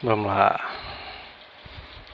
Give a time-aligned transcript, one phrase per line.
[0.00, 0.60] Vamos lá.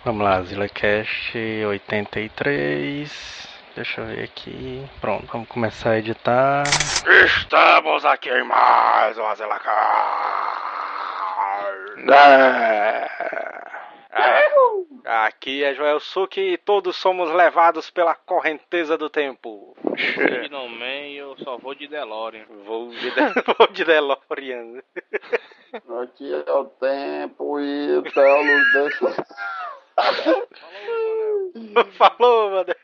[0.07, 3.47] Vamos lá, ZillaCast 83.
[3.77, 4.89] Deixa eu ver aqui.
[5.03, 6.65] Pronto, vamos começar a editar.
[7.27, 9.69] Estamos aqui em mais uma ZillaCast.
[12.11, 13.54] É.
[14.15, 15.27] É.
[15.27, 19.77] Aqui é Joel Suki e todos somos levados pela correnteza do tempo.
[19.87, 22.47] E no meio eu só vou de DeLorean.
[22.65, 23.11] Vou de, de...
[23.59, 24.81] vou de DeLorean.
[26.03, 29.27] Aqui é o tempo e o nos deixa.
[31.99, 32.75] Falou, mano.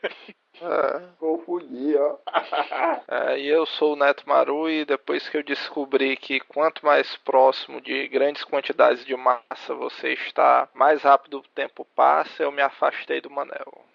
[0.61, 2.17] É, confundi, ó.
[3.07, 7.17] É, e eu sou o Neto Maru e depois que eu descobri que quanto mais
[7.17, 12.61] próximo de grandes quantidades de massa você está, mais rápido o tempo passa, eu me
[12.61, 13.85] afastei do Manel.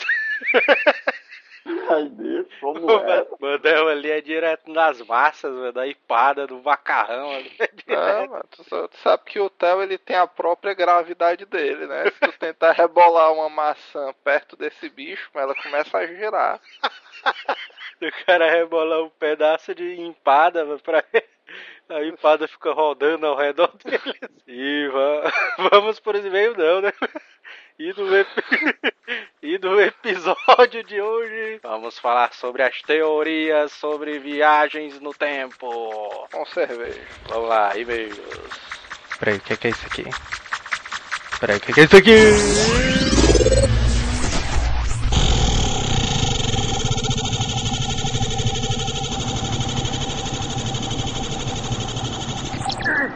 [1.91, 3.27] Ai, Deus, como é?
[3.41, 7.31] Manel ali é direto nas massas, da empada, do macarrão.
[7.33, 7.53] Ali.
[7.89, 12.05] É, mano, tu, tu sabe que o Theo ele tem a própria gravidade dele, né?
[12.11, 16.61] Se tu tentar rebolar uma maçã perto desse bicho, ela começa a girar.
[17.99, 21.03] O cara rebolar um pedaço de empada pra
[21.89, 24.19] a empada fica rodando ao redor dele.
[24.47, 25.33] E va-
[25.71, 26.93] vamos por esse meio não, né?
[27.79, 28.45] E no, ep-
[29.43, 35.69] e no episódio de hoje vamos falar sobre as teorias sobre viagens no tempo.
[36.33, 37.03] Com cerveja.
[37.29, 38.19] Vamos lá, e-mails.
[39.19, 40.05] Peraí, o que, que é isso aqui?
[41.39, 42.17] Peraí, o que, que é isso aqui?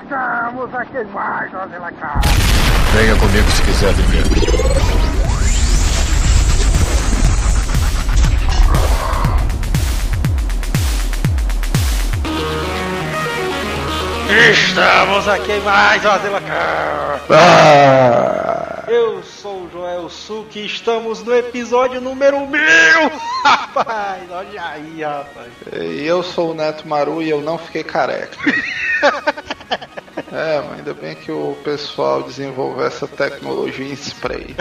[0.02, 2.79] Estamos aqui mais uma ZillaCast.
[2.92, 4.24] Venha comigo se quiser viver.
[14.52, 17.26] Estamos aqui em mais uma ZillaCast.
[18.88, 22.60] Eu sou o Joel Suki e estamos no episódio número mil.
[23.44, 25.52] Rapaz, olha aí, rapaz.
[25.72, 28.36] E eu sou o Neto Maru e eu não fiquei careca.
[30.32, 34.54] É, mas ainda bem que o pessoal desenvolveu essa tecnologia em spray.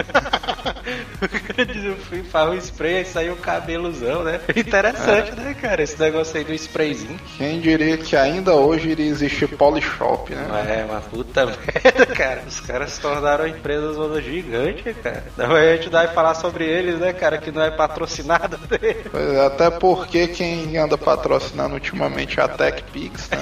[1.84, 4.40] Eu fui para o spray e saiu o cabelozão, né?
[4.56, 5.82] Interessante, né, cara?
[5.82, 7.18] Esse negócio aí do sprayzinho.
[7.36, 10.80] Quem diria que ainda hoje iria existir Polishop, né?
[10.80, 12.42] É, uma puta merda, cara.
[12.46, 15.24] Os caras se tornaram empresas zona gigante, cara.
[15.32, 19.04] Então a gente vai falar sobre eles, né, cara, que não é patrocinado dele.
[19.10, 23.38] Pois é, até porque quem anda patrocinando ultimamente é a TechPix, né?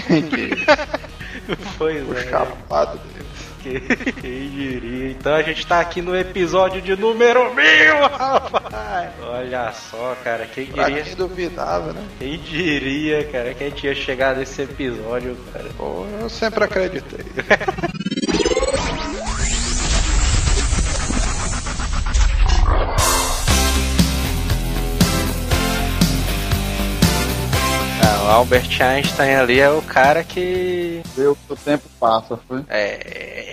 [1.78, 2.24] Pois o é.
[2.28, 3.26] chapado deles.
[3.62, 5.10] Que- Quem diria?
[5.10, 9.10] Então a gente tá aqui no episódio de número mil, rapaz!
[9.22, 11.02] Olha só, cara, quem Pra diria?
[11.02, 12.02] quem duvidava, né?
[12.18, 15.68] Quem diria, cara, que a gente ia chegar nesse episódio, cara?
[15.76, 17.24] Pô, eu sempre acreditei.
[28.26, 31.02] Albert Einstein ali é o cara que.
[31.14, 32.62] Que o tempo passa, foi?
[32.68, 33.52] É.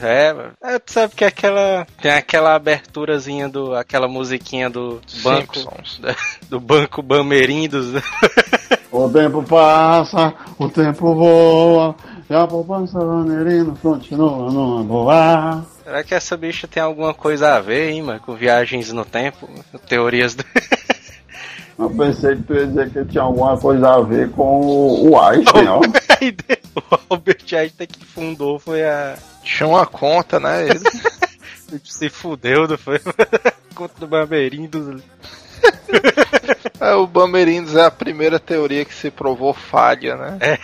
[0.00, 0.52] É, mano.
[0.60, 1.86] É, tu sabe que aquela.
[2.00, 3.74] Tem aquela aberturazinha do.
[3.74, 5.56] aquela musiquinha do banco.
[5.56, 6.00] Simpsons.
[6.50, 8.02] Do banco Bamerindos.
[8.90, 11.96] O tempo passa, o tempo voa,
[12.28, 15.64] e a poupança vaneirina continua no voar.
[15.82, 19.48] Será que essa bicha tem alguma coisa a ver, hein, mano, com viagens no tempo?
[19.88, 20.44] Teorias do.
[21.78, 24.60] Eu pensei que tu ia dizer que tinha alguma coisa a ver com
[25.08, 25.80] o Einstein, ó.
[25.80, 29.16] o Albert Einstein que fundou foi a.
[29.42, 30.68] Tinha uma conta, né?
[30.68, 30.80] Ele.
[31.84, 33.00] Se fudeu, não foi?
[33.74, 35.02] Conta do Bamerindos.
[36.78, 40.58] É, o Bamerindos é a primeira teoria que se provou falha, né?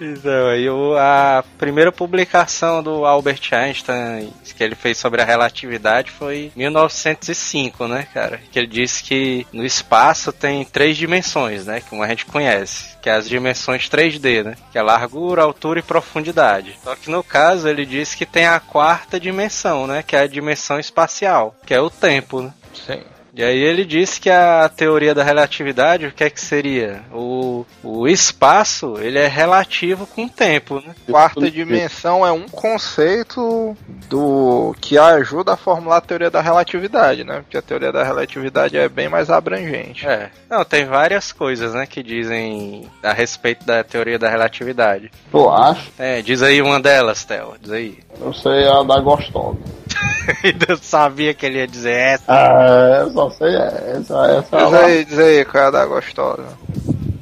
[0.00, 6.50] Então, o- a primeira publicação do Albert Einstein que ele fez sobre a relatividade foi
[6.56, 8.40] em 1905, né, cara?
[8.50, 11.80] Que ele disse que no espaço tem três dimensões, né?
[11.88, 14.56] Como a gente conhece, que é as dimensões 3D, né?
[14.72, 16.76] Que é largura, altura e profundidade.
[16.82, 20.02] Só que no caso ele disse que tem a quarta dimensão, né?
[20.04, 22.52] Que é a dimensão espacial, que é o tempo, né?
[22.74, 23.00] Sim.
[23.34, 27.02] E aí ele disse que a teoria da relatividade, o que é que seria?
[27.12, 30.94] O, o espaço, ele é relativo com o tempo, né?
[31.08, 33.76] Quarta dimensão é um conceito
[34.08, 37.40] do que ajuda a formular a teoria da relatividade, né?
[37.40, 40.06] Porque a teoria da relatividade é bem mais abrangente.
[40.06, 40.30] É.
[40.48, 45.10] Não, tem várias coisas, né, que dizem a respeito da teoria da relatividade.
[45.30, 45.90] Tu acha?
[45.98, 47.98] É, diz aí uma delas, Theo, diz aí.
[48.20, 49.58] Eu sei a da gostosa.
[50.44, 52.24] Ainda sabia que ele ia dizer essa.
[52.28, 54.26] Ah, eu só sei essa.
[54.26, 56.44] Essa, é Diz a- aí, diz aí, qual é a da gostosa?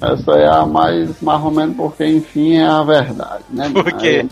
[0.02, 3.70] essa é a mais, mais ou menos porque, enfim, é a verdade, né?
[3.72, 4.26] Por quê?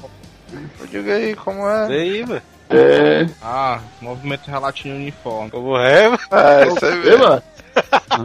[0.53, 1.89] Aí, Diga aí como é.
[1.89, 2.43] Daí, velho.
[2.71, 3.27] É.
[3.43, 5.51] Ah, movimento relativo uniforme.
[5.51, 6.19] Como é, velho?
[6.33, 7.43] É, isso aí mano.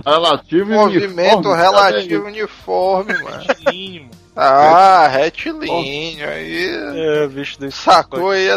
[0.05, 3.43] Relativo Movimento uniforme, relativo uniforme, mano.
[3.47, 4.11] Retilíneo, mano.
[4.35, 6.29] Ah, retilíneo.
[6.29, 6.69] Aí.
[6.95, 8.55] É, bicho do Sacou aí a.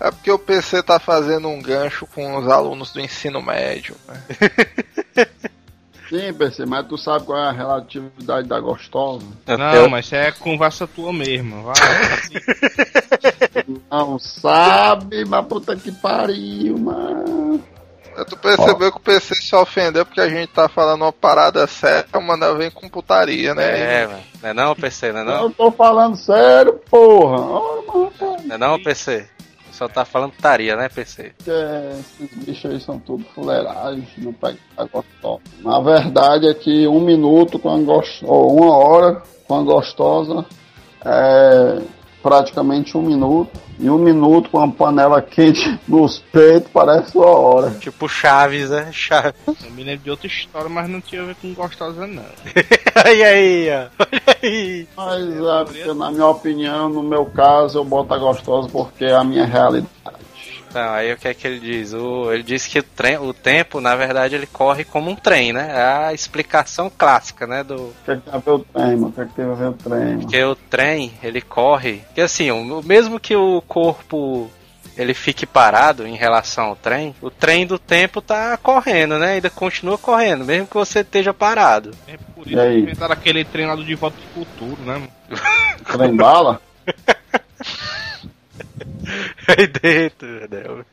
[0.00, 3.94] É porque o PC tá fazendo um gancho com os alunos do ensino médio.
[4.08, 5.26] né?
[6.10, 9.24] Sim, PC, mas tu sabe qual é a relatividade da gostosa?
[9.46, 11.62] Não, mas isso é conversa tua mesmo.
[11.62, 11.74] Vai.
[13.88, 17.62] Não sabe, mas puta que pariu, mano.
[18.28, 22.20] Tu percebeu que o PC se ofendeu porque a gente tá falando uma parada séria,
[22.20, 24.02] mano, vem com putaria, né?
[24.02, 24.20] É, mano.
[24.42, 25.12] Não é não, PC?
[25.12, 25.42] Não é não?
[25.44, 28.10] Eu tô falando sério, porra.
[28.18, 29.28] Cara, Não é não, PC?
[29.80, 31.32] Só tá falando taria, né, PC?
[31.48, 35.40] é- esses bichos aí são tudo fuleiragem, não pega a gostosa.
[35.60, 40.44] Na verdade é que um minuto com a gostosa, ou uma hora com a gostosa
[41.02, 41.80] é
[42.22, 43.50] praticamente um minuto.
[43.78, 47.70] E um minuto com a panela quente nos peitos parece uma hora.
[47.80, 48.90] Tipo Chaves, né?
[48.92, 49.34] Chaves.
[49.46, 52.22] Eu me lembro de outra história, mas não tinha a ver com gostosa, não.
[53.06, 54.04] Olha aí, ó.
[54.04, 54.88] Olha aí.
[54.96, 59.14] Mas é porque, na minha opinião, no meu caso, eu boto a gostosa porque é
[59.14, 59.88] a minha realidade.
[60.72, 61.92] Não, aí o que é que ele diz?
[61.92, 65.52] O, ele diz que o, trem, o tempo, na verdade, ele corre como um trem,
[65.52, 65.70] né?
[65.70, 67.64] É a explicação clássica, né?
[67.64, 69.08] Do, O que, é que tem a ver o trem, mano?
[69.08, 70.20] O que, é que tem a ver o trem, mano?
[70.20, 72.02] Porque o trem, ele corre.
[72.14, 74.50] Que assim, o mesmo que o corpo
[74.96, 79.32] ele fique parado em relação ao trem, o trem do tempo tá correndo, né?
[79.34, 81.90] Ainda continua correndo, mesmo que você esteja parado.
[82.06, 85.10] É por isso que inventaram aquele treinado de volta pro futuro, né, mano?
[85.84, 86.60] Trem bala?
[89.48, 90.84] Aí dentro, né?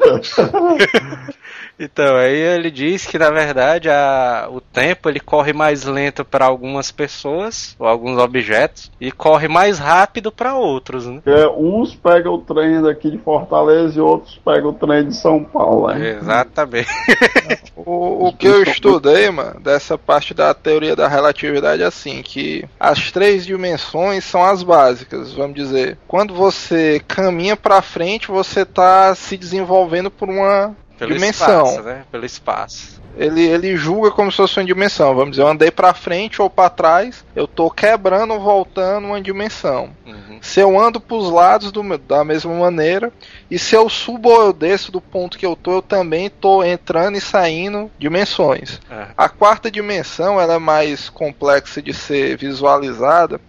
[1.80, 6.44] Então, aí ele diz que na verdade a, o tempo ele corre mais lento para
[6.44, 11.22] algumas pessoas ou alguns objetos e corre mais rápido para outros, né?
[11.24, 15.42] Porque uns pegam o trem daqui de Fortaleza e outros pegam o trem de São
[15.42, 16.18] Paulo, né?
[16.20, 16.90] Exatamente.
[17.86, 22.68] O, o que eu estudei, mano, dessa parte da teoria da relatividade é assim, que
[22.78, 25.96] as três dimensões são as básicas, vamos dizer.
[26.06, 31.64] Quando você caminha pra frente, você tá se desenvolvendo por uma Pelo dimensão.
[31.64, 32.04] espaço, né?
[32.12, 33.00] Pelo espaço.
[33.16, 35.14] Ele, ele julga como se fosse uma dimensão.
[35.14, 39.20] Vamos dizer, eu andei pra frente ou pra trás, eu tô quebrando ou voltando uma
[39.20, 39.90] dimensão.
[40.06, 40.38] Uhum.
[40.42, 43.10] Se eu ando pros lados do, da mesma maneira,
[43.50, 46.62] e se eu subo ou eu desço do ponto que eu tô, eu também tô
[46.62, 48.78] entrando e saindo dimensões.
[48.90, 49.06] É.
[49.16, 53.40] A quarta dimensão ela é mais complexa de ser visualizada,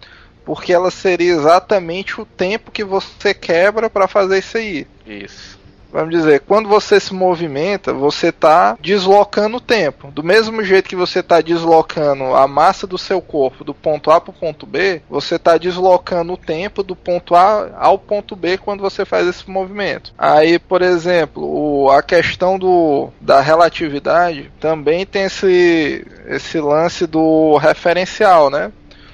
[0.42, 4.86] porque ela seria exatamente o tempo que você quebra para fazer isso aí.
[5.06, 5.61] Isso.
[5.92, 10.10] Vamos dizer, quando você se movimenta, você está deslocando o tempo.
[10.10, 14.18] Do mesmo jeito que você está deslocando a massa do seu corpo do ponto A
[14.20, 18.56] para o ponto B, você está deslocando o tempo do ponto A ao ponto B
[18.56, 20.14] quando você faz esse movimento.
[20.16, 27.56] Aí, por exemplo, o- a questão do, da relatividade também tem esse, esse lance do
[27.58, 28.72] referencial, né?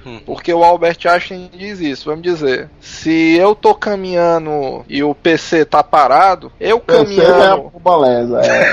[0.09, 0.21] Hum.
[0.25, 2.71] Porque o Albert Einstein diz isso, vamos dizer.
[2.81, 8.41] Se eu tô caminhando e o PC tá parado, eu PC é a caminhando, pobaleza,
[8.41, 8.73] é.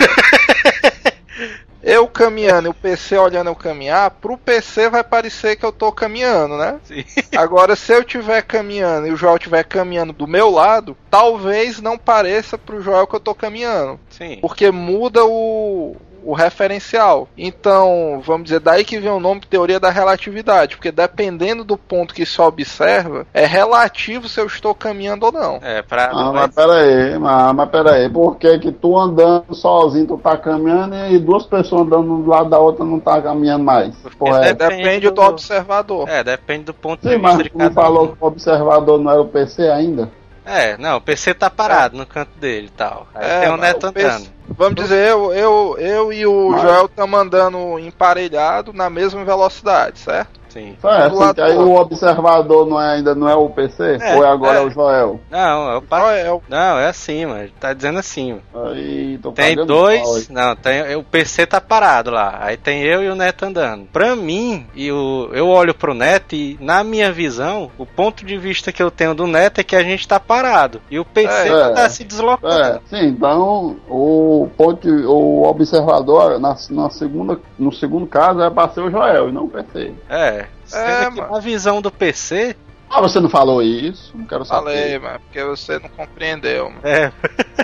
[1.83, 5.91] eu caminhando e o PC olhando eu caminhar, pro PC vai parecer que eu tô
[5.91, 6.79] caminhando, né?
[6.85, 7.03] Sim.
[7.35, 11.97] Agora, se eu estiver caminhando e o Joel estiver caminhando do meu lado, talvez não
[11.97, 13.99] pareça pro Joel que eu tô caminhando.
[14.09, 14.37] Sim.
[14.41, 17.27] Porque muda o, o referencial.
[17.37, 20.75] Então, vamos dizer, daí que vem o nome de teoria da relatividade.
[20.75, 25.59] Porque dependendo do ponto que se observa, é relativo se eu estou caminhando ou não.
[25.61, 26.09] É, pra.
[26.11, 30.17] Ah, mas pera aí, mas, mas pera aí, por que que tu andando sozinho, tu
[30.17, 33.93] tá caminhando e duas pessoas andando um do lado da outra não tá caminhando mais?
[34.05, 34.53] É.
[34.53, 36.09] Depende Depende do do- observador.
[36.09, 38.07] É, depende do ponto de Sim, vista mas de tu não cada falou um.
[38.07, 40.09] que o observador não era o PC ainda?
[40.45, 43.07] É, não, o PC tá parado no canto dele e tal.
[43.15, 44.29] Aí É, tem o Neto o PC andando.
[44.47, 49.97] Vamos dizer, eu, eu, eu e o Mas- Joel estamos andando emparelhado na mesma velocidade,
[49.99, 50.39] certo?
[50.55, 50.77] Sim.
[50.81, 53.97] É, assim, lado aí o observador não é, ainda não é o PC?
[53.99, 54.63] É, ou é agora é.
[54.63, 55.19] é o Joel?
[55.29, 55.99] Não, é o pa...
[55.99, 56.41] Joel.
[56.47, 57.49] Não, é assim, mano.
[57.59, 58.39] Tá dizendo assim.
[58.53, 60.29] Aí, tô Tem dois.
[60.29, 60.95] Não, tem.
[60.95, 62.37] O PC tá parado lá.
[62.39, 63.85] Aí tem eu e o Neto andando.
[63.87, 68.37] Pra mim, e o, eu olho pro Neto e, na minha visão, o ponto de
[68.37, 70.79] vista que eu tenho do Neto é que a gente tá parado.
[70.89, 71.69] E o PC É.
[71.73, 72.53] tá se deslocando.
[72.53, 78.69] É, sim, então o, ponto, o observador na, na segunda, no segundo caso é pra
[78.69, 79.91] ser o Joel e não o PC.
[80.09, 80.44] É.
[80.73, 81.31] Mano.
[81.31, 82.55] na visão do PC.
[82.89, 84.15] Ah, você não falou isso?
[84.15, 84.63] Não quero saber.
[84.63, 86.69] Falei, mas porque você não compreendeu.
[86.69, 86.81] mano.
[86.83, 87.11] É.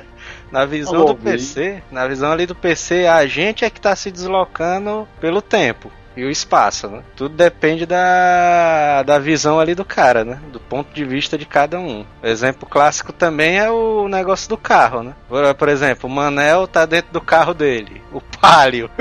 [0.52, 1.16] Na visão Eu do.
[1.16, 5.90] PC, na visão ali do PC, a gente é que tá se deslocando pelo tempo.
[6.16, 7.04] E o espaço, né?
[7.16, 10.40] Tudo depende da, da visão ali do cara, né?
[10.52, 12.06] Do ponto de vista de cada um.
[12.22, 15.14] O exemplo clássico também é o negócio do carro, né?
[15.30, 18.02] Por, por exemplo, o Manel tá dentro do carro dele.
[18.12, 18.90] O Palio.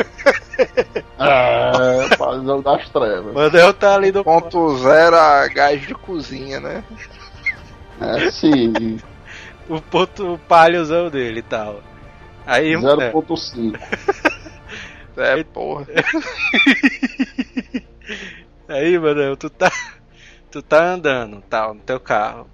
[1.18, 3.32] É, Palio das trevas.
[3.32, 6.84] O Manel tá ali do Ponto zero a gás de cozinha, né?
[8.00, 8.98] É sim,
[9.68, 11.80] o ponto o palhozão dele e tal.
[12.46, 13.78] Aí, é, 0.5.
[13.78, 14.30] É,
[15.52, 15.86] porra.
[18.68, 19.70] aí, mano, tu tá
[20.50, 22.48] tu tá andando, tal, no teu carro.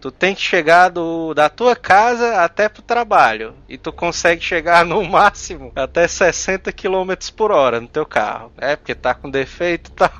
[0.00, 3.54] Tu tem que chegar do, da tua casa até pro trabalho.
[3.68, 8.52] E tu consegue chegar no máximo até 60 km por hora no teu carro.
[8.58, 10.10] É, porque tá com defeito e tal.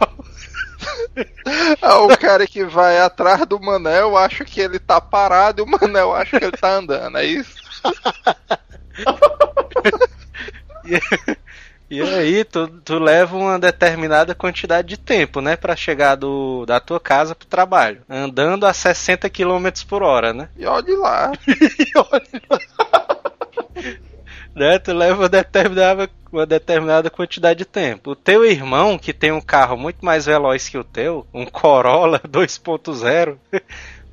[1.81, 5.67] Ah, o cara que vai atrás do Manel acha que ele tá parado e o
[5.67, 7.57] Manel acha que ele tá andando, é isso?
[10.87, 11.01] E
[12.27, 15.57] aí, tu, tu leva uma determinada quantidade de tempo, né?
[15.57, 18.03] Pra chegar do, da tua casa pro trabalho.
[18.09, 20.49] Andando a 60 km por hora, né?
[20.57, 21.33] E olhe lá.
[24.55, 24.79] né?
[24.79, 28.11] Tu leva uma determinada, uma determinada quantidade de tempo.
[28.11, 32.21] O teu irmão, que tem um carro muito mais veloz que o teu, um Corolla
[32.27, 33.37] 2.0,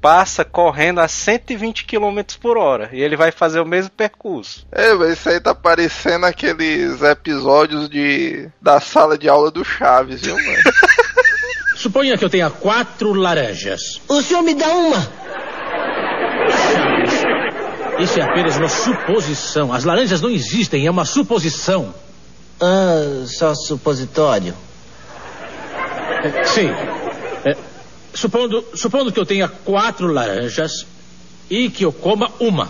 [0.03, 2.89] passa correndo a 120 km por hora.
[2.91, 4.67] E ele vai fazer o mesmo percurso.
[4.69, 10.19] É, mas isso aí tá parecendo aqueles episódios de da sala de aula do Chaves,
[10.19, 10.61] viu, mano?
[11.77, 14.01] Suponha que eu tenha quatro laranjas.
[14.09, 15.09] O senhor me dá uma.
[17.99, 19.71] Isso é apenas uma suposição.
[19.71, 21.95] As laranjas não existem, é uma suposição.
[22.59, 24.53] Ah, só supositório.
[26.45, 26.69] Sim.
[27.45, 27.55] É,
[28.13, 30.85] supondo, supondo que eu tenha quatro laranjas
[31.49, 32.69] e que eu coma uma.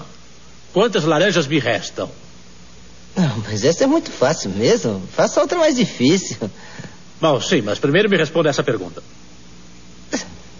[0.73, 2.09] Quantas laranjas me restam?
[3.15, 5.01] Não, mas essa é muito fácil mesmo.
[5.15, 6.37] Faça outra mais difícil.
[7.21, 9.03] Bom, sim, mas primeiro me responda essa pergunta.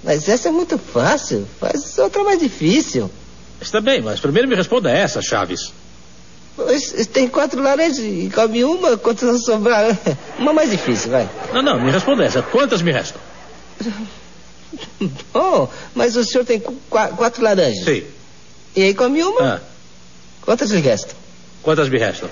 [0.03, 1.47] Mas essa é muito fácil.
[1.59, 3.09] Faz outra mais difícil.
[3.61, 5.71] Está bem, mas primeiro me responda essa, Chaves.
[6.55, 9.97] Pois, tem quatro laranjas e come uma, quantas não sobraram?
[10.37, 11.27] Uma mais difícil, vai.
[11.51, 12.43] Não, não, me responda essa.
[12.43, 13.19] Quantas me restam?
[15.33, 17.83] Oh, mas o senhor tem qu- quatro laranjas.
[17.85, 18.03] Sim.
[18.75, 19.55] E aí come uma?
[19.55, 19.61] Ah,
[20.41, 21.15] Quantas lhe restam?
[21.61, 22.29] quantas me restam?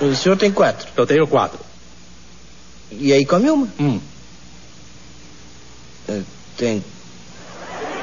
[0.00, 0.88] O senhor tem quatro.
[0.96, 1.58] Eu tenho quatro.
[2.90, 3.68] E aí come uma?
[3.78, 4.00] Hum.
[6.08, 6.22] Eh,
[6.56, 6.84] Tem.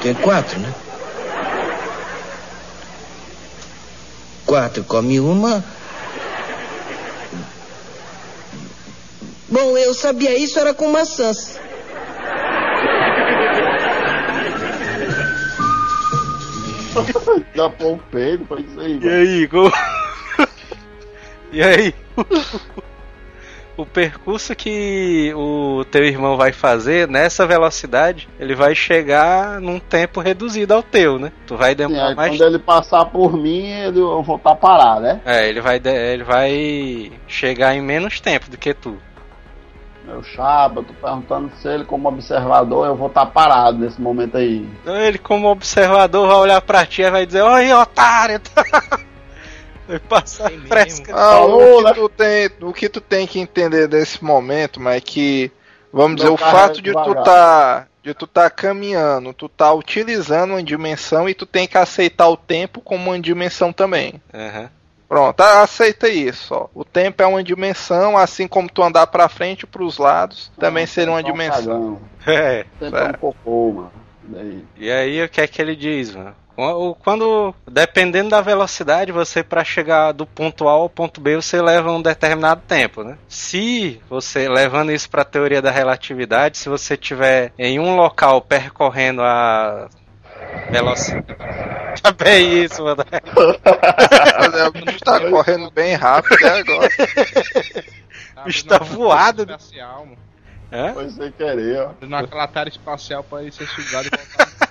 [0.01, 0.73] Tem quatro, né?
[4.45, 5.63] Quatro, come uma.
[9.49, 11.57] Bom, eu sabia isso, era com maçãs.
[17.55, 19.11] Já foi isso aí, E mano.
[19.11, 19.49] aí.
[21.53, 21.93] E aí?
[23.75, 30.21] O percurso que o teu irmão vai fazer nessa velocidade, ele vai chegar num tempo
[30.21, 31.31] reduzido ao teu, né?
[31.47, 34.55] Tu vai Sim, demorar aí mais quando ele passar por mim, ele, eu vou estar
[34.55, 35.19] parado, né?
[35.25, 38.97] É, ele vai, ele vai chegar em menos tempo do que tu.
[40.05, 44.37] Meu chapa, eu tô perguntando se ele, como observador, eu vou estar parado nesse momento
[44.37, 44.67] aí.
[44.81, 48.41] Então ele, como observador, vai olhar pra ti e vai dizer: Oi, otário!
[49.87, 51.13] Vai passar É fresca.
[51.13, 51.89] Ah, o, né?
[51.89, 55.51] que tu tem, o que tu tem que entender desse momento, mas é que,
[55.91, 59.47] vamos dizer, Meu o carro fato é de tu tá de tu tá caminhando, tu
[59.47, 64.21] tá utilizando uma dimensão e tu tem que aceitar o tempo como uma dimensão também.
[64.33, 64.69] Aham.
[65.11, 66.67] Pronto, a- aceita isso, ó.
[66.73, 70.85] O tempo é uma dimensão, assim como tu andar pra frente e pros lados, também
[70.85, 71.65] seria uma um dimensão.
[71.65, 72.01] cagão.
[72.25, 72.65] É.
[72.79, 73.91] É um cocô, mano.
[74.23, 74.63] Daí.
[74.77, 76.33] E aí, o que é que ele diz, mano?
[76.55, 81.61] Quando- Quando, dependendo da velocidade, você para chegar do ponto A ao ponto B, você
[81.61, 83.17] leva um determinado tempo, né?
[83.27, 88.39] Se você, levando isso para a teoria da relatividade, se você tiver em um local
[88.41, 89.89] percorrendo a
[90.69, 91.35] velocidade...
[92.17, 93.03] Bem isso, mano.
[93.11, 96.89] É, tu tá correndo bem rápido até agora.
[98.33, 99.43] Tá bicho tá voado.
[99.43, 100.93] Espacial, mano.
[100.93, 101.91] Foi sem querer, ó.
[102.01, 104.70] Uma cratera espacial pra ele ser sugado e voltar.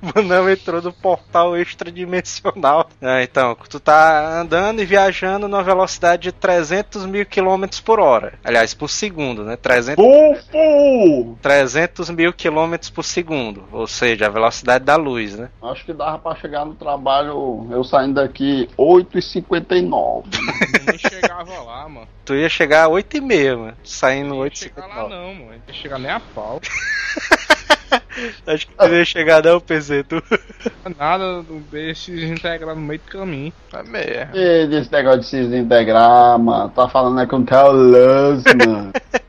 [0.14, 2.88] Mano, entrou no portal extradimensional.
[3.02, 8.34] Ah, então, tu tá andando e viajando numa velocidade de 300 mil quilômetros por hora.
[8.44, 9.56] Aliás, por segundo, né?
[9.56, 11.36] 300, Fufu!
[11.42, 13.64] 300 mil quilômetros por segundo.
[13.72, 15.48] Ou seja, a velocidade da luz, né?
[15.62, 20.24] Acho que dava pra chegar no trabalho, eu saindo daqui 8h59.
[20.78, 22.08] Eu nem chegava lá, mano.
[22.24, 23.76] Tu ia chegar a 8 e meia, mano.
[23.82, 25.46] Saindo Não ia 8 chegar lá não, mano.
[25.46, 26.60] Não ia chegar nem a pau.
[28.46, 30.22] Acho que não ia chegar não, PC, tu.
[30.98, 33.52] Nada, o B se desintegrar no meio do caminho.
[33.72, 34.36] É mesmo.
[34.36, 36.70] E desse negócio de se desintegrar, mano.
[36.70, 38.92] Tá falando é com o Theo Luz, mano.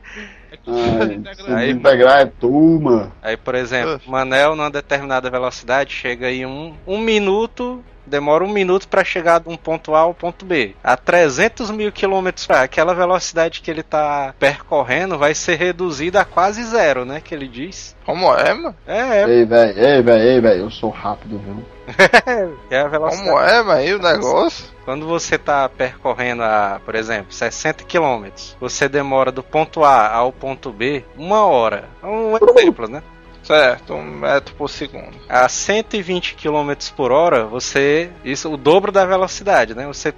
[0.62, 3.12] É Aí, desintegrar é tu, mano.
[3.22, 8.88] Aí, por exemplo, Manel, numa determinada velocidade, chega aí um, um minuto, demora um minuto
[8.88, 10.74] pra chegar de um ponto A ao ponto B.
[10.82, 16.24] A 300 mil quilômetros, hora, aquela velocidade que ele tá percorrendo vai ser reduzida a
[16.24, 17.20] quase zero, né?
[17.20, 17.96] Que ele diz.
[18.04, 18.74] Como é, mano?
[18.86, 20.60] É, é, Ei, velho, ei, velho, ei, velho.
[20.64, 21.64] Eu sou rápido, viu?
[22.70, 23.28] é a velocidade.
[23.28, 23.82] Como é, mano?
[23.82, 24.64] E o negócio?
[24.84, 28.26] Quando você tá percorrendo a, por exemplo, 60 km,
[28.58, 31.84] você demora do ponto A ao ponto B uma hora.
[32.02, 33.02] É Um exemplo, né?
[33.50, 35.16] Certo, um metro por segundo.
[35.28, 38.10] A 120 km por hora, você.
[38.24, 39.86] Isso o dobro da velocidade, né?
[39.88, 40.14] Você,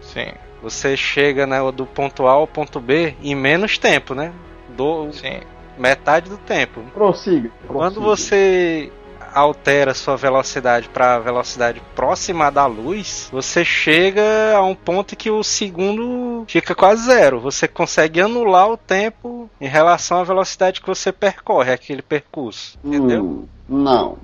[0.00, 4.32] Sim, você chega né, do ponto A ao ponto B em menos tempo, né?
[4.68, 5.40] Do, sim.
[5.76, 6.80] metade do tempo.
[6.94, 7.50] Prossiga.
[7.66, 8.16] Quando prossiga.
[8.16, 8.92] você
[9.36, 15.30] altera sua velocidade para a velocidade próxima da luz, você chega a um ponto que
[15.30, 17.38] o segundo fica quase zero.
[17.40, 23.22] Você consegue anular o tempo em relação à velocidade que você percorre aquele percurso, entendeu?
[23.22, 24.18] Hum, não.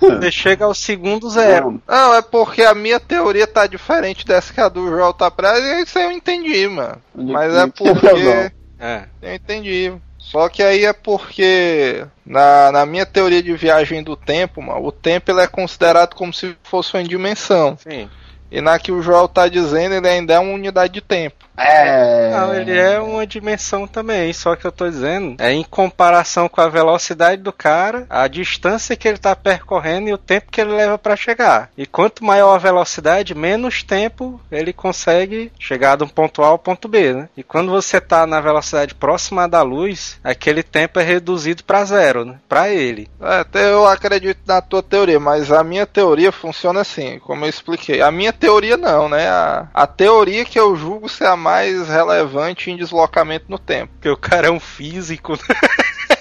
[0.00, 1.80] Você chega ao segundo zero.
[1.86, 2.08] Não.
[2.08, 5.60] Não, é porque a minha teoria tá diferente dessa que a do Joel tá presa,
[5.60, 7.00] e isso aí eu entendi, mano.
[7.16, 8.52] Onde Mas é porque.
[8.80, 9.04] É.
[9.20, 9.92] Eu entendi.
[10.18, 14.92] Só que aí é porque, na, na minha teoria de viagem do tempo, mano, o
[14.92, 17.78] tempo ele é considerado como se fosse uma dimensão.
[17.78, 18.10] Sim.
[18.50, 21.48] E na que o Joel tá dizendo, ele ainda é uma unidade de tempo.
[21.58, 22.30] É.
[22.30, 26.60] Não, ele é uma dimensão também, só que eu tô dizendo, é em comparação com
[26.60, 30.70] a velocidade do cara, a distância que ele tá percorrendo e o tempo que ele
[30.70, 31.70] leva para chegar.
[31.76, 36.58] E quanto maior a velocidade, menos tempo ele consegue chegar de um ponto A ao
[36.58, 37.28] ponto B, né?
[37.36, 42.24] E quando você tá na velocidade próxima da luz, aquele tempo é reduzido para zero,
[42.24, 42.36] né?
[42.48, 43.08] Para ele.
[43.20, 47.48] É, até eu acredito na tua teoria, mas a minha teoria funciona assim, como eu
[47.48, 48.00] expliquei.
[48.00, 49.28] A minha teoria não, né?
[49.28, 53.92] A, a teoria que eu julgo ser a mais relevante em deslocamento no tempo.
[53.94, 55.56] Porque o cara é um físico, né?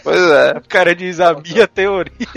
[0.04, 0.58] Pois é.
[0.58, 2.28] O cara diz a minha teoria.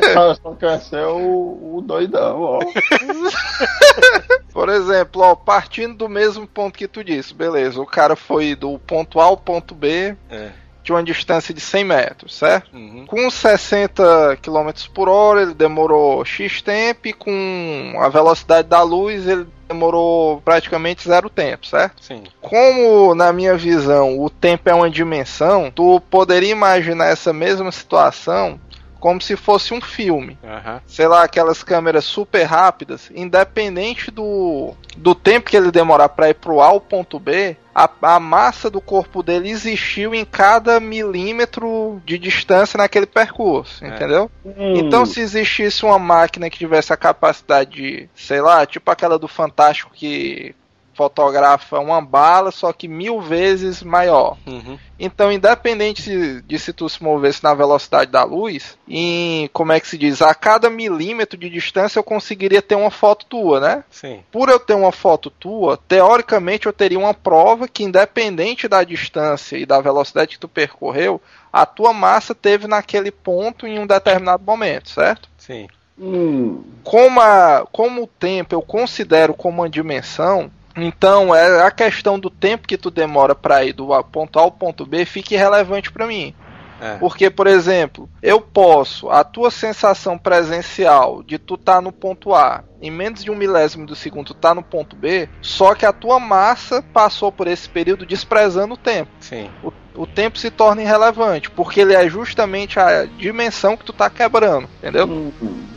[0.00, 2.58] Cara, só quer ser o, o doidão, ó.
[4.52, 8.78] Por exemplo, ó, partindo do mesmo ponto que tu disse, beleza, o cara foi do
[8.78, 10.50] ponto A ao ponto B É.
[10.86, 12.72] de uma distância de 100 metros, certo?
[12.72, 13.04] Uhum.
[13.06, 19.26] Com 60 km por hora ele demorou X tempo e com a velocidade da luz
[19.26, 22.04] ele demorou praticamente zero tempo, certo?
[22.04, 22.22] Sim.
[22.40, 28.60] Como na minha visão o tempo é uma dimensão, tu poderia imaginar essa mesma situação
[29.00, 30.80] como se fosse um filme Aham.
[30.86, 36.34] sei lá, aquelas câmeras super rápidas, independente do, do tempo que ele demorar para ir
[36.34, 42.00] pro A ao ponto B, a, a massa do corpo dele existiu em cada milímetro
[42.04, 43.88] de distância naquele percurso, É.
[43.88, 44.30] entendeu?
[44.44, 44.76] Hum.
[44.76, 49.28] Então, se existisse uma máquina que tivesse a capacidade de, sei lá, tipo aquela do
[49.28, 50.54] Fantástico que
[50.96, 54.36] fotografa uma bala, só que mil vezes maior.
[54.46, 54.78] Uhum.
[54.98, 59.78] Então, independente se- de se tu se movesse na velocidade da luz, em, como é
[59.78, 63.84] que se diz, a cada milímetro de distância eu conseguiria ter uma foto tua, né?
[63.90, 64.20] Sim.
[64.32, 69.56] Por eu ter uma foto tua, teoricamente eu teria uma prova que, independente da distância
[69.58, 71.20] e da velocidade que tu percorreu,
[71.52, 75.28] a tua massa teve naquele ponto em um determinado momento, certo?
[75.36, 75.68] Sim.
[75.98, 76.62] Hum.
[76.84, 82.30] como, a, como o tempo eu considero como uma dimensão, então é a questão do
[82.30, 86.06] tempo que tu demora para ir do ponto A ao ponto B fica irrelevante para
[86.06, 86.34] mim.
[86.80, 86.96] É.
[86.96, 92.64] Porque, por exemplo, eu posso, a tua sensação presencial de tu tá no ponto A,
[92.80, 95.92] em menos de um milésimo do segundo tu tá no ponto B, só que a
[95.92, 99.10] tua massa passou por esse período desprezando o tempo.
[99.20, 99.50] Sim.
[99.62, 104.08] O, o tempo se torna irrelevante, porque ele é justamente a dimensão que tu tá
[104.10, 105.06] quebrando, entendeu?
[105.06, 105.32] Hum.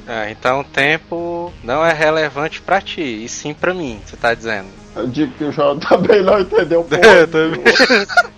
[0.08, 4.34] É, então o tempo não é relevante pra ti, e sim pra mim, você tá
[4.34, 4.68] dizendo.
[4.96, 7.62] Eu digo que o João também não entendeu porra Eu também.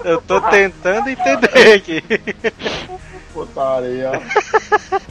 [0.03, 2.03] Eu tô tentando entender aqui.
[3.33, 4.11] Putaria.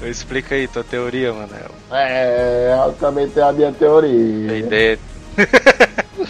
[0.03, 1.71] Explica aí tua teoria, Manel.
[1.91, 4.63] É, eu também tenho a minha teoria.
[4.63, 5.05] Dentro.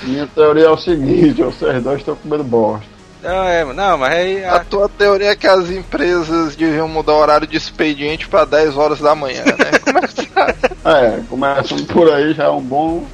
[0.04, 2.99] Minha teoria é o seguinte, vocês dois estão comendo bosta.
[3.22, 4.44] Não, é, não, mas aí.
[4.44, 4.64] A A...
[4.64, 8.98] tua teoria é que as empresas deviam mudar o horário de expediente para 10 horas
[8.98, 9.78] da manhã, né?
[9.84, 10.54] Como é que tá?
[10.84, 13.06] É, começando por aí já é um bom.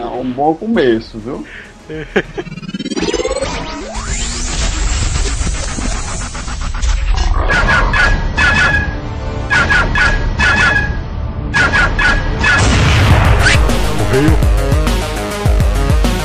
[0.00, 1.46] É um bom começo, viu?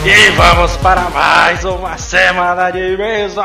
[0.03, 3.35] E vamos para mais uma semana de e-mails.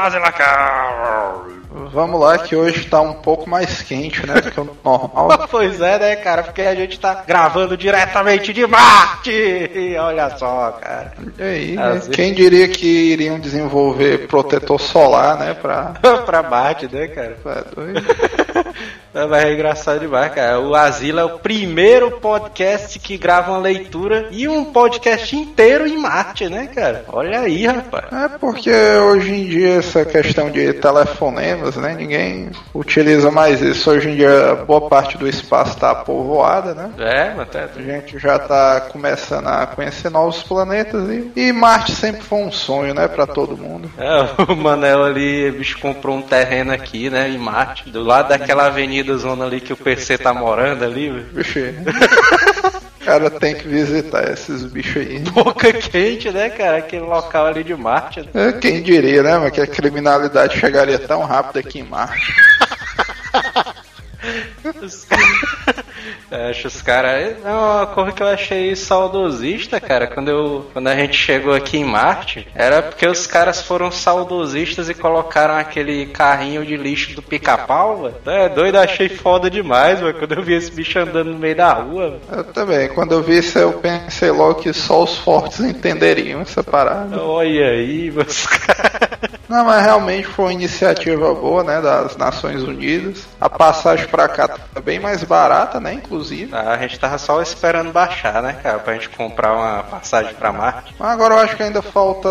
[1.93, 5.47] Vamos lá, que hoje tá um pouco mais quente, né, do que o normal.
[5.51, 6.43] pois é, né, cara?
[6.43, 9.71] Porque a gente tá gravando diretamente de Marte!
[10.01, 11.13] Olha só, cara.
[11.39, 11.93] E aí, né?
[11.93, 15.93] vezes- quem diria que iriam desenvolver protetor solar, né, pra...
[16.25, 17.37] pra Marte, né, cara?
[17.45, 18.07] É doido.
[19.29, 20.61] Mas é engraçado demais, cara.
[20.61, 25.97] O Asila é o primeiro podcast que grava uma leitura e um podcast inteiro em
[25.97, 27.05] Marte, né, cara?
[27.09, 28.13] Olha aí, rapaz.
[28.13, 31.95] É porque hoje em dia essa questão de telefonemas, né?
[31.95, 33.91] Ninguém utiliza mais isso.
[33.91, 36.91] Hoje em dia boa parte do espaço está povoada, né?
[36.99, 37.67] É, mas tá.
[37.75, 42.53] A gente já tá começando a conhecer novos planetas e, e Marte sempre foi um
[42.53, 43.91] sonho, né, para todo mundo.
[43.97, 48.67] É, o Manel ali, bicho comprou um terreno aqui, né, em Marte, do lado daquela
[48.67, 51.75] avenida zona ali que o PC tá morando ali, velho.
[53.05, 55.19] Cara tem que visitar esses bichos aí.
[55.31, 56.79] Boca quente, né, cara?
[56.79, 58.21] Aquele local ali de Marte.
[58.21, 58.29] né?
[58.35, 62.35] É, quem diria, né, mas que a criminalidade chegaria tão rápido aqui em Marte.
[64.65, 64.73] Eu
[66.31, 67.37] acho os caras.
[67.45, 70.07] É uma coisa que eu achei saudosista, cara.
[70.07, 74.89] Quando, eu, quando a gente chegou aqui em Marte, era porque os caras foram saudosistas
[74.89, 78.15] e colocaram aquele carrinho de lixo do pica-pau, velho.
[78.27, 80.15] É doido, achei foda demais, mano.
[80.15, 82.19] Quando eu vi esse bicho andando no meio da rua.
[82.31, 86.63] Eu também, quando eu vi isso, eu pensei logo que só os fortes entenderiam essa
[86.63, 87.21] parada.
[87.23, 89.36] Olha aí, meus caras.
[89.49, 93.27] Não, mas realmente foi uma iniciativa boa, né, das Nações Unidas.
[93.41, 96.55] A passagem pra cá tá bem mais barata, né, inclusive.
[96.55, 100.95] A gente tava só esperando baixar, né, cara, pra gente comprar uma passagem pra Marte.
[100.99, 102.29] Mas agora eu acho que ainda falta,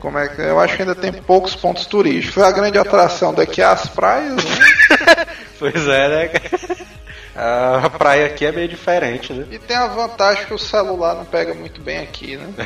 [0.00, 2.42] como é que, eu acho que ainda tem poucos pontos turísticos.
[2.42, 4.66] A grande atração daqui é as praias, né?
[5.56, 7.84] Pois é, né, cara?
[7.84, 9.46] A praia aqui é meio diferente, né?
[9.50, 12.48] E tem a vantagem que o celular não pega muito bem aqui, né?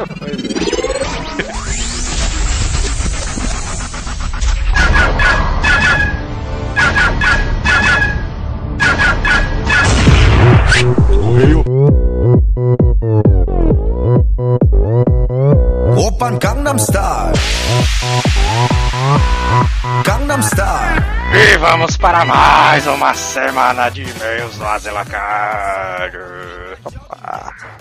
[0.00, 0.79] Open
[21.96, 26.18] para mais uma semana de e-mails no Azelacard.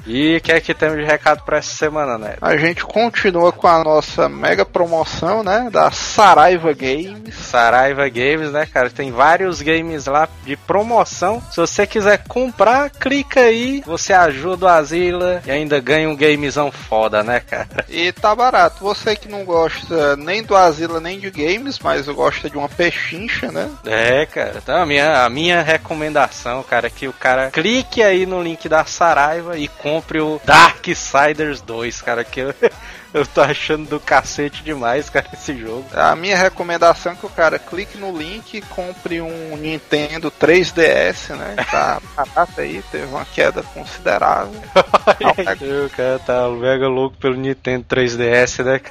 [0.06, 2.36] E o que é que temos de recado para essa semana, né?
[2.42, 7.36] A gente continua com a nossa mega promoção, né, da Saraiva Games.
[7.36, 8.90] Saraiva Games, né, cara?
[8.90, 11.42] Tem vários games lá de promoção.
[11.52, 16.72] Se você quiser comprar, clica aí, você ajuda o Asila e ainda ganha um gamezão
[16.72, 17.86] foda, né, cara?
[17.88, 18.84] E tá barato.
[18.84, 23.52] Você que não gosta nem do Asila nem de games, mas gosta de uma pechincha,
[23.52, 23.70] né?
[23.86, 24.56] É, cara.
[24.58, 28.68] Então, a minha, a minha recomendação, cara, é que o cara clique aí no link
[28.68, 32.54] da Saraiva e compre o Darksiders 2, cara, que eu,
[33.14, 35.86] eu tô achando do cacete demais, cara, esse jogo.
[35.94, 41.36] A minha recomendação é que o cara clique no link e compre um Nintendo 3DS,
[41.36, 41.56] né?
[41.70, 44.60] Tá barato aí, teve uma queda considerável.
[45.86, 48.82] o cara tá mega louco pelo Nintendo 3DS, né?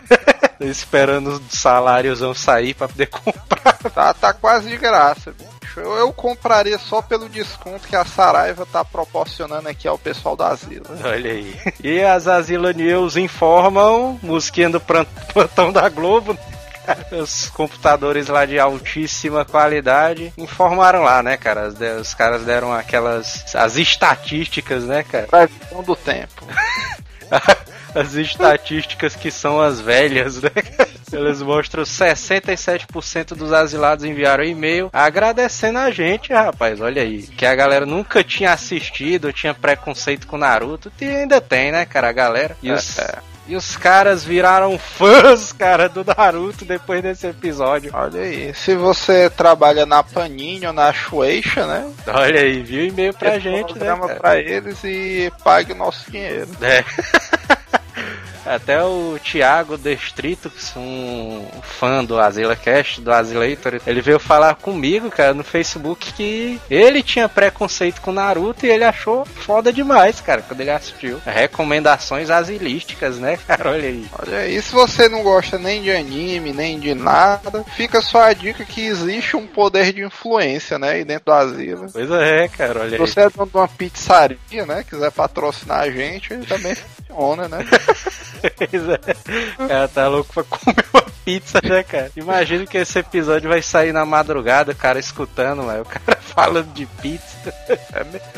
[0.60, 3.78] Esperando o saláriozão sair pra poder comprar.
[3.94, 5.32] Tá, tá quase de graça,
[5.78, 5.88] bicho.
[5.88, 10.48] Eu, eu compraria só pelo desconto que a Saraiva tá proporcionando aqui ao pessoal da
[10.48, 10.86] Asila.
[11.04, 11.56] Olha aí.
[11.82, 16.36] E as Asila News informam, musiquinha do plantão da Globo,
[17.12, 21.72] os computadores lá de altíssima qualidade informaram lá, né, cara?
[22.00, 23.54] Os caras deram aquelas.
[23.54, 25.26] as estatísticas, né, cara?
[25.26, 26.46] Previsão do tempo.
[27.94, 30.50] as estatísticas que são as velhas, né?
[31.12, 36.80] Eles mostram 67% dos asilados enviaram e-mail agradecendo a gente, rapaz.
[36.80, 37.22] Olha aí.
[37.22, 40.92] Que a galera nunca tinha assistido, tinha preconceito com Naruto.
[41.00, 42.08] E ainda tem, né, cara?
[42.10, 42.56] A galera.
[42.62, 42.98] E os,
[43.48, 47.90] e os caras viraram fãs, cara, do Naruto depois desse episódio.
[47.94, 48.52] Olha aí.
[48.54, 51.90] Se você trabalha na Panini ou na Shueisha, né?
[52.06, 53.86] Olha aí, viu e-mail pra gente, né?
[53.86, 54.14] Cara?
[54.16, 56.48] pra eles e pague o nosso dinheiro.
[56.60, 56.84] É.
[58.48, 64.18] Até o Thiago Destrito, que é um fã do Azila Cast, do Azilator, ele veio
[64.18, 69.72] falar comigo, cara, no Facebook que ele tinha preconceito com Naruto e ele achou foda
[69.72, 71.20] demais, cara, quando ele assistiu.
[71.24, 73.70] Recomendações asilísticas, né, cara?
[73.70, 74.06] Olha aí.
[74.18, 78.32] Olha aí, se você não gosta nem de anime, nem de nada, fica só a
[78.32, 81.86] dica que existe um poder de influência, né, aí dentro do asilo.
[81.92, 83.00] Pois é, cara, olha Se aí.
[83.00, 86.74] você é dono de uma pizzaria, né, quiser patrocinar a gente, também
[87.08, 87.58] funciona, né?
[88.40, 89.66] É.
[89.66, 92.12] Cara tá louco pra comer uma pizza, né, cara?
[92.16, 96.72] Imagina que esse episódio vai sair na madrugada, o cara escutando, mas o cara falando
[96.72, 97.52] de pizza.
[97.92, 98.28] É mesmo.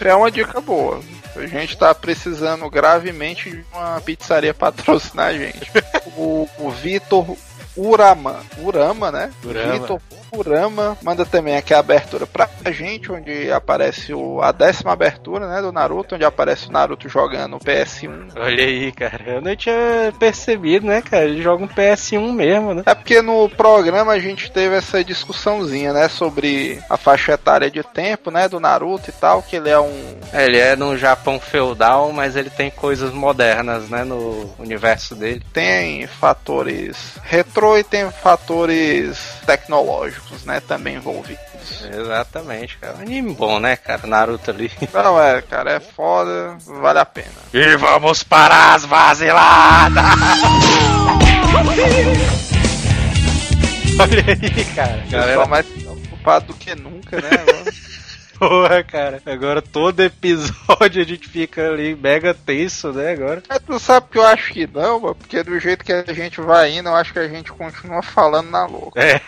[0.00, 1.00] É uma dica boa.
[1.36, 5.70] A gente tá precisando gravemente de uma pizzaria patrocinar a gente.
[6.16, 7.36] O, o Vitor
[7.76, 9.30] Urama, Urama, né?
[9.44, 9.72] Urama.
[9.74, 10.00] Vitor
[10.36, 15.62] Urama manda também aqui a abertura pra gente, onde aparece o, a décima abertura, né,
[15.62, 18.32] do Naruto, onde aparece o Naruto jogando o PS1.
[18.36, 19.22] Olha aí, cara.
[19.26, 21.24] Eu não tinha percebido, né, cara?
[21.24, 22.82] Ele joga um PS1 mesmo, né?
[22.86, 27.82] É porque no programa a gente teve essa discussãozinha, né, sobre a faixa etária de
[27.82, 31.38] tempo, né, do Naruto e tal, que ele é um É, Ele é no Japão
[31.40, 35.42] feudal, mas ele tem coisas modernas, né, no universo dele.
[35.52, 41.40] tem fatores retrô e tem fatores tecnológicos, né, também envolvidos.
[41.82, 42.98] Exatamente, cara.
[43.00, 44.06] Anime bom, né, cara?
[44.06, 44.70] Naruto ali.
[44.92, 47.26] Não é, cara, é foda, vale a pena.
[47.52, 50.04] E vamos para as vaziladas!
[53.98, 55.04] Olha aí, cara.
[55.08, 57.30] Galera Galera, mais preocupado do que nunca, né?
[58.38, 59.20] porra, cara.
[59.24, 63.42] Agora todo episódio a gente fica ali mega tenso, né, agora.
[63.48, 66.40] Mas tu sabe que eu acho que não, mano, porque do jeito que a gente
[66.40, 69.00] vai indo, eu acho que a gente continua falando na louca.
[69.00, 69.20] É.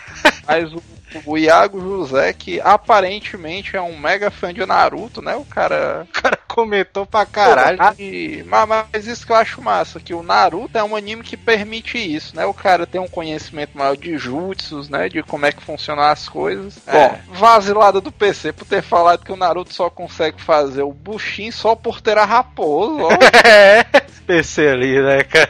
[0.47, 0.81] Mas o,
[1.25, 5.35] o Iago José, que aparentemente é um mega fã de Naruto, né?
[5.35, 6.07] O cara.
[6.09, 7.77] O cara comentou pra caralho.
[7.99, 11.37] E- mas, mas isso que eu acho massa, que o Naruto é um anime que
[11.37, 12.45] permite isso, né?
[12.45, 15.07] O cara tem um conhecimento maior de jutsus, né?
[15.07, 16.77] De como é que funcionam as coisas.
[16.87, 16.91] É.
[17.09, 21.51] Bom, vazilada do PC por ter falado que o Naruto só consegue fazer o Bushin
[21.51, 23.03] só por ter a raposa.
[23.03, 23.09] ó.
[23.49, 23.83] É,
[24.27, 25.49] PC ali, né, cara?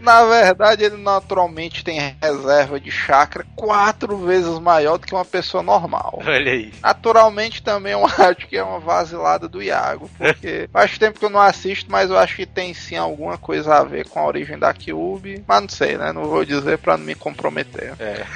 [0.00, 5.62] Na verdade, ele naturalmente tem reserva de chakra quatro vezes maior do que uma pessoa
[5.62, 6.22] normal.
[6.24, 6.72] Olha aí.
[6.82, 11.30] Naturalmente também eu acho que é uma vazilada do Iago, porque faz tempo que eu
[11.30, 14.58] não assisto, mas eu acho que tem sim alguma coisa a ver com a origem
[14.58, 16.12] da Kyuubi, mas não sei, né?
[16.12, 17.94] Não vou dizer pra não me comprometer.
[17.98, 18.26] É.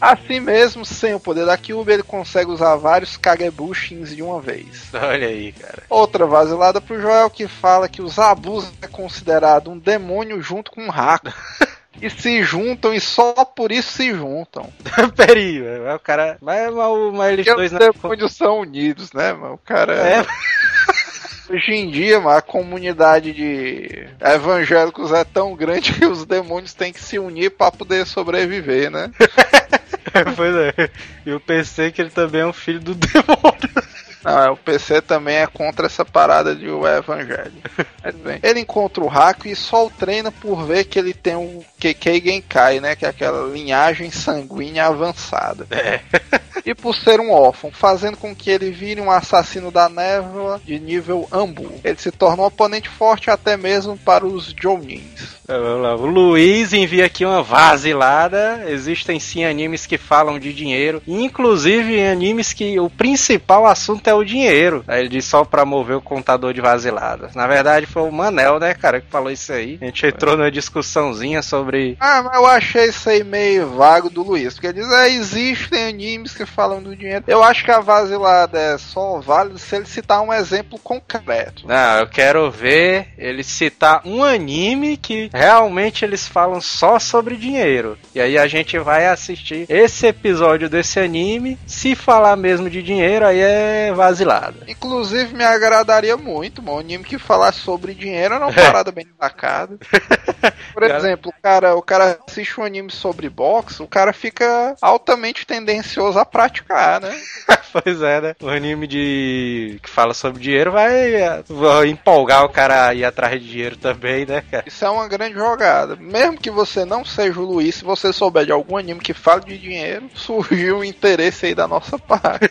[0.00, 4.88] Assim mesmo, sem o poder da Kyuubi, ele consegue usar vários Kagebushins de uma vez.
[4.94, 5.82] Olha aí, cara.
[5.90, 10.84] Outra vazilada pro Joel que fala que os Abus é considerado um demônio junto com
[10.84, 11.30] um Raku.
[12.00, 14.72] E se juntam e só por isso se juntam.
[15.16, 15.60] Peraí.
[15.94, 16.38] O cara.
[16.40, 17.92] Mas, mas, mas eles dois os não.
[17.92, 19.54] demônios são unidos, né, mano?
[19.54, 19.94] O cara.
[19.94, 20.26] É.
[21.50, 26.92] Hoje em dia, mano, a comunidade de evangélicos é tão grande que os demônios têm
[26.92, 29.10] que se unir pra poder sobreviver, né?
[30.36, 30.90] pois é.
[31.26, 33.90] Eu pensei que ele também é um filho do demônio.
[34.24, 37.52] Não, é, o PC também é contra essa parada de o evangelho.
[38.42, 42.20] Ele encontra o Raku e só o treina por ver que ele tem o Kekkei
[42.20, 42.96] Genkai, né?
[42.96, 45.66] Que é aquela linhagem sanguínea avançada.
[45.70, 46.00] É.
[46.64, 50.78] E por ser um órfão, fazendo com que ele vire um assassino da névoa de
[50.78, 51.80] nível Ambu.
[51.82, 55.40] Ele se torna um oponente forte até mesmo para os Jonins.
[55.46, 55.96] Vamos lá.
[55.96, 58.64] O Luiz envia aqui uma vazilada.
[58.68, 64.24] Existem sim animes que falam de dinheiro, inclusive animes que o principal assunto é o
[64.24, 64.84] dinheiro.
[64.86, 67.34] Aí ele diz só pra mover o contador de vaziladas.
[67.34, 69.78] Na verdade foi o Manel, né, cara, que falou isso aí.
[69.80, 71.96] A gente entrou numa discussãozinha sobre.
[72.00, 75.88] Ah, mas eu achei isso aí meio vago do Luiz, porque ele diz, ah, existem
[75.88, 77.24] animes que falam do dinheiro.
[77.26, 81.66] Eu acho que a vasilada é só válida se ele citar um exemplo concreto.
[81.66, 87.98] Não, eu quero ver ele citar um anime que realmente eles falam só sobre dinheiro.
[88.14, 91.58] E aí a gente vai assistir esse episódio desse anime.
[91.66, 94.64] Se falar mesmo de dinheiro, aí é vasilada.
[94.66, 99.06] Inclusive, me agradaria muito, mano, um anime que falasse sobre dinheiro era uma parada bem
[99.20, 99.78] sacada.
[100.72, 105.46] Por exemplo, o cara, o cara assiste um anime sobre boxe, o cara fica altamente
[105.46, 107.14] tendencioso a praticar, né?
[107.72, 108.34] pois é, né?
[108.40, 113.40] O anime de que fala sobre dinheiro vai, vai empolgar o cara a ir atrás
[113.40, 114.64] de dinheiro também, né, cara?
[114.66, 115.96] Isso é uma grande jogada.
[115.96, 119.44] Mesmo que você não seja o Luiz, se você souber de algum anime que fale
[119.44, 122.50] de dinheiro, surgiu um interesse aí da nossa parte.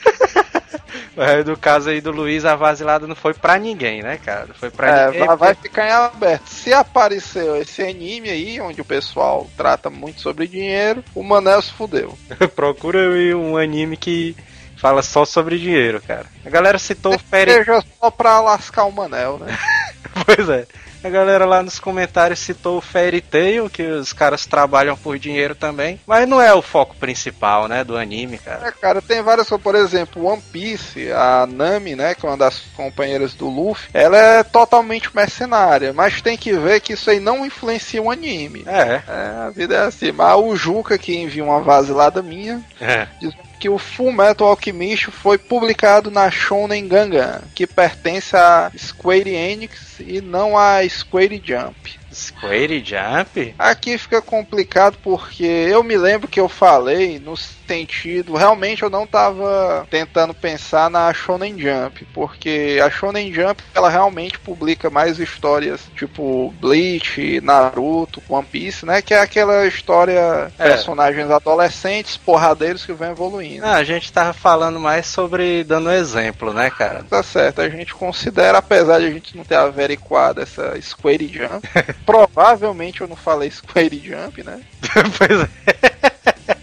[1.15, 4.47] Mas no caso aí do Luiz, a vasilada não foi pra ninguém, né, cara?
[4.47, 5.27] Não foi pra É, ninguém.
[5.27, 6.47] vai, vai ficar em aberto.
[6.47, 11.71] Se apareceu esse anime aí, onde o pessoal trata muito sobre dinheiro, o Manel se
[11.73, 12.17] fudeu.
[12.55, 14.35] Procura aí um anime que
[14.77, 16.25] fala só sobre dinheiro, cara.
[16.45, 19.57] A galera citou o Fairy Seja só pra lascar o Manel, né?
[20.25, 20.65] Pois é.
[21.01, 25.55] A galera lá nos comentários citou o Fairy Tail, que os caras trabalham por dinheiro
[25.55, 25.99] também.
[26.05, 28.67] Mas não é o foco principal, né, do anime, cara.
[28.67, 29.47] É, cara, tem várias.
[29.49, 34.17] Por exemplo, One Piece, a Nami, né, que é uma das companheiras do Luffy, ela
[34.17, 35.93] é totalmente mercenária.
[35.93, 38.63] Mas tem que ver que isso aí não influencia o anime.
[38.67, 40.11] É, É, a vida é assim.
[40.11, 43.07] Mas o Juca, que envia uma vasilada minha, é.
[43.21, 49.29] diz que o Full Metal Alchemist foi publicado na Shonen Gangan, que pertence a Square
[49.29, 51.98] Enix e não a Square Jump.
[52.13, 53.55] Square Jump?
[53.57, 59.05] Aqui fica complicado porque eu me lembro que eu falei no sentido, realmente eu não
[59.05, 65.81] tava tentando pensar na Shonen Jump, porque a Shonen Jump ela realmente publica mais histórias
[65.95, 70.69] tipo Bleach, Naruto, One Piece, né, que é aquela história É.
[70.69, 73.63] personagens adolescentes, porradeiros que vão evoluindo.
[73.65, 77.03] Ah, a gente tava falando mais sobre dando exemplo, né, cara?
[77.07, 81.67] Tá certo, a gente considera, apesar de a gente não ter averiguado essa Square Jump,
[82.05, 84.61] provavelmente eu não falei Square Jump, né?
[85.17, 86.59] pois é.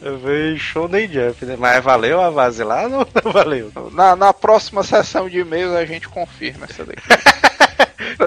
[0.00, 1.56] Eu vejo Shonen Jump, né?
[1.58, 3.72] Mas valeu a vasilada ou não valeu?
[3.92, 7.02] Na, na próxima sessão de e-mails a gente confirma essa daqui.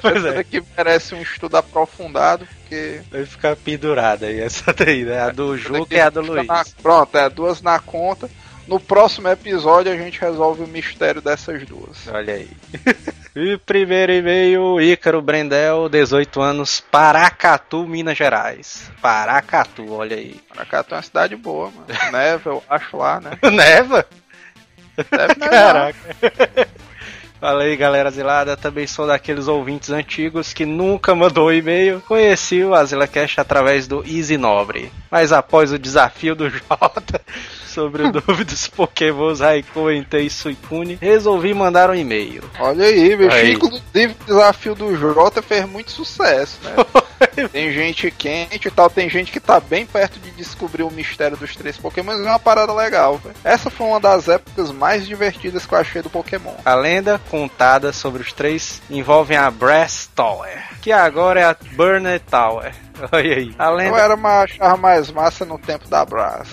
[0.02, 0.34] Pois essa é.
[0.34, 3.02] daqui merece um estudo aprofundado, porque.
[3.10, 5.20] Vai ficar pendurada aí essa daí, né?
[5.22, 6.48] A do daqui e a do Luiz.
[6.48, 8.30] na- pronto, é duas na conta.
[8.68, 12.08] No próximo episódio a gente resolve o mistério dessas duas.
[12.08, 12.50] Olha aí.
[13.36, 18.92] e primeiro e-mail, Ícaro Brendel, 18 anos, Paracatu, Minas Gerais.
[19.02, 20.40] Paracatu, olha aí.
[20.50, 21.88] Paracatu é uma cidade boa, mano.
[22.12, 23.32] Neve, eu acho lá, né?
[23.52, 24.06] Neva?
[25.10, 25.50] Deve nevar.
[25.50, 26.18] Caraca.
[27.42, 28.56] Fala aí, galera zilada.
[28.56, 32.00] Também sou daqueles ouvintes antigos que nunca mandou e-mail.
[32.08, 34.92] Conheci o AzilaCast através do Easy Nobre.
[35.10, 37.20] Mas após o desafio do Jota
[37.72, 42.44] sobre o dúvidas Pokémons Raikou, Entei e Suicune, resolvi mandar um e-mail.
[42.60, 43.36] Olha aí, bicho.
[43.36, 43.54] Aí.
[43.54, 46.76] Inclusive, o desafio do Jota fez muito sucesso, né?
[47.52, 51.38] tem gente quente e tal, tem gente que tá bem perto de descobrir o mistério
[51.38, 52.14] dos três Pokémon.
[52.14, 53.36] É uma parada legal, velho.
[53.44, 56.54] Essa foi uma das épocas mais divertidas que eu achei do Pokémon.
[56.66, 62.20] A lenda contada sobre os três envolve a Brass Tower, que agora é a Burner
[62.20, 62.74] Tower.
[63.12, 63.56] Olha aí.
[63.58, 66.48] A Eu lenda era uma, achava mais massa no tempo da Brás.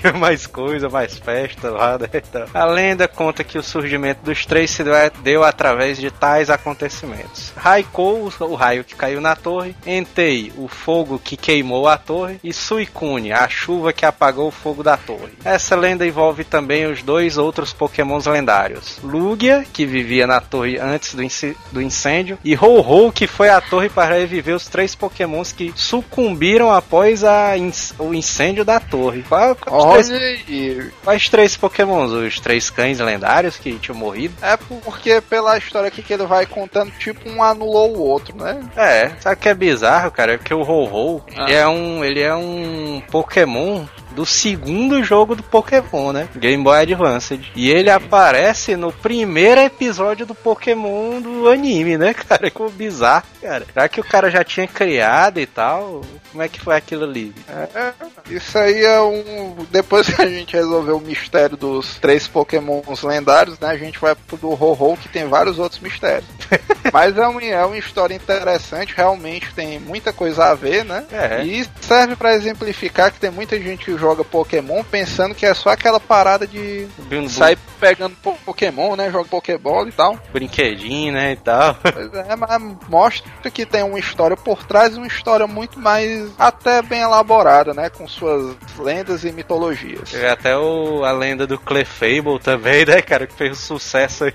[0.00, 2.08] Tinha mais coisa, mais festa lá, né?
[2.12, 4.82] Então, a lenda conta que o surgimento dos três se
[5.22, 7.52] deu, através de tais acontecimentos.
[7.56, 12.52] Raikou, o raio que caiu na torre, Entei, o fogo que queimou a torre, e
[12.52, 15.32] Suicune, a chuva que apagou o fogo da torre.
[15.44, 18.98] Essa lenda envolve também os dois outros pokémons lendários.
[19.02, 23.60] Lugia, que vivia na torre antes do, inci- do incêndio, e Ho-Ho, que foi à
[23.60, 29.22] torre para reviver os três pokémons que sucumbiram após a inc- o incêndio da torre.
[29.28, 30.90] Qual, qual três aí.
[31.04, 32.12] Quais três pokémons?
[32.12, 34.34] Os três cães lendários que tinham morrido?
[34.42, 38.60] É porque pela história aqui que ele vai contando, tipo, um anulou o outro, né?
[38.76, 40.34] É, sabe o que é bizarro, cara?
[40.34, 41.44] É porque o Ho-Ho, Ah.
[41.44, 43.84] ele, é um, ele é um Pokémon
[44.18, 46.28] do segundo jogo do Pokémon, né?
[46.34, 47.40] Game Boy Advance.
[47.54, 52.50] E ele aparece no primeiro episódio do Pokémon do anime, né, cara?
[52.50, 53.64] Que bizarro, cara.
[53.72, 56.02] Será que o cara já tinha criado e tal?
[56.32, 57.32] Como é que foi aquilo ali?
[57.48, 57.92] É,
[58.28, 59.64] isso aí é um.
[59.70, 63.68] Depois que a gente resolveu o mistério dos três Pokémons lendários, né?
[63.68, 66.28] A gente vai pro do Ho-Ho, que tem vários outros mistérios.
[66.92, 71.04] Mas é, um, é uma história interessante, realmente tem muita coisa a ver, né?
[71.12, 71.44] É.
[71.44, 75.70] E serve pra exemplificar que tem muita gente que joga Pokémon pensando que é só
[75.70, 79.10] aquela parada de Um sair pegando po- Pokémon, né?
[79.10, 80.18] Joga Pokébola e tal.
[80.32, 81.76] brinquedinho, né, e tal.
[81.92, 86.82] Pois é, mas mostra que tem uma história por trás, uma história muito mais até
[86.82, 87.88] bem elaborada, né?
[87.90, 90.10] Com suas lendas e mitologias.
[90.10, 94.34] Teve até o, a lenda do Clefable também, né, cara, que fez um sucesso aí.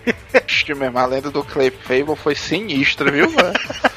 [0.76, 3.54] Mesmo, a lenda do Clay Fable foi sinistra, viu, mano?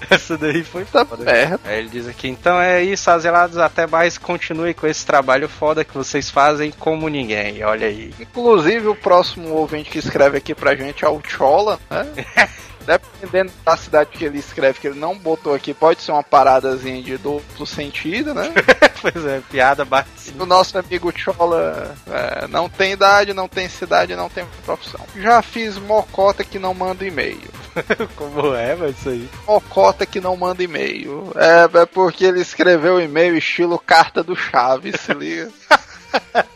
[0.10, 1.24] Essa daí foi foda.
[1.24, 1.60] merda.
[1.64, 5.84] Aí ele diz aqui, então é isso, Azelados, até mais, continue com esse trabalho foda
[5.84, 8.14] que vocês fazem como ninguém, olha aí.
[8.20, 12.48] Inclusive, o próximo ouvinte que escreve aqui pra gente é o Chola, né?
[12.86, 17.02] Dependendo da cidade que ele escreve, que ele não botou aqui, pode ser uma paradazinha
[17.02, 18.52] de duplo sentido, né?
[19.02, 20.08] pois é, piada bate.
[20.38, 25.04] O nosso amigo Chola é, não tem idade, não tem cidade, não tem profissão.
[25.16, 27.50] Já fiz mocota que não manda e-mail.
[28.16, 29.28] Como é, mas isso aí.
[29.46, 31.32] Mocota que não manda e-mail.
[31.36, 35.50] É, é porque ele escreveu e-mail estilo carta do Chaves, se liga.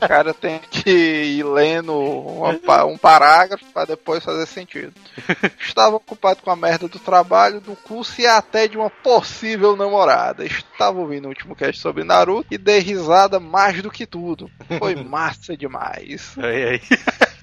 [0.03, 4.95] O cara tem que ir lendo uma um parágrafo pra depois fazer sentido.
[5.61, 10.47] Estava ocupado com a merda do trabalho, do curso e até de uma possível namorada.
[10.47, 14.51] Estava ouvindo o último cast sobre Naruto e dei risada mais do que tudo.
[14.79, 16.35] Foi massa demais.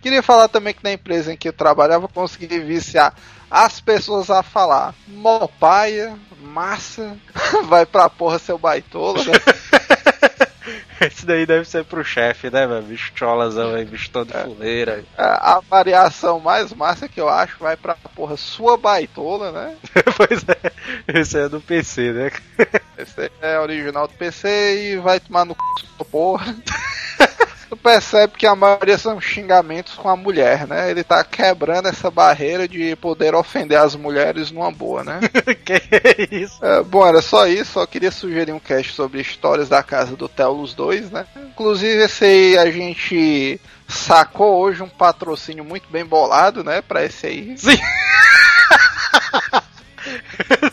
[0.02, 3.14] Queria falar também que na empresa em que eu trabalhava, consegui viciar
[3.50, 7.18] as pessoas a falar mopaia, massa,
[7.66, 9.32] vai pra porra seu baitola, né?
[11.00, 12.82] Esse daí deve ser pro chefe, né, meu?
[12.82, 15.04] Bicho cholazão aí, bicho todo fuleira.
[15.18, 19.76] A, a variação mais massa que eu acho vai pra porra sua baitola, né?
[20.18, 22.32] pois é, esse é do PC, né?
[22.98, 26.04] Esse é original do PC e vai tomar no c...
[26.06, 26.56] porra.
[27.76, 30.90] Percebe que a maioria são xingamentos com a mulher, né?
[30.90, 35.20] Ele tá quebrando essa barreira de poder ofender as mulheres numa boa, né?
[35.66, 36.64] que isso?
[36.64, 37.74] É, bom, era só isso.
[37.74, 41.26] Só queria sugerir um cast sobre histórias da casa do Telos 2, né?
[41.36, 46.82] Inclusive, esse aí a gente sacou hoje um patrocínio muito bem bolado, né?
[46.82, 47.58] Pra esse aí.
[47.58, 47.78] Sim.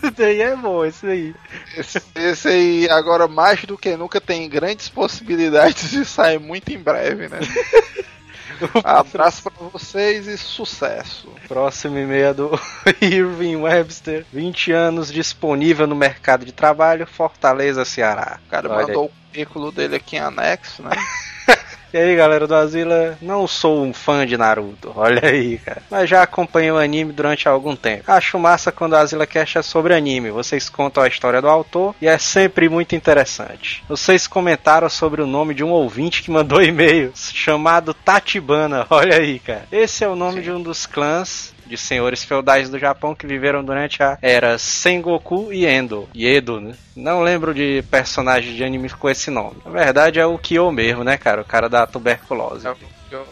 [0.03, 1.35] Esse aí é bom, esse aí.
[1.77, 6.79] Esse, esse aí, agora mais do que nunca, tem grandes possibilidades de sair muito em
[6.79, 7.41] breve, né?
[8.85, 11.29] Abraço pra vocês e sucesso.
[11.49, 12.61] Próximo e-mail é do
[13.01, 18.39] Irving Webster, 20 anos disponível no mercado de trabalho, Fortaleza, Ceará.
[18.47, 20.91] O cara Olha mandou o currículo dele aqui em anexo, né?
[21.95, 25.81] E aí, galera do Asila, não sou um fã de Naruto, olha aí, cara.
[25.89, 28.03] Mas já acompanhei o anime durante algum tempo.
[28.11, 30.33] Acho massa quando a Asila Cast é sobre anime.
[30.33, 33.85] Vocês contam a história do autor e é sempre muito interessante.
[33.89, 39.39] Vocês comentaram sobre o nome de um ouvinte que mandou e-mail chamado Tatibana, olha aí,
[39.39, 39.69] cara.
[39.71, 40.43] Esse é o nome Sim.
[40.43, 45.53] de um dos clãs de senhores feudais do Japão que viveram durante a era Sengoku
[45.53, 46.09] e Endo.
[46.15, 46.75] E Edo, né?
[46.97, 49.57] Não lembro de personagem de anime com esse nome.
[49.65, 51.43] Na verdade é o Kyo mesmo, né, cara?
[51.43, 52.69] O cara da tuberculose.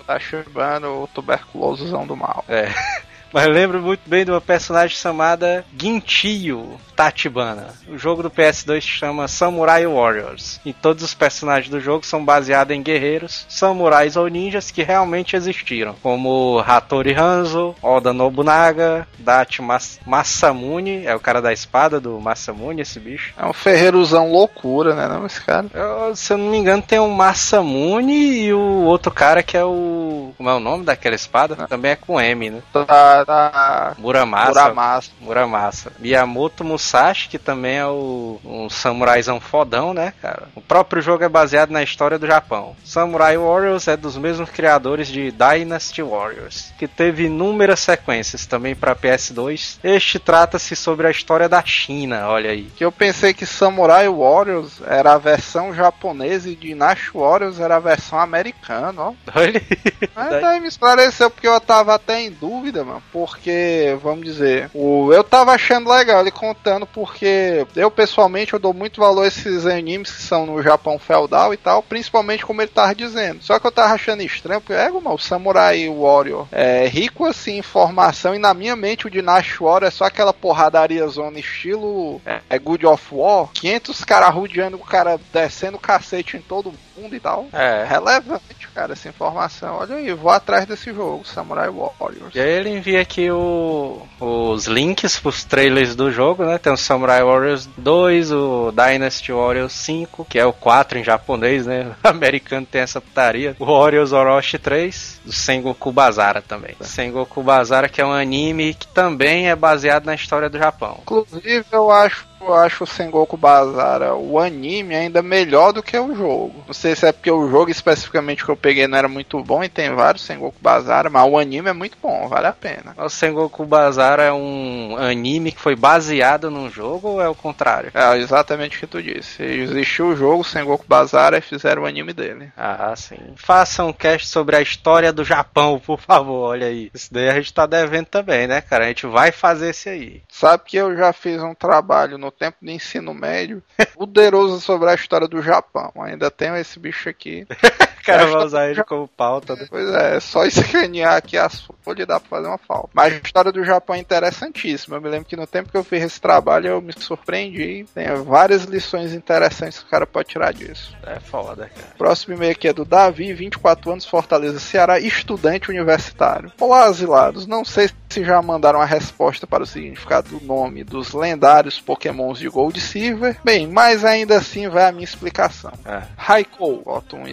[0.07, 2.45] Tá chamando o tuberculosozão do mal.
[2.49, 2.69] É.
[3.33, 7.69] Mas eu lembro muito bem de uma personagem chamada Ginchiyo Tachibana.
[7.89, 10.61] O jogo do PS2 se chama Samurai Warriors.
[10.65, 15.35] E todos os personagens do jogo são baseados em guerreiros, samurais ou ninjas que realmente
[15.35, 15.95] existiram.
[16.03, 22.83] Como Hattori Hanzo, Oda Nobunaga, Dachi Mas Masamune, é o cara da espada do Masamune,
[22.83, 23.33] esse bicho.
[23.39, 25.67] É um ferreiruzão loucura, né, não, esse cara?
[25.73, 29.65] Eu, se eu não me engano, tem o Masamune e o outro cara que é
[29.65, 30.33] o.
[30.37, 31.57] Como é o nome daquela espada?
[31.67, 32.63] Também é com M, né?
[32.73, 33.95] Tá, tá...
[33.99, 34.61] Muramasa.
[34.63, 35.11] Muramasa.
[35.21, 35.93] Muramasa.
[35.99, 40.49] Miyamoto Musashi, que também é o, um samuraizão fodão, né, cara?
[40.55, 42.77] O próprio jogo é baseado na história do Japão.
[42.85, 48.97] Samurai Warriors é dos mesmos criadores de Dynasty Warriors, que teve inúmeras sequências também para
[48.97, 49.79] PS2.
[49.83, 52.65] Este trata-se sobre a história da China, olha aí.
[52.77, 57.81] Que eu pensei que Samurai Warriors era a versão japonesa e Dynasty Warriors era a
[57.81, 59.15] versão americana, ó.
[59.35, 60.09] Olha aí.
[60.15, 63.03] Mas daí me esclareceu porque eu tava até em dúvida, mano.
[63.13, 68.73] Porque, vamos dizer, o, eu tava achando legal ele contando porque eu pessoalmente eu dou
[68.73, 72.71] muito valor a esses animes que são no Japão feudal e tal, principalmente como ele
[72.71, 73.43] tava dizendo.
[73.43, 77.53] Só que eu tava achando estranho, porque é, mano, o Samurai Warrior é rico assim
[77.53, 82.21] em informação e na minha mente o Dynasty Warrior é só aquela porradaria zona estilo
[82.25, 87.15] é, Good of War, 500 caras rodeando o cara descendo o cacete em todo mundo
[87.15, 87.47] e tal.
[87.53, 87.85] É.
[87.85, 89.77] Relevante, cara, essa informação.
[89.77, 92.35] Olha aí, vou atrás desse jogo, Samurai Warriors.
[92.35, 96.59] E aí ele envia aqui o, os links pros trailers do jogo, né?
[96.59, 101.67] Tem o Samurai Warriors 2, o Dynasty Warriors 5, que é o 4 em japonês,
[101.67, 101.93] né?
[102.03, 103.57] O americano tem essa putaria.
[103.59, 106.75] O Warriors Orochi 3, do Sengoku Bazara também.
[106.81, 110.99] Sengoku Bazara, que é um anime que também é baseado na história do Japão.
[111.03, 116.15] Inclusive, eu acho eu acho o Sengoku Bazara, o anime, ainda melhor do que o
[116.15, 116.65] jogo.
[116.67, 119.63] Não sei se é porque o jogo especificamente que eu peguei não era muito bom
[119.63, 122.95] e tem vários Sengoku Bazara, mas o anime é muito bom, vale a pena.
[122.97, 127.91] O Sengoku Bazara é um anime que foi baseado num jogo ou é o contrário?
[127.95, 129.43] É exatamente o que tu disse.
[129.43, 132.53] Existiu o jogo Sengoku Bazara e fizeram o anime dele.
[132.57, 133.19] Ah, sim.
[133.37, 136.91] Faça um cast sobre a história do Japão, por favor, olha aí.
[136.93, 138.85] Isso daí a gente tá devendo também, né, cara?
[138.85, 140.23] A gente vai fazer esse aí.
[140.29, 143.63] Sabe que eu já fiz um trabalho no tempo de ensino médio
[143.95, 145.93] poderoso sobre a história do Japão.
[146.01, 147.47] Ainda tenho esse bicho aqui.
[148.03, 149.67] O cara vai usar ele como pauta, né?
[149.71, 152.91] Pois é, é só escanear aqui as folhas dá pra fazer uma falta.
[152.93, 154.97] Mas a história do Japão é interessantíssima.
[154.97, 157.87] Eu me lembro que no tempo que eu fiz esse trabalho eu me surpreendi.
[157.95, 160.97] Tem várias lições interessantes que o cara pode tirar disso.
[161.05, 161.89] É foda, cara.
[161.97, 166.53] Próximo e-mail aqui é do Davi, 24 anos, Fortaleza, Ceará, estudante universitário.
[166.61, 167.47] Olá, asilados.
[167.47, 172.39] Não sei se já mandaram a resposta para o significado do nome dos lendários pokémons
[172.39, 173.39] de Gold e Silver.
[173.43, 175.73] Bem, mas ainda assim vai a minha explicação.
[175.85, 176.03] É.
[176.17, 177.27] Raikou, bota um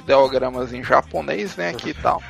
[0.74, 2.22] em japonês, né, aqui e tal.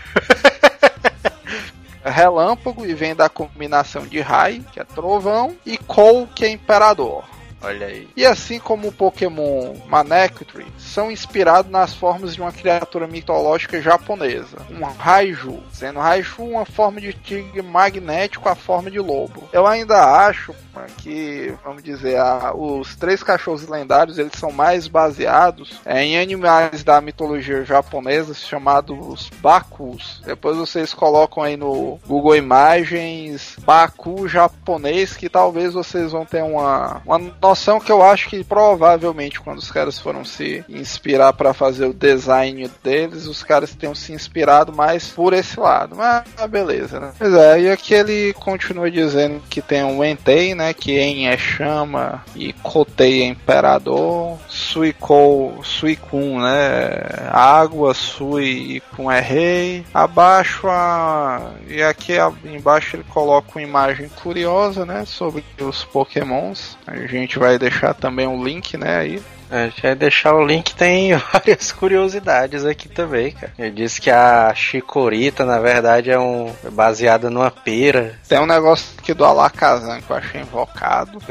[2.04, 7.24] Relâmpago e vem da combinação de Rai, que é trovão, e Kou, que é imperador.
[7.62, 8.07] Olha aí.
[8.16, 14.57] E assim como o Pokémon Manectry, são inspirados nas formas de uma criatura mitológica japonesa,
[14.70, 19.49] um Raiju, sendo Raiju uma forma de tigre magnético a forma de lobo.
[19.51, 20.53] Eu ainda acho
[20.97, 26.84] que, vamos dizer, a, os três cachorros lendários eles são mais baseados é, em animais
[26.84, 30.22] da mitologia japonesa chamados Bakus.
[30.26, 37.01] Depois vocês colocam aí no Google Imagens Baku japonês que talvez vocês vão ter uma,
[37.05, 37.20] uma
[37.50, 41.93] noção que eu acho que provavelmente quando os caras foram se inspirar pra fazer o
[41.93, 45.95] design deles, os caras tenham se inspirado mais por esse lado.
[45.95, 47.12] Mas ah, beleza, né?
[47.18, 50.74] Pois é, e aqui ele continua dizendo que tem um Entei, né?
[50.74, 57.30] Que En é chama e Kotei é imperador, Suikou, Suikun, né?
[57.32, 59.86] Água, Sui e Kun é rei.
[59.93, 61.52] Abaixo a.
[61.68, 62.14] E aqui
[62.45, 65.04] embaixo ele coloca uma imagem curiosa, né?
[65.06, 66.78] Sobre os Pokémons.
[66.86, 68.98] A gente vai deixar também um link, né?
[68.98, 69.22] Aí.
[69.52, 73.52] A gente vai deixar o link, tem várias curiosidades aqui também, cara.
[73.58, 78.14] Ele disse que a Chicorita, na verdade, é um é baseada numa pera.
[78.28, 81.20] Tem um negócio aqui do Alakazam que eu achei invocado.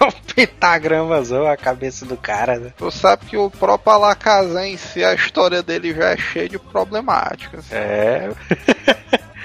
[0.00, 2.72] É um pentagramazão a cabeça do cara, né?
[2.76, 6.56] Tu sabe que o próprio Alakazam em si, a história dele já é cheia de
[6.56, 7.64] problemáticas.
[7.72, 8.30] É,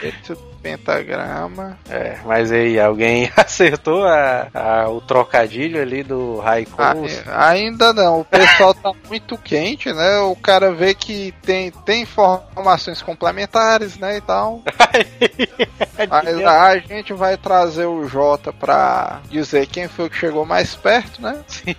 [0.04, 1.78] Esse pentagrama.
[1.89, 6.84] é, mas aí, alguém acertou a, a- o trocadilho ali do Raikou?
[7.28, 10.20] Ah, ainda não, o pessoal tá muito quente, né?
[10.20, 14.18] O cara vê que tem, tem informações complementares, né?
[14.18, 14.61] E tal.
[16.09, 21.22] Mas a gente vai trazer o Jota pra dizer quem foi que chegou mais perto,
[21.22, 21.39] né?
[21.47, 21.76] Sim,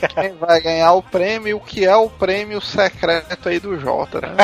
[0.00, 0.28] cara.
[0.28, 4.36] Quem vai ganhar o prêmio, o que é o prêmio secreto aí do Jota, né?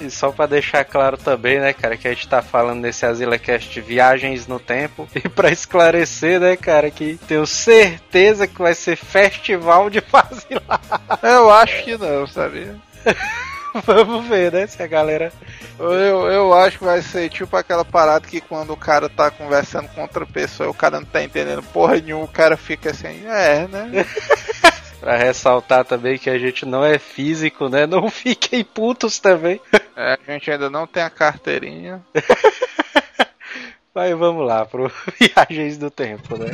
[0.00, 3.80] E só pra deixar claro também, né, cara, que a gente tá falando nesse AsilaCast
[3.80, 5.08] viagens no tempo.
[5.18, 10.80] E pra esclarecer, né, cara, que tenho certeza que vai ser festival de vacilar.
[11.22, 12.76] Eu acho que não, sabia?
[13.84, 15.32] Vamos ver, né, se a galera.
[15.78, 19.88] Eu, eu acho que vai ser tipo aquela parada que quando o cara tá conversando
[19.88, 23.26] com outra pessoa e o cara não tá entendendo porra nenhuma, o cara fica assim,
[23.26, 24.06] é, né?
[25.00, 27.86] Pra ressaltar também que a gente não é físico, né?
[27.86, 29.60] Não fiquem putos também.
[30.00, 32.00] É, a gente ainda não tem a carteirinha.
[33.92, 34.88] Mas vamos lá, pro
[35.18, 36.50] Viagens do Tempo, né?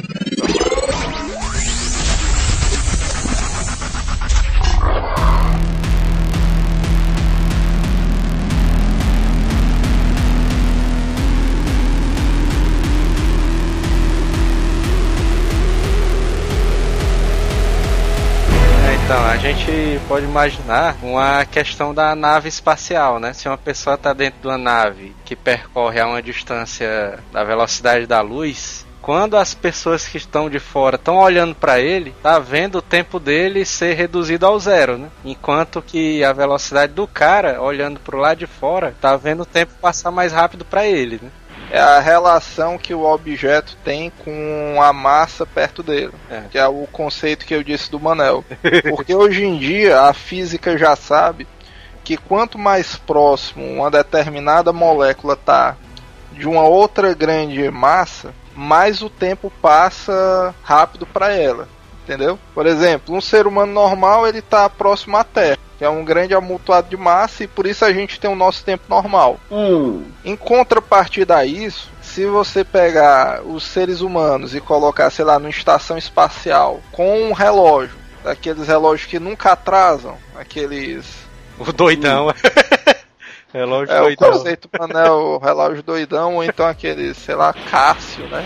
[19.04, 23.34] Então, a gente pode imaginar uma questão da nave espacial, né?
[23.34, 28.06] Se uma pessoa está dentro de uma nave que percorre a uma distância da velocidade
[28.06, 32.78] da luz, quando as pessoas que estão de fora estão olhando para ele, tá vendo
[32.78, 35.10] o tempo dele ser reduzido ao zero, né?
[35.22, 39.74] Enquanto que a velocidade do cara olhando pro lado de fora, tá vendo o tempo
[39.82, 41.30] passar mais rápido para ele, né?
[41.70, 46.12] É a relação que o objeto tem com a massa perto dele.
[46.30, 46.42] É.
[46.50, 48.44] Que é o conceito que eu disse do Manel.
[48.90, 51.46] Porque hoje em dia a física já sabe
[52.04, 55.76] que quanto mais próximo uma determinada molécula tá
[56.32, 61.68] de uma outra grande massa, mais o tempo passa rápido para ela.
[62.04, 62.38] Entendeu?
[62.54, 66.34] Por exemplo, um ser humano normal ele tá próximo à Terra, que é um grande
[66.34, 69.40] amontoado de massa e por isso a gente tem o nosso tempo normal.
[69.50, 75.38] Hum, Em contrapartida a isso, se você pegar os seres humanos e colocar, sei lá,
[75.38, 81.06] numa estação espacial com um relógio, aqueles relógios que nunca atrasam, aqueles.
[81.58, 82.32] O doidão.
[83.52, 84.32] Relógio É o doidão.
[84.32, 88.44] conceito Manel, o relógio doidão, ou então aqueles, sei lá, Cássio, né?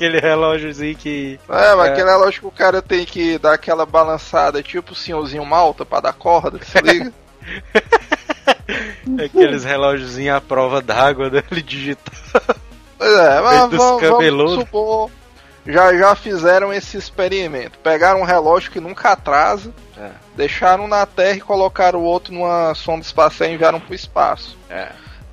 [0.01, 1.39] Aquele relógiozinho que.
[1.47, 1.91] É, mas É.
[1.91, 5.99] aquele relógio que o cara tem que dar aquela balançada, tipo o senhorzinho malta pra
[5.99, 7.13] dar corda, se liga?
[9.23, 12.13] Aqueles relógiozinhos à prova d'água dele digital.
[12.97, 15.11] Pois é, mas vamos, vamos supor.
[15.67, 17.77] Já, já fizeram esse experimento.
[17.79, 20.09] Pegaram um relógio que nunca atrasa, É.
[20.35, 24.57] deixaram na Terra e colocaram o outro numa sonda espacial e enviaram para o espaço.
[24.67, 24.87] É.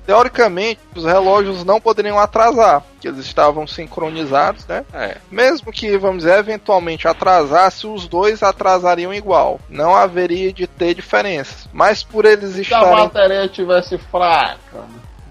[0.09, 4.83] Teoricamente, os relógios não poderiam atrasar, porque eles estavam sincronizados, né?
[4.91, 5.17] É.
[5.29, 9.59] Mesmo que, vamos dizer, eventualmente atrasasse, os dois atrasariam igual.
[9.69, 11.69] Não haveria de ter diferenças.
[11.71, 12.95] Mas por eles se a estarem.
[12.95, 14.57] bateria tivesse fraca.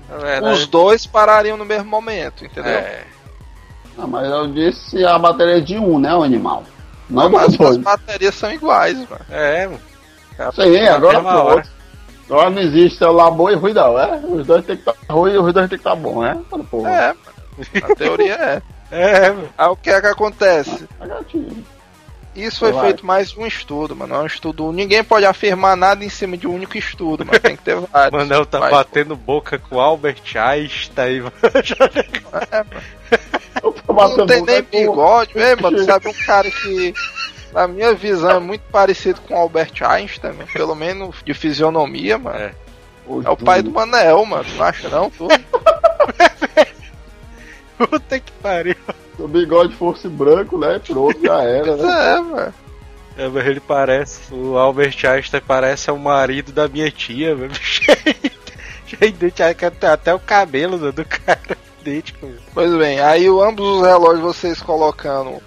[0.08, 2.70] Na verdade, Os dois parariam no mesmo momento, entendeu?
[2.70, 3.02] É.
[3.96, 6.62] Não, mas eu disse a bateria de um, né, o animal.
[7.10, 9.24] Não Mas as baterias são iguais, mano.
[9.28, 9.80] É, mano.
[10.54, 11.77] Sim, agora pronto.
[12.28, 14.20] Agora não existe celular bom e ruim não, é?
[14.22, 16.36] Os dois tem que estar ruim e os dois tem que estar bom, é?
[16.70, 16.90] Porra.
[16.90, 17.92] É, mano.
[17.92, 18.62] A teoria é.
[18.90, 19.48] É, mano.
[19.56, 20.86] Aí o que é que acontece?
[20.98, 21.64] Tá gatinho.
[22.36, 22.84] Isso foi Vai.
[22.84, 24.14] feito mais um estudo, mano.
[24.14, 24.70] É um estudo.
[24.70, 28.12] Ninguém pode afirmar nada em cima de um único estudo, mas tem que ter vários.
[28.12, 28.70] Manel tá Vai.
[28.70, 31.32] batendo boca com Albert Einstein, mano.
[32.52, 32.82] É, mano.
[33.60, 35.82] Eu tô Não tem nem bigode, é, mano.
[35.84, 36.94] Sabe um cara que,
[37.52, 40.48] na minha visão, é muito parecido com o Albert Einstein, mano.
[40.52, 42.38] Pelo menos de fisionomia, mano.
[42.38, 42.52] É.
[43.24, 44.44] É o pai do Manel, mano.
[44.56, 45.10] Não acha não?
[45.10, 45.26] Tu?
[47.78, 48.74] Puta que pariu.
[49.16, 50.80] Se o bigode fosse branco, né?
[50.84, 51.84] Pronto, já era, né?
[51.84, 52.54] É, velho.
[53.16, 54.32] É, mas ele parece.
[54.32, 57.52] O Albert Einstein parece o marido da minha tia, velho.
[59.00, 62.28] Identifica até o cabelo né, do cara idêntico.
[62.54, 65.40] Pois bem, aí o- ambos os relógios vocês colocando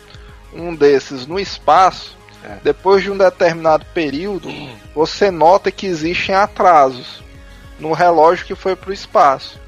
[0.54, 2.58] um desses no espaço, É.
[2.64, 4.50] depois de um determinado período,
[4.96, 7.22] você nota que existem atrasos
[7.80, 9.60] no relógio que foi para o espaço.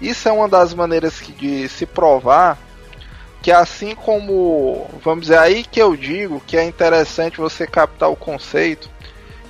[0.00, 2.56] Isso é uma das maneiras que- de se provar
[3.42, 8.16] que assim como, vamos dizer, aí que eu digo que é interessante você captar o
[8.16, 8.90] conceito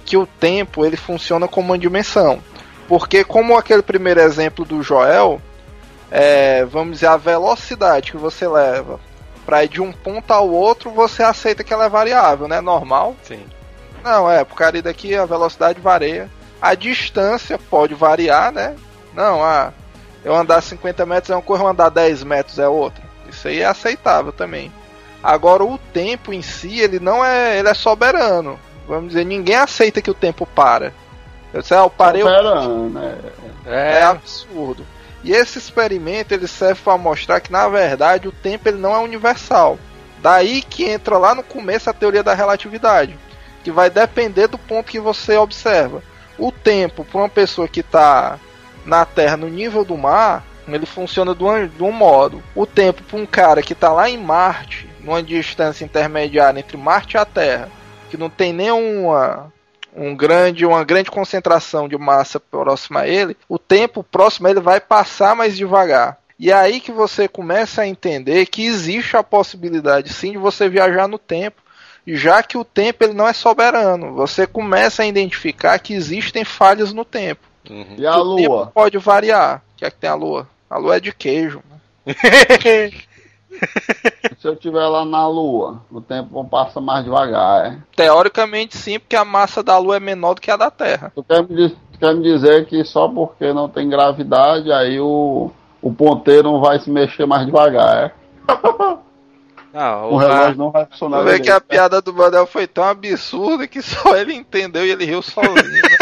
[0.04, 2.40] que o tempo ele funciona como uma dimensão.
[2.88, 5.40] Porque como aquele primeiro exemplo do Joel,
[6.10, 9.00] é, vamos dizer, a velocidade que você leva
[9.50, 12.60] para ir de um ponto ao outro, você aceita que ela é variável, né?
[12.60, 13.16] Normal.
[13.24, 13.44] Sim.
[14.04, 16.30] Não, é, por causa daqui a velocidade varia.
[16.62, 18.76] A distância pode variar, né?
[19.12, 19.72] Não, ah,
[20.24, 23.02] eu andar 50 metros é uma coisa, eu andar 10 metros é outra.
[23.28, 24.70] Isso aí é aceitável também.
[25.20, 28.56] Agora o tempo em si, ele não é, ele é soberano.
[28.86, 30.92] Vamos dizer, ninguém aceita que o tempo para.
[31.52, 33.18] Eu sei, ah, eu parei, eu Pera, né?
[33.66, 34.86] é É, absurdo.
[35.22, 38.98] E esse experimento ele serve para mostrar que na verdade o tempo ele não é
[38.98, 39.78] universal.
[40.22, 43.18] Daí que entra lá no começo a teoria da relatividade,
[43.64, 46.02] que vai depender do ponto que você observa.
[46.38, 48.38] O tempo para uma pessoa que está
[48.84, 52.42] na Terra no nível do mar, ele funciona de um, de um modo.
[52.54, 57.16] O tempo para um cara que está lá em Marte, numa distância intermediária entre Marte
[57.16, 57.68] e a Terra,
[58.08, 59.52] que não tem nenhuma
[59.94, 64.60] um grande, uma grande concentração de massa próxima a ele, o tempo próximo a ele
[64.60, 66.18] vai passar mais devagar.
[66.38, 70.68] E é aí que você começa a entender que existe a possibilidade sim de você
[70.68, 71.60] viajar no tempo,
[72.06, 74.14] já que o tempo ele não é soberano.
[74.14, 77.42] Você começa a identificar que existem falhas no tempo.
[77.68, 77.96] Uhum.
[77.98, 78.66] E a o tempo lua?
[78.68, 79.62] pode variar.
[79.74, 80.48] O que é que tem a lua?
[80.68, 81.62] A lua é de queijo.
[84.38, 87.78] Se eu estiver lá na lua, o tempo passa mais devagar, é?
[87.94, 91.12] Teoricamente sim, porque a massa da lua é menor do que a da Terra.
[91.14, 95.50] Tu quer me, tu quer me dizer que só porque não tem gravidade, aí o,
[95.82, 98.12] o ponteiro não vai se mexer mais devagar, é?
[99.72, 101.74] Não, O o relógio não vai funcionar Você vê que a direito, é?
[101.74, 105.54] piada do Manel foi tão absurda que só ele entendeu e ele riu sozinho.
[105.54, 105.98] Né?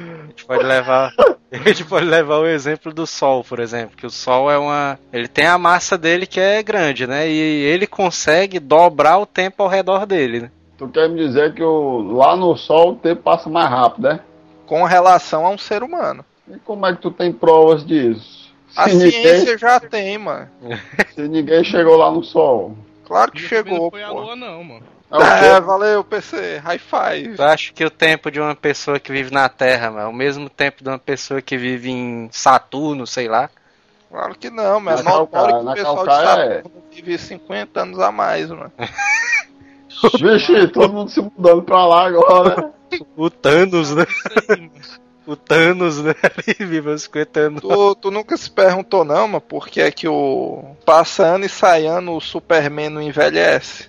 [0.48, 1.12] A gente pode levar.
[1.52, 4.98] A gente pode levar o exemplo do Sol, por exemplo, que o Sol é uma.
[5.12, 7.30] Ele tem a massa dele que é grande, né?
[7.30, 10.50] E ele consegue dobrar o tempo ao redor dele, né?
[10.76, 14.20] Tu quer me dizer que o, lá no sol o tempo passa mais rápido, né?
[14.66, 16.24] Com relação a um ser humano.
[16.48, 18.52] E como é que tu tem provas disso?
[18.76, 20.48] A Se ninguém, ciência já tem, mano.
[21.14, 22.76] se ninguém chegou lá no sol.
[23.04, 24.93] Claro que Não chegou, foi a lua, não, mano.
[25.14, 26.58] É É, valeu, PC.
[26.58, 27.34] High five.
[27.38, 30.12] Eu acho que o tempo de uma pessoa que vive na Terra, mano, é o
[30.12, 33.48] mesmo tempo de uma pessoa que vive em Saturno, sei lá.
[34.10, 36.54] Claro que não, mas é Na calcaia- que o pessoal de é.
[36.56, 38.72] Saturno vive 50 anos a mais, mano.
[40.20, 42.72] Vixe, todo mundo se mudando pra lá agora.
[43.16, 44.04] O Thanos, né?
[45.26, 46.12] O Thanos, né?
[46.46, 47.62] Ele vive uns 50 anos.
[47.62, 50.76] Tu, tu nunca se perguntou, não, mano, por que é que o.
[50.84, 53.88] Passa ano e sai ano o Superman não envelhece?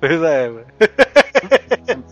[0.00, 0.66] Pois é, mano.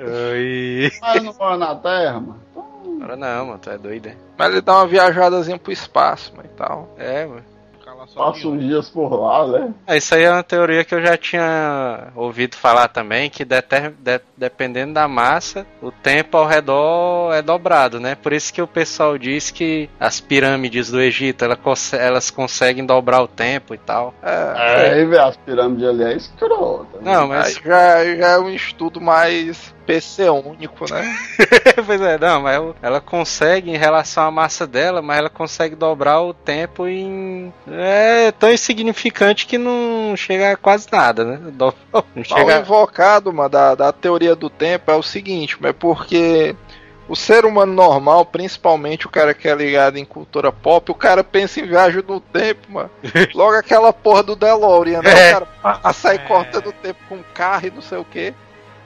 [0.00, 0.90] Oi.
[1.00, 2.40] Mas não mora na Terra, mano.
[2.96, 4.16] Agora não, mano, tu é doido, é?
[4.36, 6.88] Mas ele dá uma viajadazinha pro espaço, mano, e tal.
[6.98, 7.44] É, mano.
[8.06, 9.74] Só Passa uns dias por lá, né?
[9.86, 13.92] É, Isso aí é uma teoria que eu já tinha ouvido falar também, que deter-
[13.98, 18.14] de- dependendo da massa, o tempo ao redor é dobrado, né?
[18.14, 21.58] Por isso que o pessoal diz que as pirâmides do Egito, ela
[21.92, 24.14] elas conseguem dobrar o tempo e tal.
[24.22, 26.98] É, É, as pirâmides ali é escrota.
[27.00, 27.12] né?
[27.12, 27.54] Não, aí mas...
[27.56, 31.02] já, já é um estudo mais PC único, né?
[31.84, 35.74] pois é, não, mas ela- ela consegue em relação à massa dela, mas ela consegue
[35.74, 37.52] dobrar o tempo em...
[37.90, 41.40] É tão insignificante que não chega a quase nada, né?
[41.52, 42.58] Do- Não Mal chega...
[42.60, 46.54] invocado, mano, da, da teoria do tempo é o seguinte, é porque
[47.08, 51.24] o ser humano normal, principalmente o cara que é ligado em cultura pop, o cara
[51.24, 52.90] pensa em viagem no tempo, mano.
[53.34, 55.10] Logo aquela porra do DeLorean, né?
[55.10, 55.28] É.
[55.30, 55.46] O cara
[55.80, 58.32] pá, sai cortando o tempo com carro e não sei o que.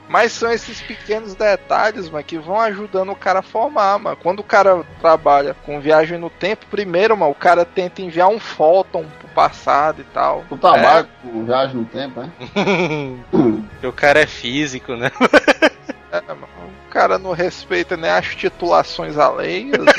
[0.09, 4.17] Mas são esses pequenos detalhes, mano, que vão ajudando o cara a formar, mano.
[4.17, 8.39] Quando o cara trabalha com viagem no tempo, primeiro, mano, o cara tenta enviar um
[8.39, 10.45] fóton pro passado e tal.
[10.49, 12.29] Tu trabalha com viagem no tempo, é?
[13.31, 15.11] Porque o cara é físico, né?
[16.15, 16.47] É, mano,
[16.87, 19.77] o cara não respeita nem as titulações alheias.
[19.85, 19.93] né?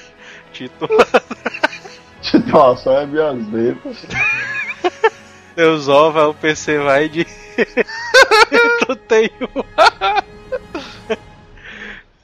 [0.50, 0.96] Título.
[2.22, 4.06] Situação é minhas letras.
[5.58, 7.24] Deus ova, o PC vai de.
[8.86, 9.62] tu tem um.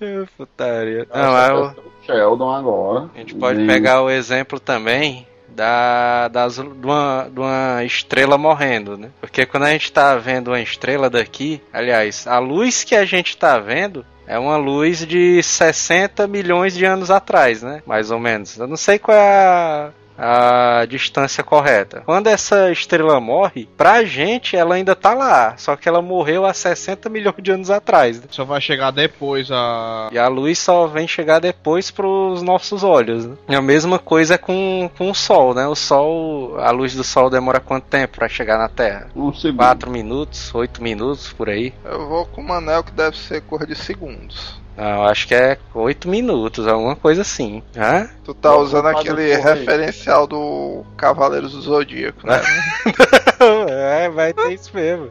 [0.01, 1.07] É, Putaria.
[1.15, 1.75] Não, o-
[2.05, 3.09] Sheldon agora.
[3.15, 8.37] A gente pode E- pegar o exemplo também da, das, de, uma, de uma estrela
[8.37, 9.09] morrendo, né?
[9.21, 13.37] Porque quando a gente tá vendo uma estrela daqui, aliás, a luz que a gente
[13.37, 17.81] tá vendo é uma luz de 60 milhões de anos atrás, né?
[17.87, 18.59] Mais ou menos.
[18.59, 22.03] Eu não sei qual é a, a distância correta.
[22.05, 26.55] Quando essa estrela morre, pra gente ela ainda tá lá, só que ela morreu há
[26.55, 28.21] 60 milhões de anos atrás.
[28.21, 28.27] né?
[28.31, 30.09] Só vai chegar depois a.
[30.13, 33.27] E a luz só vem chegar depois pros nossos olhos.
[33.27, 33.37] Né?
[33.49, 35.67] E a mesma coisa com, com o Sol, né?
[35.67, 39.09] O Sol, a luz do Sol demora quanto tempo pra chegar na Terra?
[39.15, 39.59] Um segundo.
[39.59, 41.73] 4 minutos, 8 minutos, por aí.
[41.85, 44.63] Eu vou com o Manel que deve ser cor de segundos.
[44.77, 47.63] Não, eu acho que é 8 minutos, alguma coisa assim.
[47.77, 48.09] Hã?
[48.25, 52.41] Tu tá usando aquele referencial do Cavaleiros do Zodíaco, né?
[53.69, 55.11] é, vai ter isso mesmo.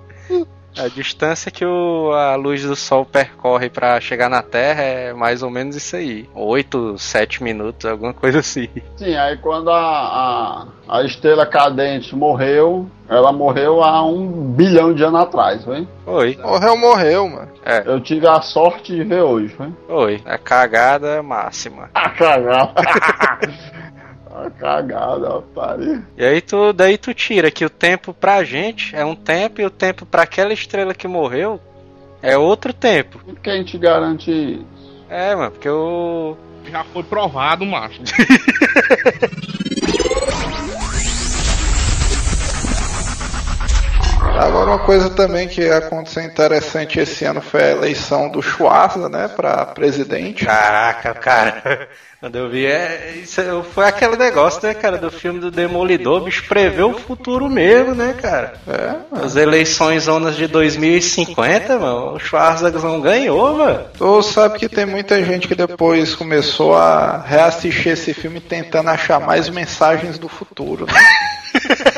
[0.77, 5.43] A distância que o, a luz do Sol percorre pra chegar na Terra é mais
[5.43, 6.27] ou menos isso aí.
[6.33, 8.67] 8, 7 minutos, alguma coisa assim.
[8.97, 15.03] Sim, aí quando a, a, a estrela cadente morreu, ela morreu há um bilhão de
[15.03, 15.87] anos atrás, foi?
[16.05, 16.37] Oi.
[16.41, 17.49] Morreu, morreu, mano.
[17.63, 19.67] É, Eu tive a sorte de ver hoje, foi?
[19.87, 20.21] oi.
[20.25, 21.89] A cagada máxima.
[21.93, 22.73] A cagada.
[24.33, 26.05] a cagada, otário.
[26.17, 29.65] E aí tu, daí tu tira que o tempo pra gente é um tempo e
[29.65, 31.59] o tempo pra aquela estrela que morreu
[32.21, 33.19] é outro tempo.
[33.27, 35.05] E quem te garante isso?
[35.09, 36.35] É, mano, porque o.
[36.71, 38.01] Já foi provado, macho.
[44.63, 49.27] Agora uma coisa também que aconteceu interessante esse ano foi a eleição do Schwarza, né,
[49.27, 50.45] pra presidente.
[50.45, 51.89] Caraca, cara.
[52.21, 56.23] Quando eu vi, é, isso é- foi aquele negócio, né, cara, do filme do Demolidor,
[56.23, 58.53] bicho prevê o futuro mesmo, né, cara?
[58.65, 59.21] É.
[59.25, 63.83] As eleições zonas de 2050, mano, o Schwarzenegger ganhou, mano.
[63.97, 69.19] Tu sabe que tem muita gente que depois começou a reassistir esse filme tentando achar
[69.19, 70.85] mais mensagens do futuro.
[70.85, 70.93] Né?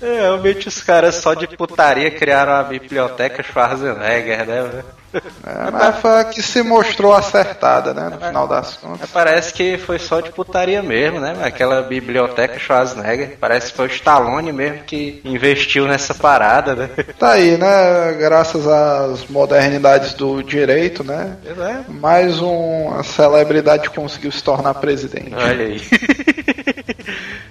[0.00, 4.82] É, realmente os caras só de putaria criaram a biblioteca Schwarzenegger, né?
[5.12, 9.10] É, mas foi a que se mostrou acertada, né, no final das contas.
[9.10, 11.34] Parece que foi só de putaria mesmo, né?
[11.42, 13.36] Aquela biblioteca Schwarzenegger.
[13.40, 16.90] Parece que foi o Stallone mesmo que investiu nessa parada, né?
[17.18, 21.90] Tá aí, né, graças às modernidades do direito, né, é.
[21.90, 25.34] mais uma celebridade conseguiu se tornar presidente.
[25.34, 25.80] Olha aí.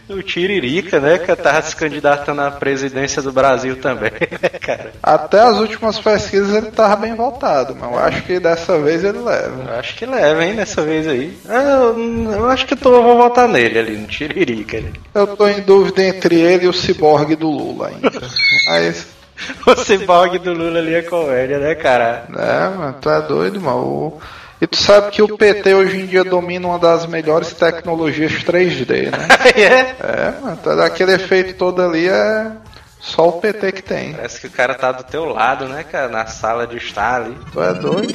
[0.10, 1.18] o Tiririca, né?
[1.20, 4.91] Que tava se candidatando à presidência do Brasil também, né, cara?
[5.01, 9.20] Até as últimas pesquisas ele tava bem voltado, mas eu acho que dessa vez ele
[9.20, 9.72] leva.
[9.74, 11.38] Eu acho que leva, hein, dessa vez aí.
[11.47, 14.78] Eu, eu acho que eu tô, eu vou votar nele ali, no Tiririca.
[14.78, 14.91] ali.
[15.14, 18.12] Eu tô em dúvida entre ele e o ciborgue do Lula ainda.
[18.68, 19.07] Mas,
[19.66, 22.26] O ciborgue do Lula ali é comédia, né, cara?
[22.38, 23.78] é, mano, tu é doido, mano.
[23.78, 24.22] O-
[24.62, 29.10] E tu sabe que o PT hoje em dia domina uma das melhores tecnologias 3D,
[29.10, 29.28] né?
[29.55, 29.95] é?
[30.05, 32.51] É, mano, tá- aquele efeito todo ali é
[32.99, 34.14] só o PT que tem.
[34.14, 36.10] Parece que o cara tá do teu lado, né, cara?
[36.10, 37.38] Na sala de estar ali.
[37.53, 38.14] Tu é doido?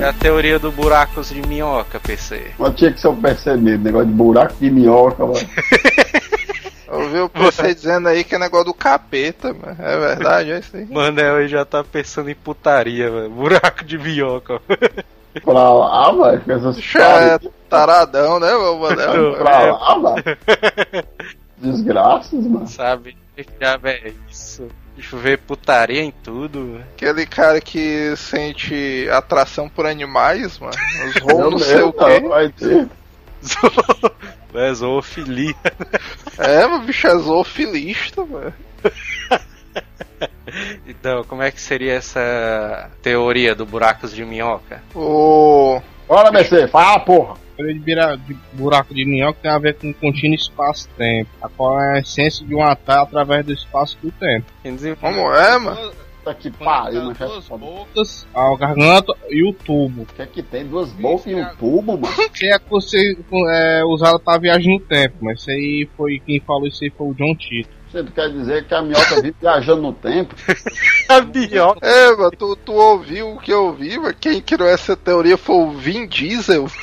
[0.00, 2.52] É a teoria do buracos de minhoca, PC.
[2.58, 5.38] Mas tinha que ser um percebido, negócio de buraco de minhoca, mano.
[6.86, 9.76] Eu ouvi o PC dizendo aí que é negócio do capeta, mano.
[9.78, 10.86] É verdade, é isso aí.
[10.86, 13.30] Manel aí já tá pensando em putaria, mano.
[13.30, 14.60] Buraco de minhoca.
[15.44, 16.12] Pra lá,
[16.48, 17.38] essas Já é
[17.68, 19.34] taradão, né, meu Manel?
[19.34, 20.22] Pra lá, vai.
[21.58, 22.68] Desgraças, mano.
[22.68, 23.16] Sabe?
[23.34, 24.68] Que diabo é isso?
[24.96, 26.82] Deixa eu ver putaria em tudo.
[26.94, 30.72] Aquele cara que sente atração por animais, mano.
[31.26, 32.20] Os não sei o quê.
[32.20, 32.88] não, vai ter.
[34.54, 35.54] É zoofilia.
[36.38, 38.54] É, o bicho é zoofilista, mano.
[40.86, 44.82] Então, como é que seria essa teoria do buracos de minhoca?
[44.94, 45.82] O.
[46.08, 47.34] Bora, BC, fala, porra.
[47.56, 51.30] Teoria de, bira- de buraco de minhoca tem a ver com contínuo espaço-tempo.
[51.42, 54.46] A qual é a essência de um atalho através do espaço e do tempo.
[55.00, 55.92] Como é, mano?
[56.18, 57.64] Puta que pariu, duas é foda.
[57.64, 60.02] bocas, a garganta e o tubo.
[60.02, 60.66] O que é que tem?
[60.66, 62.06] Duas bocas e um tubo, mano?
[62.34, 63.16] Isso aí é que você
[63.48, 67.06] é, usado pra viagem no tempo, mas isso aí foi quem falou isso aí foi
[67.06, 67.70] o John Tito.
[67.96, 70.34] Você quer dizer que a minhoca vive viajando no tempo?
[71.08, 71.86] A minhoca.
[71.86, 75.56] É, mano, tu, tu ouviu o que eu ouvi, mas quem criou essa teoria foi
[75.56, 76.66] o Vin Diesel.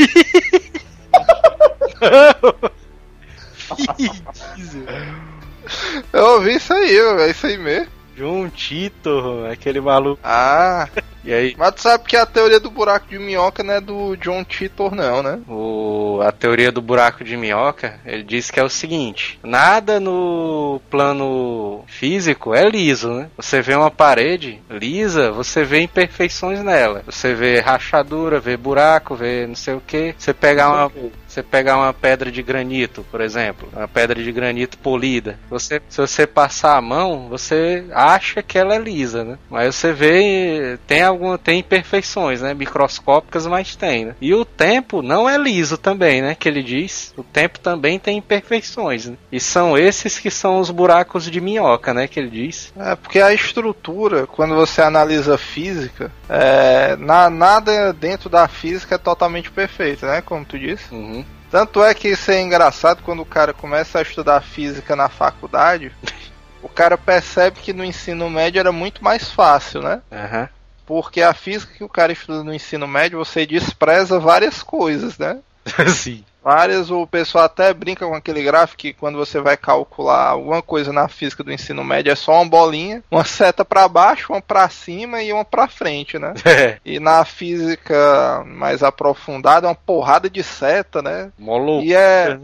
[6.12, 7.88] Eu ouvi isso aí, é isso aí mesmo.
[8.16, 10.20] John Tito, aquele maluco.
[10.24, 10.88] Ah,
[11.24, 14.16] E aí, Mas tu sabe que a teoria do buraco de minhoca não é do
[14.18, 15.40] John Titor, não, né?
[15.48, 20.82] o, a teoria do buraco de minhoca, ele diz que é o seguinte: nada no
[20.90, 23.30] plano físico é liso, né?
[23.38, 27.04] Você vê uma parede lisa, você vê imperfeições nela.
[27.06, 30.16] Você vê rachadura, vê buraco, vê não sei o que.
[30.18, 30.92] Você pegar uma,
[31.34, 36.00] você pegar uma pedra de granito, por exemplo, uma pedra de granito polida, você, se
[36.00, 39.38] você passar a mão, você acha que ela é lisa, né?
[39.50, 42.54] Mas você vê, tem alguma, tem imperfeições, né?
[42.54, 44.16] Microscópicas, mas tem, né?
[44.22, 46.36] E o tempo não é liso também, né?
[46.36, 49.16] Que ele diz, o tempo também tem imperfeições, né?
[49.32, 52.08] E são esses que são os buracos de minhoca, né?
[52.08, 52.74] Que ele diz.
[52.78, 58.96] É, porque a estrutura, quando você analisa a física, é, na- nada dentro da física
[58.96, 60.22] é totalmente perfeito, né?
[60.22, 60.94] Como tu disse.
[60.94, 61.24] Uhum.
[61.50, 65.92] Tanto é que isso é engraçado quando o cara começa a estudar física na faculdade,
[66.64, 70.02] o cara percebe que no ensino médio era muito mais fácil, né?
[70.12, 70.50] Aham.
[70.86, 75.40] Porque a física que o cara estuda no ensino médio, você despreza várias coisas, né?
[75.94, 76.24] Sim.
[76.44, 80.92] Várias, o pessoal até brinca com aquele gráfico que quando você vai calcular alguma coisa
[80.92, 84.68] na física do ensino médio é só uma bolinha, uma seta para baixo, uma para
[84.68, 86.34] cima e uma para frente, né?
[86.46, 86.78] É.
[86.86, 91.32] E na física mais aprofundada é uma porrada de seta, né?
[91.40, 91.86] Mó louco.
[91.86, 92.38] E é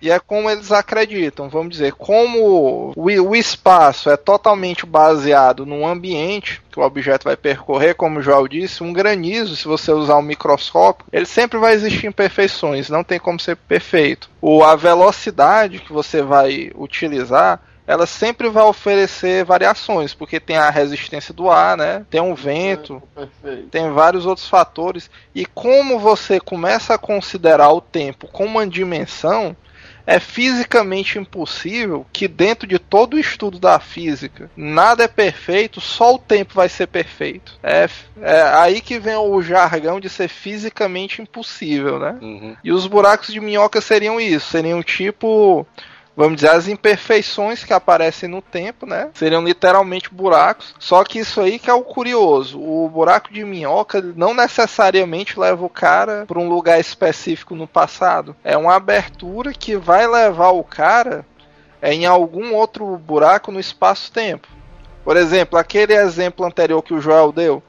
[0.00, 5.86] e é como eles acreditam, vamos dizer, como o, o espaço é totalmente baseado num
[5.86, 10.16] ambiente que o objeto vai percorrer, como o Joel disse, um granizo, se você usar
[10.16, 14.30] um microscópio, ele sempre vai existir imperfeições, não tem como ser perfeito.
[14.40, 20.68] O, a velocidade que você vai utilizar ela sempre vai oferecer variações, porque tem a
[20.68, 22.04] resistência do ar, né?
[22.10, 23.68] Tem um vento, Perfeito.
[23.70, 25.10] tem vários outros fatores.
[25.34, 29.56] E como você começa a considerar o tempo como uma dimensão,
[30.08, 36.14] é fisicamente impossível que dentro de todo o estudo da física nada é perfeito, só
[36.14, 37.58] o tempo vai ser perfeito.
[37.62, 37.86] É,
[38.22, 42.16] é aí que vem o jargão de ser fisicamente impossível, né?
[42.22, 42.56] Uhum.
[42.64, 45.66] E os buracos de minhoca seriam isso, seriam tipo,
[46.18, 49.08] vamos dizer, as imperfeições que aparecem no tempo, né?
[49.14, 50.74] Seriam literalmente buracos.
[50.76, 52.60] Só que isso aí que é o curioso.
[52.60, 58.34] O buraco de minhoca não necessariamente leva o cara para um lugar específico no passado.
[58.42, 61.24] É uma abertura que vai levar o cara
[61.80, 64.48] é, em algum outro buraco no espaço-tempo.
[65.04, 67.62] Por exemplo, aquele exemplo anterior que o Joel deu,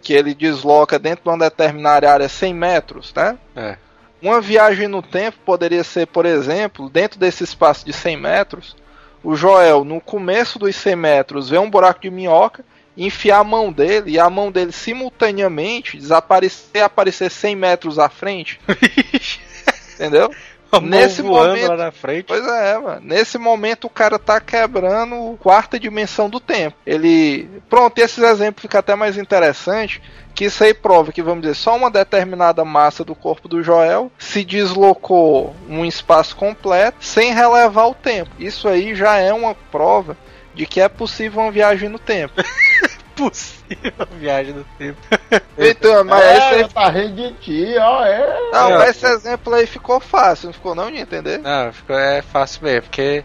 [0.00, 3.36] que ele desloca dentro de uma determinada área 100 metros, né?
[3.56, 3.76] É.
[4.20, 8.76] Uma viagem no tempo poderia ser, por exemplo, dentro desse espaço de 100 metros,
[9.22, 12.64] o Joel, no começo dos 100 metros, vê um buraco de minhoca,
[12.96, 18.08] enfiar a mão dele e a mão dele simultaneamente desaparecer e aparecer 100 metros à
[18.08, 18.60] frente.
[19.94, 20.30] Entendeu?
[20.82, 22.26] Nesse momento- lá na frente.
[22.26, 23.00] Pois é, mano.
[23.02, 26.76] Nesse momento o cara tá quebrando a quarta dimensão do tempo.
[26.86, 27.48] Ele.
[27.68, 30.02] Pronto, esses exemplos ficam até mais interessante.
[30.34, 34.12] Que isso aí prova que, vamos dizer, só uma determinada massa do corpo do Joel
[34.18, 38.30] se deslocou um espaço completo sem relevar o tempo.
[38.38, 40.16] Isso aí já é uma prova
[40.54, 42.34] de que é possível uma viagem no tempo.
[43.18, 44.98] Possível viagem do tempo.
[45.58, 48.50] Então, mas esse É, aí- tá rindo de ti, ó, é.
[48.52, 51.38] não, mas esse exemplo aí ficou fácil, não ficou não de entender?
[51.38, 53.24] Não, ficou- é fácil mesmo, porque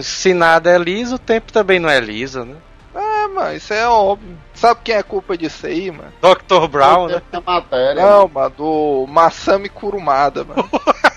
[0.00, 2.56] se nada é liso, o tempo também não é liso, né?
[2.94, 4.36] É, mano, isso é óbvio.
[4.52, 6.12] Sabe quem é culpa disso aí, mano?
[6.20, 6.68] Dr.
[6.68, 7.22] Brown, né?
[7.46, 7.94] Matéria.
[7.94, 10.68] Não, mano, do Masami Kurumada, mano.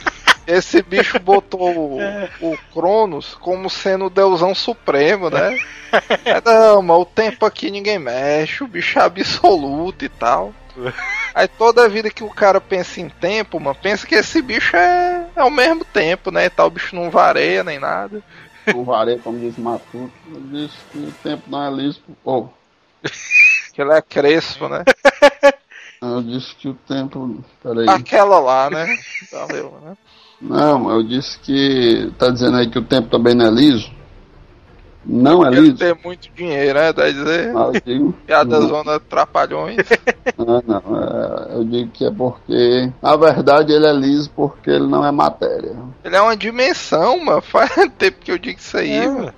[0.47, 1.99] Esse bicho botou o,
[2.41, 5.57] o Cronos como sendo o deusão supremo, né?
[6.25, 10.53] É, não, mas o tempo aqui ninguém mexe, o bicho é absoluto e tal.
[11.33, 15.27] Aí toda vida que o cara pensa em tempo, mano, pensa que esse bicho é,
[15.35, 16.45] é o mesmo tempo, né?
[16.45, 18.21] E tal, o bicho não vareia nem nada.
[18.73, 20.11] O varei, como diz Matuto,
[20.51, 22.01] disse que o tempo não é liso.
[22.23, 22.47] Oh,
[23.73, 24.83] Que ele é crespo, né?
[26.01, 27.43] eu disse que o tempo.
[27.61, 27.87] Peraí.
[27.89, 28.87] Aquela lá, né?
[29.31, 29.97] Valeu, né?
[30.41, 32.11] Não, eu disse que.
[32.17, 33.91] Tá dizendo aí que o tempo também não é liso?
[35.07, 35.77] Não é liso?
[35.77, 36.91] tem muito dinheiro, né?
[36.91, 37.55] Dá dizer.
[37.55, 38.13] Ah, eu digo.
[38.25, 39.77] Piada não, zona trapalhões.
[40.37, 42.91] não, não, é, eu digo que é porque.
[43.01, 45.75] Na verdade, ele é liso porque ele não é matéria.
[46.03, 47.41] Ele é uma dimensão, mano.
[47.45, 49.33] Faz tempo que eu digo isso aí, É, mano.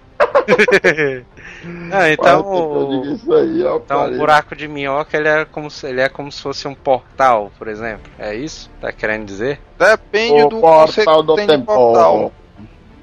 [1.90, 3.78] Faz então o, isso aí, ó.
[3.78, 6.76] então o buraco de minhoca ele é, como se, ele é como se fosse um
[6.76, 8.12] portal, por exemplo.
[8.20, 8.70] É isso?
[8.80, 9.60] Tá querendo dizer?
[9.78, 11.66] Depende O do portal do tem de tempo.
[11.66, 12.32] portal.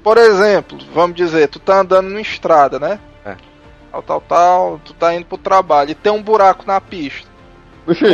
[0.03, 2.99] Por exemplo, vamos dizer, tu tá andando numa estrada, né?
[3.25, 3.35] É.
[3.91, 7.27] Tal, tal, tal, tu tá indo pro trabalho e tem um buraco na pista.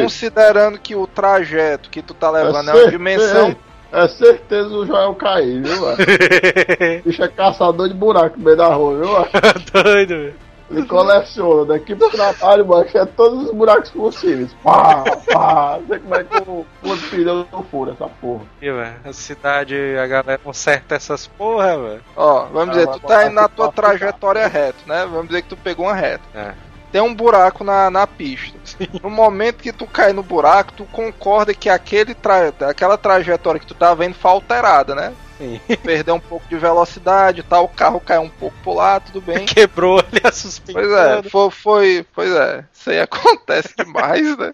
[0.02, 3.56] Considerando que o trajeto que tu tá levando é, cer- uma dimensão.
[3.92, 7.04] É certeza o Joel cair, viu, velho?
[7.04, 9.30] Bicho é caçador de buraco no meio da rua, viu, velho?
[9.84, 10.34] Doido, velho.
[10.72, 14.54] Ele coleciona daqui pro trabalho, macho, é todos os buracos possíveis.
[14.64, 15.78] Pá, pá.
[15.82, 18.44] Não sei como é que o outro pneu não fura essa porra.
[18.62, 22.02] E, velho, a cidade, a galera conserta essas porra, velho.
[22.16, 25.06] Ó, vamos Ah, dizer, tu tá indo na tua trajetória reta, né?
[25.12, 26.24] Vamos dizer que tu pegou uma reta.
[26.34, 26.54] É.
[26.90, 28.58] Tem um buraco na, na pista.
[29.02, 32.54] No momento que tu cai no buraco, tu concorda que aquele tra...
[32.70, 35.14] aquela trajetória que tu tava indo foi alterada, né?
[35.42, 35.60] Sim.
[35.78, 39.22] Perdeu um pouco de velocidade e tal, o carro caiu um pouco pro lado, tudo
[39.22, 39.44] bem.
[39.48, 40.84] Quebrou ali a suspensão.
[40.84, 44.54] Pois é, foi, foi, pois é, isso aí acontece demais, né?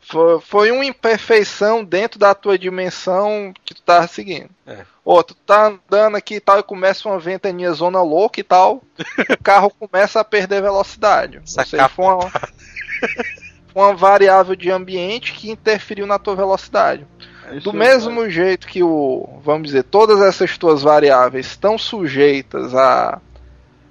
[0.00, 4.50] Foi, foi uma imperfeição dentro da tua dimensão que tu tava seguindo.
[4.64, 4.84] É.
[5.04, 8.84] Ô, tu tá andando aqui e tal, e começa uma ventania zona louca e tal,
[9.28, 11.40] o carro começa a perder velocidade.
[11.44, 12.30] Sacar foi uma,
[13.74, 17.06] uma variável de ambiente que interferiu na tua velocidade.
[17.52, 22.74] Isso Do é mesmo jeito que o, vamos dizer, todas essas tuas variáveis estão sujeitas
[22.74, 23.20] a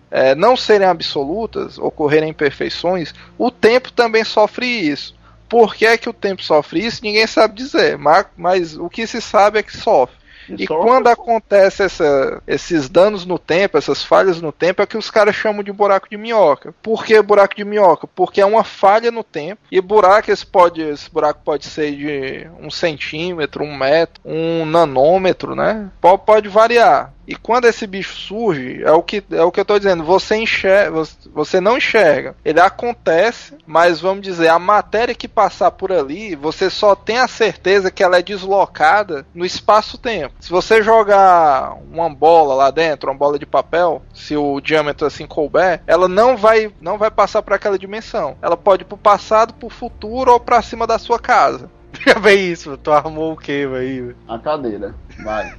[0.10, 5.16] é, não serem absolutas, ocorrerem imperfeições, o tempo também sofre isso.
[5.50, 7.04] Por que é que o tempo sofre isso?
[7.04, 10.16] Ninguém sabe dizer, mas, mas o que se sabe é que sofre.
[10.50, 15.10] E quando acontece essa- esses danos no tempo, essas falhas no tempo, é que os
[15.10, 16.74] caras chamam de buraco de minhoca.
[16.82, 18.08] Por que buraco de minhoca?
[18.08, 19.62] Porque é uma falha no tempo.
[19.72, 25.56] E buraco, esse, pode, esse buraco pode ser de um centímetro, um metro, um nanômetro,
[25.56, 25.90] né?
[26.02, 27.14] Po- Pode variar.
[27.28, 30.36] E quando esse bicho surge, é o que, é o que eu tô dizendo, você
[30.36, 30.92] enxerga,
[31.34, 32.36] você- não enxerga.
[32.44, 37.28] Ele acontece, mas vamos dizer, a matéria que passar por ali, você só tem a
[37.28, 40.36] certeza que ela é deslocada no espaço-tempo.
[40.40, 45.26] Se você jogar uma bola lá dentro, uma bola de papel, se o diâmetro assim
[45.26, 48.36] couber, ela não vai, não vai passar para aquela dimensão.
[48.42, 51.70] Ela pode ir pro passado, pro futuro ou para cima da sua casa.
[52.06, 54.16] Já vem isso, tu arrumou o que, velho?
[54.28, 54.94] A cadeira.
[55.24, 55.54] Vai.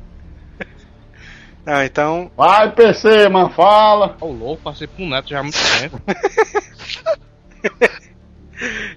[1.67, 2.31] Não, então.
[2.37, 4.17] Vai, PC, mano, fala.
[4.21, 6.01] Ô louco, passei pro neto já há muito tempo.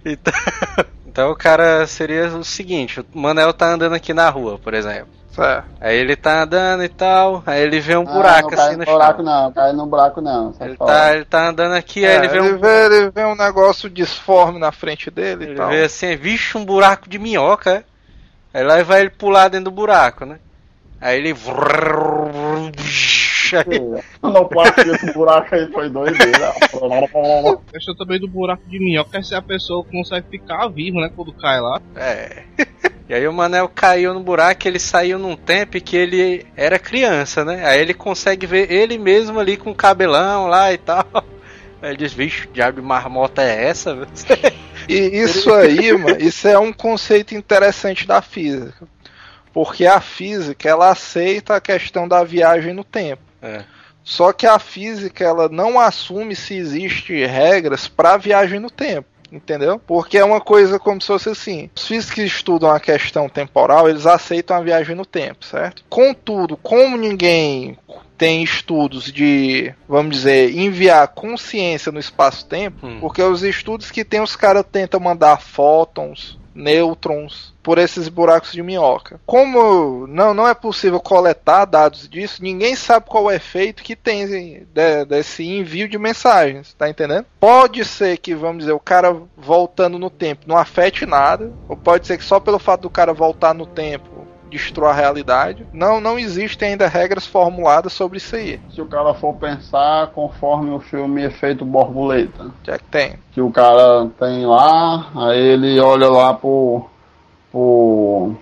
[0.06, 0.34] Então,
[1.06, 5.08] então o cara seria o seguinte: o Manel tá andando aqui na rua, por exemplo.
[5.32, 5.66] Certo.
[5.82, 8.80] Aí ele tá andando e tal, aí ele vê um Ah, buraco não assim no
[8.80, 9.26] no buraco chão.
[9.26, 10.54] não, cai no buraco não.
[10.62, 10.94] Ele fora.
[10.94, 12.58] tá, ele tá andando aqui, aí É, ele vê um.
[12.60, 15.70] vê, ele vê um negócio disforme na frente dele e Ele tal.
[15.70, 17.72] vê assim, vixe, um buraco de minhoca.
[17.72, 17.84] é?
[18.60, 20.40] Aí lá vai ele pular dentro do buraco, né?
[21.02, 21.30] Aí ele.
[21.30, 21.34] Aí-
[24.22, 26.50] No quarto esse buraco aí foi doideira.
[26.50, 31.10] A questão também do buraco de minhoca é se a pessoa consegue ficar vivo, né?
[31.16, 31.82] Quando cai lá.
[31.96, 32.44] É.
[33.10, 37.46] E aí o Manel caiu no buraco, ele saiu num tempo que ele era criança,
[37.46, 37.66] né?
[37.66, 41.06] Aí ele consegue ver ele mesmo ali com o cabelão lá e tal.
[41.82, 43.96] Aí ele diz, vixe, diabo de marmota é essa?
[43.96, 44.10] velho?"
[44.90, 48.88] E isso aí, mano, isso é um conceito interessante da física.
[49.58, 53.24] Porque a física, ela aceita a questão da viagem no tempo.
[53.42, 53.64] É.
[54.04, 59.08] Só que a física, ela não assume se existe regras para viagem no tempo.
[59.32, 59.80] Entendeu?
[59.80, 61.72] Porque é uma coisa como se fosse assim.
[61.76, 65.84] Os físicos que estudam a questão temporal, eles aceitam a viagem no tempo, certo?
[65.90, 67.80] Contudo, como ninguém
[68.16, 73.00] tem estudos de, vamos dizer, enviar consciência no espaço-tempo, Hum.
[73.00, 78.64] porque os estudos que tem, os caras tentam mandar fótons, nêutrons por esses buracos de
[78.64, 79.20] minhoca.
[79.26, 83.96] Como não, não é possível coletar dados disso, ninguém sabe qual é o efeito que
[83.96, 87.26] tem de- desse envio de mensagens, tá entendendo?
[87.40, 92.08] Pode ser que, vamos dizer, o cara voltando no tempo não afete nada, ou pode
[92.08, 95.66] ser que só pelo fato do cara voltar no tempo destrua a realidade.
[95.74, 98.60] Não, não existem ainda regras formuladas sobre isso aí.
[98.70, 102.52] Se o cara for pensar conforme o filme Efeito Borboleta.
[102.64, 103.16] Já que tem.
[103.32, 106.90] que o cara tem lá, aí ele olha lá por,
[107.52, 108.36] por,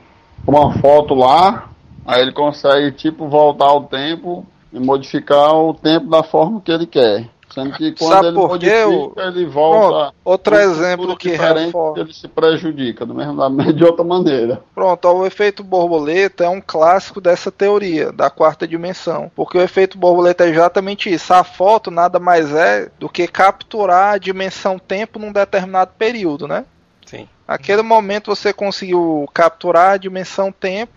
[0.47, 1.70] uma foto lá,
[2.06, 6.86] aí ele consegue tipo voltar ao tempo e modificar o tempo da forma que ele
[6.86, 7.30] quer.
[7.56, 8.86] Sendo que quando Sabe ele por quê?
[8.86, 9.88] modifica, ele volta.
[9.88, 11.97] Pronto, outro exemplo que reforma.
[12.01, 14.62] ele se prejudica, do mesmo, da, de outra maneira.
[14.76, 19.32] Pronto, ó, o efeito borboleta é um clássico dessa teoria, da quarta dimensão.
[19.34, 21.34] Porque o efeito borboleta é exatamente isso.
[21.34, 26.66] A foto nada mais é do que capturar a dimensão tempo num determinado período, né?
[27.06, 27.26] Sim.
[27.47, 30.91] Naquele momento você conseguiu capturar a dimensão tempo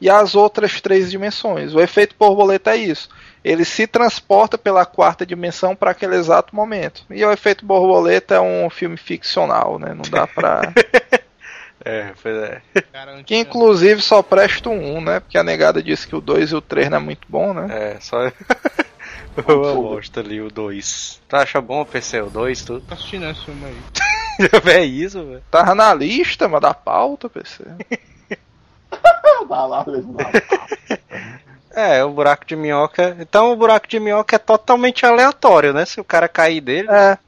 [0.00, 1.74] e as outras três dimensões.
[1.74, 3.08] O efeito borboleta é isso.
[3.44, 7.04] Ele se transporta pela quarta dimensão para aquele exato momento.
[7.10, 9.92] E o efeito borboleta é um filme ficcional, né?
[9.92, 10.72] Não dá pra.
[11.86, 12.62] É, pois é.
[13.26, 15.20] Que inclusive só presta um, né?
[15.20, 17.66] Porque a negada disse que o 2 e o 3 não é muito bom, né?
[17.70, 18.32] É, só.
[19.36, 21.20] Eu gosto ali o 2.
[21.28, 22.80] Tu acha bom o PC, o 2, tudo?
[22.86, 23.76] Tô assistindo esse filme aí.
[24.72, 25.42] é isso, velho.
[25.50, 27.64] Tava na lista, mas da pauta, PC.
[29.46, 30.30] Tá lá, mesmo lá.
[31.74, 33.16] É, o buraco de minhoca.
[33.18, 35.84] Então o buraco de minhoca é totalmente aleatório, né?
[35.84, 36.88] Se o cara cair dele.
[36.90, 37.18] É.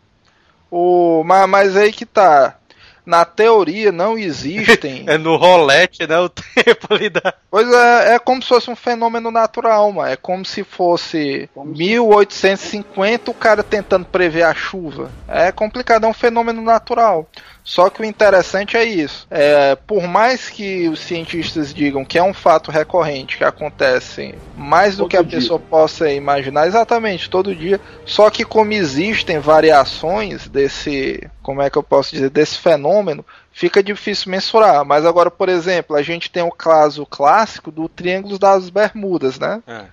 [0.70, 2.57] O, mas, mas aí que tá.
[3.05, 5.05] Na teoria não existem.
[5.09, 6.18] É no rolete, né?
[6.18, 7.34] O tempo ali da.
[7.51, 10.11] Pois é, é como se fosse um fenômeno natural, mano.
[10.11, 15.11] É como se fosse 1850 o cara tentando prever a chuva.
[15.28, 17.28] É complicado, é um fenômeno natural.
[17.66, 19.26] Só que o interessante é isso.
[19.28, 24.96] É, por mais que os cientistas digam que é um fato recorrente, que acontece mais
[24.96, 25.40] do Todo que a dia.
[25.40, 27.80] pessoa possa imaginar, exatamente, todo dia.
[28.04, 33.82] Só que como existem variações desse, como é que eu posso dizer, desse fenômeno, fica
[33.82, 34.84] difícil mensurar.
[34.84, 39.60] Mas agora, por exemplo, a gente tem o caso clássico do Triângulo das Bermudas, né?
[39.66, 39.86] É.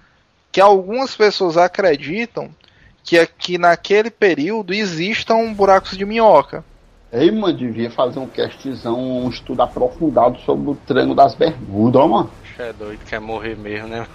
[0.51, 2.51] Que algumas pessoas acreditam
[3.03, 6.63] que aqui naquele período existam buracos de minhoca.
[7.13, 12.07] Ei, mano, devia fazer um castzão, um estudo aprofundado sobre o Triângulo das Bermudas, ó,
[12.07, 12.31] mano.
[12.57, 14.07] É doido, quer morrer mesmo, né?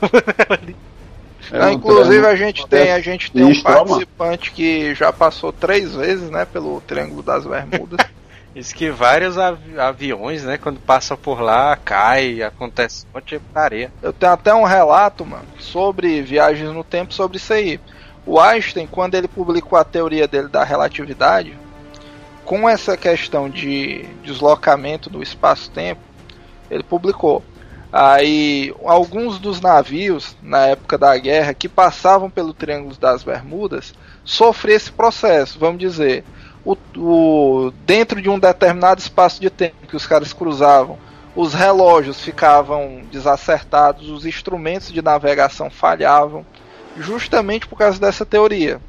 [1.53, 5.53] É Ah, um inclusive a gente tem a gente tem um participante que já passou
[5.53, 8.05] três vezes, né, pelo Triângulo das Bermudas.
[8.55, 13.39] Diz que vários avi- aviões, né, quando passam por lá, cai, acontece um monte de
[13.39, 13.93] putaria.
[14.03, 17.79] Eu tenho até um relato, mano, sobre viagens no tempo sobre isso aí.
[18.27, 21.57] O Einstein, quando ele publicou a teoria dele da relatividade,
[22.49, 26.01] com essa questão de deslocamento do espaço-tempo,
[26.71, 27.45] ele publicou.
[27.93, 33.93] Aí, alguns dos navios, na época da guerra, que passavam pelo Triângulo das Bermudas,
[34.25, 36.25] sofriam esse processo, vamos dizer.
[36.65, 40.99] O, o- dentro de um determinado espaço de tempo que os caras cruzavam,
[41.37, 46.47] os relógios ficavam desacertados, os instrumentos de navegação falhavam,
[46.97, 48.81] justamente por causa dessa teoria.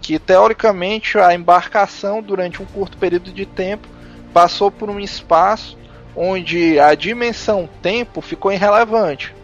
[0.00, 3.88] Que teoricamente a embarcação, durante um curto período de tempo,
[4.32, 5.76] passou por um espaço
[6.14, 9.34] onde a dimensão tempo ficou irrelevante.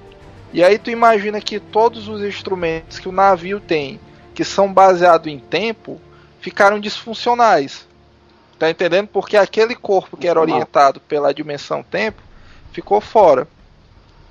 [0.52, 4.00] E aí tu imagina que todos os instrumentos que o navio tem,
[4.34, 6.00] que são baseados em tempo,
[6.40, 7.86] ficaram disfuncionais.
[8.58, 9.08] Tá entendendo?
[9.08, 12.22] Porque aquele corpo que era orientado pela dimensão tempo
[12.72, 13.48] ficou fora.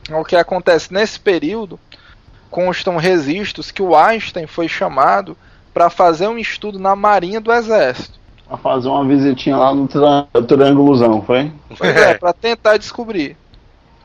[0.10, 1.80] O que acontece nesse período
[2.50, 5.38] constam registros que o Einstein foi chamado
[5.74, 8.20] para fazer um estudo na Marinha do Exército.
[8.48, 11.52] Pra fazer uma visitinha lá no triân- triângulozão, foi?
[11.78, 13.36] Pois é, para tentar descobrir.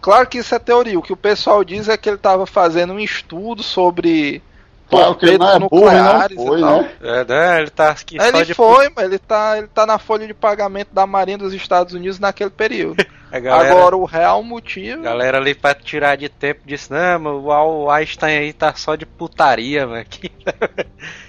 [0.01, 0.99] Claro que isso é teoria.
[0.99, 4.41] O que o pessoal diz é que ele estava fazendo um estudo sobre
[4.89, 6.81] Claro que ele não é burro e não nucleares foi, e tal.
[6.83, 6.91] né?
[7.03, 10.27] É, né, ele tá aqui Ele de foi, mas ele tá, ele tá na folha
[10.27, 13.05] de pagamento da Marinha dos Estados Unidos naquele período.
[13.31, 15.03] Galera, Agora o real motivo.
[15.03, 19.05] galera ali pra tirar de tempo disse, não, mas o Einstein aí tá só de
[19.05, 20.07] putaria, mano.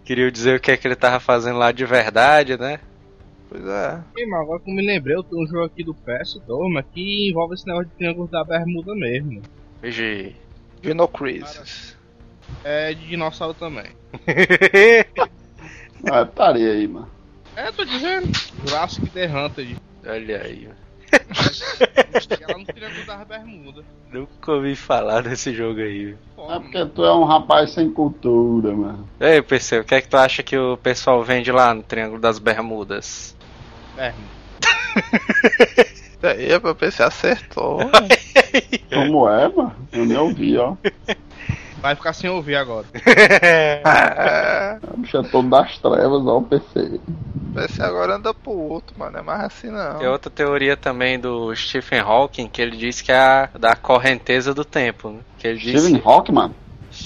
[0.00, 2.80] Que- Queria dizer o que é que ele tava fazendo lá de verdade, né?
[3.48, 4.00] Pois é.
[4.16, 6.84] Ei, mas agora que eu me lembrei, eu tenho um jogo aqui do PS2, mas
[6.92, 9.42] que envolve esse negócio de triângulo da bermuda mesmo.
[9.82, 10.36] Vigi.
[10.82, 11.96] Dino Crisis.
[12.64, 13.86] É de dinossauro também.
[16.10, 17.10] Ah, parei aí, mano.
[17.54, 18.26] É, tô dizendo.
[18.64, 19.76] Jurassic The Hunter.
[20.06, 20.79] Olha aí, mano.
[22.40, 23.84] Ela no triângulo da bermuda.
[24.12, 26.16] Nunca ouvi falar desse jogo aí.
[26.36, 29.08] É porque tu é um rapaz sem cultura, mano.
[29.20, 32.20] Ei, PC, o que é que tu acha que o pessoal vende lá no Triângulo
[32.20, 33.36] das Bermudas?
[33.94, 34.40] Bermuda.
[36.22, 37.78] Aí, pra ver se acertou.
[38.92, 39.74] Como é, mano?
[39.92, 40.76] Eu nem ouvi, ó.
[41.80, 42.86] Vai ficar sem ouvir agora.
[44.96, 47.00] bicha é todo das trevas, ó, o PC.
[47.64, 49.18] esse agora anda pro outro, mano.
[49.18, 49.98] É mais assim não.
[49.98, 54.52] Tem outra teoria também do Stephen Hawking que ele diz que é a da correnteza
[54.52, 55.10] do tempo.
[55.10, 55.20] Né?
[55.38, 56.54] Que ele Stephen Hawking, mano.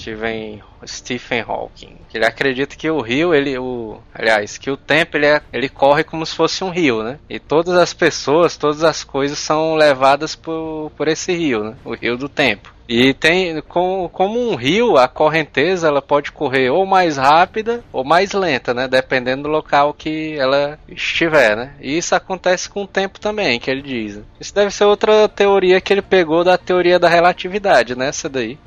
[0.05, 1.97] Stephen, Stephen Hawking.
[2.13, 6.03] Ele acredita que o rio, ele, o, aliás, que o tempo ele, é- ele corre
[6.03, 7.17] como se fosse um rio, né?
[7.27, 11.75] E todas as pessoas, todas as coisas são levadas por, por esse rio, né?
[11.83, 12.73] O rio do tempo.
[12.87, 18.03] E tem com, como um rio, a correnteza ela pode correr ou mais rápida ou
[18.03, 18.87] mais lenta, né?
[18.87, 21.73] Dependendo do local que ela estiver, né?
[21.81, 24.21] E isso acontece com o tempo também, que ele diz.
[24.39, 28.09] Isso deve ser outra teoria que ele pegou da teoria da relatividade, né?
[28.09, 28.59] Essa daí.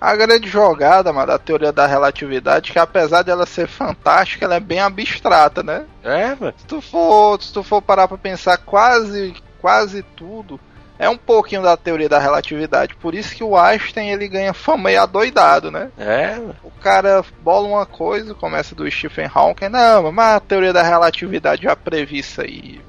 [0.00, 4.60] A grande jogada, mano, da teoria da relatividade, que apesar dela ser fantástica, ela é
[4.60, 5.84] bem abstrata, né?
[6.04, 6.54] É, mano.
[6.56, 10.60] Se tu for, se tu for parar pra pensar, quase, quase tudo
[10.98, 12.94] é um pouquinho da teoria da relatividade.
[12.96, 15.90] Por isso que o Einstein ele ganha fama e adoidado, né?
[15.98, 16.38] É.
[16.62, 21.62] O cara bola uma coisa, começa do Stephen Hawking, não, mas a teoria da relatividade
[21.62, 22.80] já previ isso aí.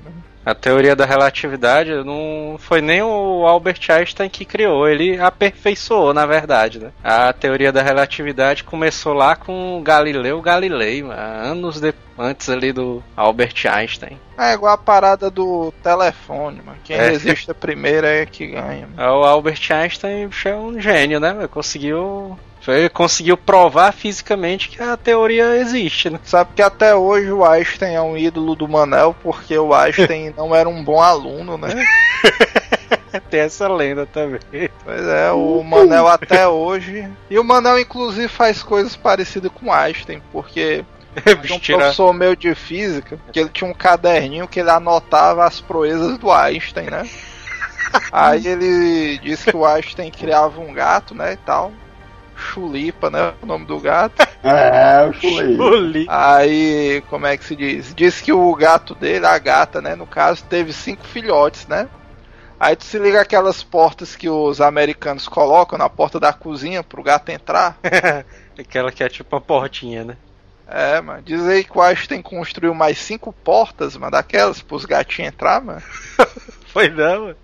[0.47, 6.25] A teoria da relatividade não foi nem o Albert Einstein que criou, ele aperfeiçoou, na
[6.25, 6.91] verdade, né?
[7.03, 13.55] A teoria da relatividade começou lá com Galileu Galilei, anos de, antes ali do Albert
[13.69, 14.17] Einstein.
[14.37, 16.77] É igual a parada do telefone, mano.
[16.81, 17.09] Quem é.
[17.09, 18.87] resiste a primeira é que ganha.
[18.95, 19.19] Mano.
[19.19, 21.45] O Albert Einstein é um gênio, né?
[21.51, 22.39] Conseguiu
[22.75, 26.19] ele conseguiu provar fisicamente que a teoria existe, né?
[26.23, 30.53] Sabe que até hoje o Einstein é um ídolo do Manel porque o Einstein não
[30.53, 31.69] era um bom aluno, né?
[33.29, 34.39] Tem essa lenda também.
[34.83, 37.09] Pois é, o Manel até hoje.
[37.29, 40.85] E o Manel, inclusive, faz coisas parecidas com o Einstein, porque
[41.43, 45.59] tinha um professor meu de física que ele tinha um caderninho que ele anotava as
[45.59, 47.09] proezas do Einstein, né?
[48.11, 51.71] Aí ele disse que o Einstein criava um gato, né, e tal.
[52.37, 53.33] Chulipa, né?
[53.41, 54.25] O nome do gato.
[54.43, 56.05] É, o Chulipa.
[56.07, 57.93] Aí, como é que se diz?
[57.93, 59.95] Diz que o gato dele, a gata, né?
[59.95, 61.89] No caso, teve cinco filhotes, né?
[62.59, 67.03] Aí tu se liga aquelas portas que os americanos colocam na porta da cozinha pro
[67.03, 67.77] gato entrar.
[68.57, 70.17] Aquela que é tipo uma portinha, né?
[70.67, 71.21] É, mano.
[71.21, 75.81] Diz aí que o Einstein construiu mais cinco portas, mano, daquelas pros gatinhos entrar, mano.
[76.67, 77.37] Foi não, mano.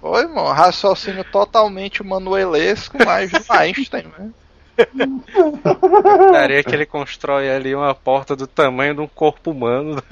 [0.00, 0.48] Foi, mano.
[0.48, 4.30] Raciocínio totalmente manuelesco, mas do Einstein, né?
[6.32, 10.02] Cara, que ele constrói ali uma porta do tamanho de um corpo humano.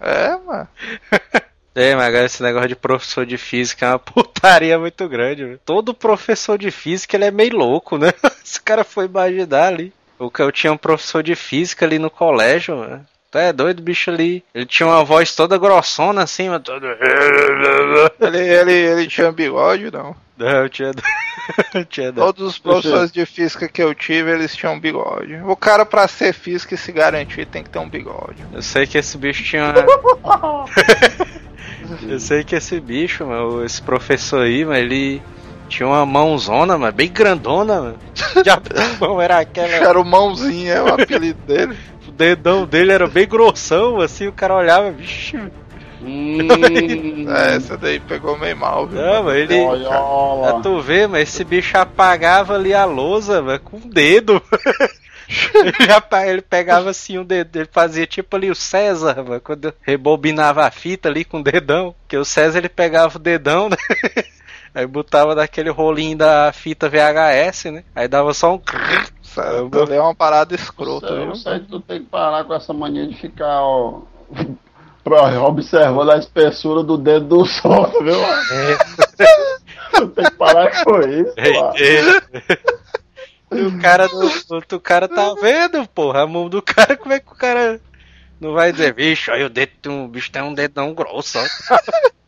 [0.00, 0.68] É, mano.
[1.76, 5.44] É, mas agora esse negócio de professor de física é uma putaria muito grande.
[5.44, 5.60] Véio.
[5.64, 8.12] Todo professor de física ele é meio louco, né?
[8.44, 9.92] Esse cara foi imaginar ali.
[10.16, 13.04] O que eu tinha um professor de física ali no colégio, mano.
[13.34, 14.44] Tu é doido, bicho ali.
[14.54, 16.86] Ele tinha uma voz toda grossona assim, mas todo.
[18.20, 20.14] Ele, ele, ele tinha bigode, não?
[20.38, 20.92] Não, tinha.
[21.90, 25.34] tinha Todos os professores de física que eu tive, eles tinham bigode.
[25.46, 28.36] O cara, pra ser física e se garantir, tem que ter um bigode.
[28.52, 29.74] Eu sei que esse bicho tinha.
[32.08, 33.24] eu sei que esse bicho,
[33.64, 35.20] esse professor aí, mas ele
[35.68, 37.98] tinha uma mãozona, mas bem grandona, mano.
[38.46, 38.62] Já
[39.00, 39.66] mão era aquela.
[39.66, 41.76] Era o mãozinho, é o apelido dele
[42.16, 45.36] dedão dele era bem grossão, assim, o cara olhava, vixe.
[46.02, 49.00] Hum, é, essa daí pegou meio mal, viu?
[49.00, 49.58] Não, mas ele.
[49.60, 50.62] Olha, olha.
[50.62, 54.42] Tu vê, mas esse bicho apagava ali a lousa, velho, com o dedo.
[56.26, 60.70] ele pegava assim o dedo, ele fazia tipo ali o César, véio, quando rebobinava a
[60.70, 61.94] fita ali com o dedão.
[62.06, 63.76] Que o César ele pegava o dedão, né?
[64.74, 67.84] Aí botava daquele rolinho da fita VHS, né?
[67.94, 68.60] Aí dava só um?
[69.40, 71.08] É uma parada escrota.
[71.08, 74.02] Eu sei que tu tem que parar com essa mania de ficar, ó.
[75.46, 78.14] observando a espessura do dedo do sol, viu?
[78.14, 78.76] É.
[79.92, 82.74] tu tem que parar com isso, é, é.
[83.66, 87.30] O cara, do, o cara tá vendo, porra, a mão do cara, como é que
[87.30, 87.80] o cara
[88.40, 91.44] não vai dizer, bicho, aí o dedo, o bicho tem um dedão grosso, ó.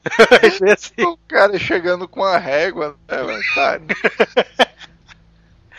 [0.73, 1.03] assim.
[1.03, 3.17] O cara chegando com a régua, né,
[3.55, 3.81] tá.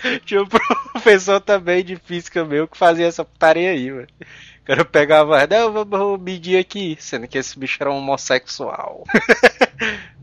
[0.26, 4.08] Tinha um professor também de física meu que fazia essa putaria aí, mano.
[4.62, 9.04] O cara pegava, não, vou medir aqui, sendo que esse bicho era homossexual.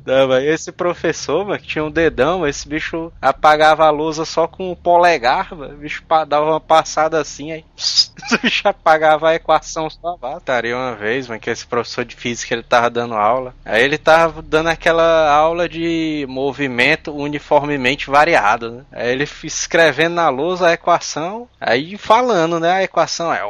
[0.04, 4.46] Não, mas esse professor, mano, que tinha um dedão, esse bicho apagava a lousa só
[4.46, 5.74] com o polegar, mano.
[5.74, 7.64] O bicho dava uma passada assim, aí
[8.32, 10.36] o bicho apagava a equação só lá.
[10.36, 13.54] Estaria uma vez, mano, que esse professor de física ele tava dando aula.
[13.64, 18.84] Aí ele tava dando aquela aula de movimento uniformemente variado, né?
[18.92, 22.72] Aí ele escrevendo na lousa a equação, aí falando, né?
[22.72, 23.42] A equação é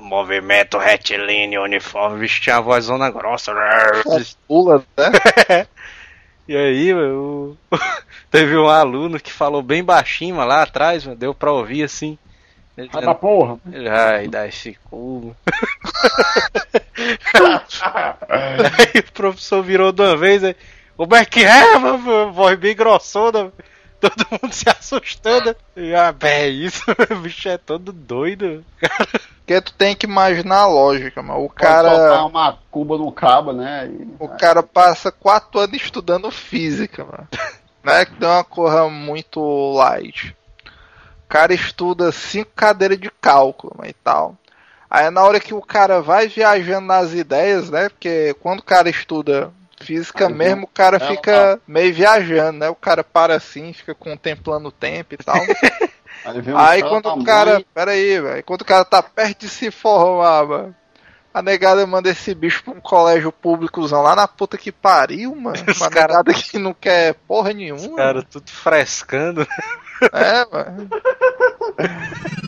[0.00, 2.16] movimento retilíneo uniforme.
[2.16, 3.52] O bicho tinha a voz zona grossa.
[4.48, 5.10] Pula, né?
[6.48, 7.54] E aí, eu...
[8.30, 12.16] teve um aluno que falou bem baixinho lá atrás, mano, deu pra ouvir assim.
[12.74, 13.58] Ele ah, porra!
[13.70, 15.36] Ele, ai, dá esse cu.
[17.34, 20.56] aí o professor virou de uma vez, aí,
[20.96, 22.32] como é que é, mano?
[22.32, 23.52] Voz bem grossona.
[24.00, 25.56] Todo mundo se assustando.
[25.76, 28.64] E, ah, é isso, o bicho é todo doido.
[29.38, 31.40] Porque tu tem que imaginar a lógica, mano.
[31.44, 32.24] O Pode cara.
[32.24, 33.88] uma cuba no cabo, né?
[33.88, 34.14] E...
[34.18, 37.28] O cara passa quatro anos estudando física, mano.
[37.82, 39.40] Não é que deu uma coisa muito
[39.72, 40.36] light.
[41.24, 44.36] O cara estuda cinco cadeiras de cálculo mano, e tal.
[44.90, 47.88] Aí na hora que o cara vai viajando nas ideias, né?
[47.88, 52.68] Porque quando o cara estuda física Aí, mesmo, o cara fica meio viajando, né?
[52.68, 55.36] O cara para assim, fica contemplando o tempo e tal.
[56.24, 57.54] Aí, aí quando o cara.
[57.54, 57.66] Mãe...
[57.72, 58.44] Pera aí, velho.
[58.44, 60.76] Quando o cara tá perto de se formar, mano.
[61.32, 65.56] A negada manda esse bicho pra um colégio públicozão lá na puta que pariu, mano.
[65.68, 66.08] Os Uma cara...
[66.08, 67.80] negada que não quer porra nenhuma.
[67.80, 69.46] Os caras tudo frescando.
[70.12, 70.88] É, mano.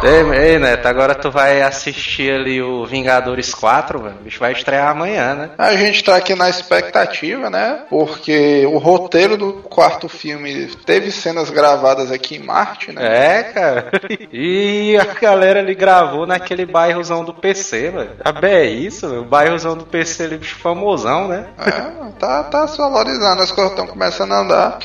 [0.00, 4.14] Ei, ei, Neto, agora tu vai assistir ali o Vingadores 4, velho.
[4.20, 5.50] O bicho vai estrear amanhã, né?
[5.58, 7.80] A gente tá aqui na expectativa, né?
[7.90, 13.38] Porque o roteiro do quarto filme teve cenas gravadas aqui em Marte, né?
[13.38, 13.90] É, cara.
[14.32, 18.10] E a galera ali gravou naquele bairrozão do PC, velho.
[18.24, 19.06] Ah, bem, é isso.
[19.06, 21.46] O bairrozão do PC ali, bicho famosão, né?
[21.58, 24.78] É, tá, tá se valorizando, as coisas estão começando a andar.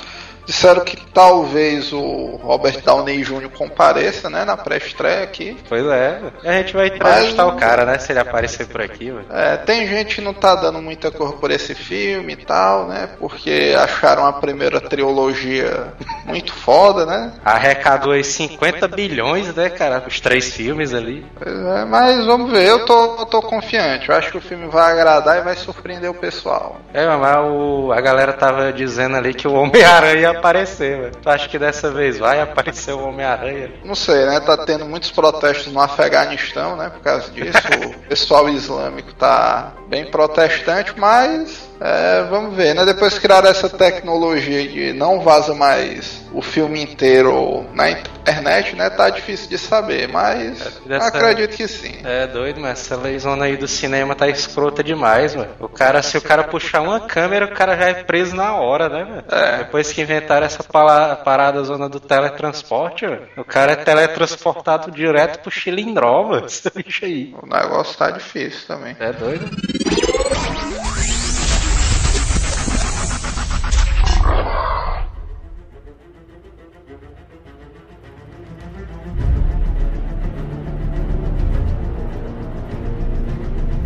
[0.46, 3.50] Disseram que talvez o Robert Downey Jr.
[3.50, 5.58] compareça, né, na pré-estreia aqui.
[5.70, 9.26] Pois é, a gente vai entrevistar o cara, né, se ele aparecer por aqui, velho.
[9.32, 13.10] É, tem gente que não tá dando muita cor por esse filme e tal, né,
[13.20, 15.94] porque acharam a primeira trilogia
[16.26, 17.34] muito foda, né.
[17.44, 21.26] Arrecadou aí 50 bilhões, né, cara, os três filmes ali.
[21.42, 24.68] Pois é, mas vamos ver, eu tô, eu tô confiante, eu acho que o filme
[24.68, 26.82] vai agradar e vai surpreender o pessoal.
[26.94, 31.16] É, mas o, a galera tava dizendo ali que o Homem-Aranha aparecer, velho.
[31.16, 33.72] Tu acha que dessa vez vai aparecer o Homem-Aranha?
[33.84, 34.40] Não sei, né?
[34.40, 36.90] Tá tendo muitos protestos no Afeganistão, né?
[36.90, 37.58] Por causa disso.
[37.86, 42.86] o pessoal islâmico tá bem protestante, mas é, vamos ver, né?
[42.86, 48.90] Depois criaram essa tecnologia de não vaza mais o filme inteiro na internet, né?
[48.90, 51.94] Tá difícil de saber, mas Dessa- acredito que sim.
[52.04, 55.50] É doido, mas essa leizona aí do cinema tá escrota demais, mano.
[55.60, 58.88] O cara, se o cara puxar uma câmera, o cara já é preso na hora,
[58.90, 59.24] né, velho?
[59.30, 59.58] É.
[59.58, 65.52] Depois que inventaram essa parada zona do teletransporte, velho, o cara é teletransportado direto pro
[65.52, 66.46] Chilindró, mano.
[66.54, 67.36] Esse bicho aí.
[67.42, 68.96] O negócio tá difícil também.
[69.00, 69.50] É doido?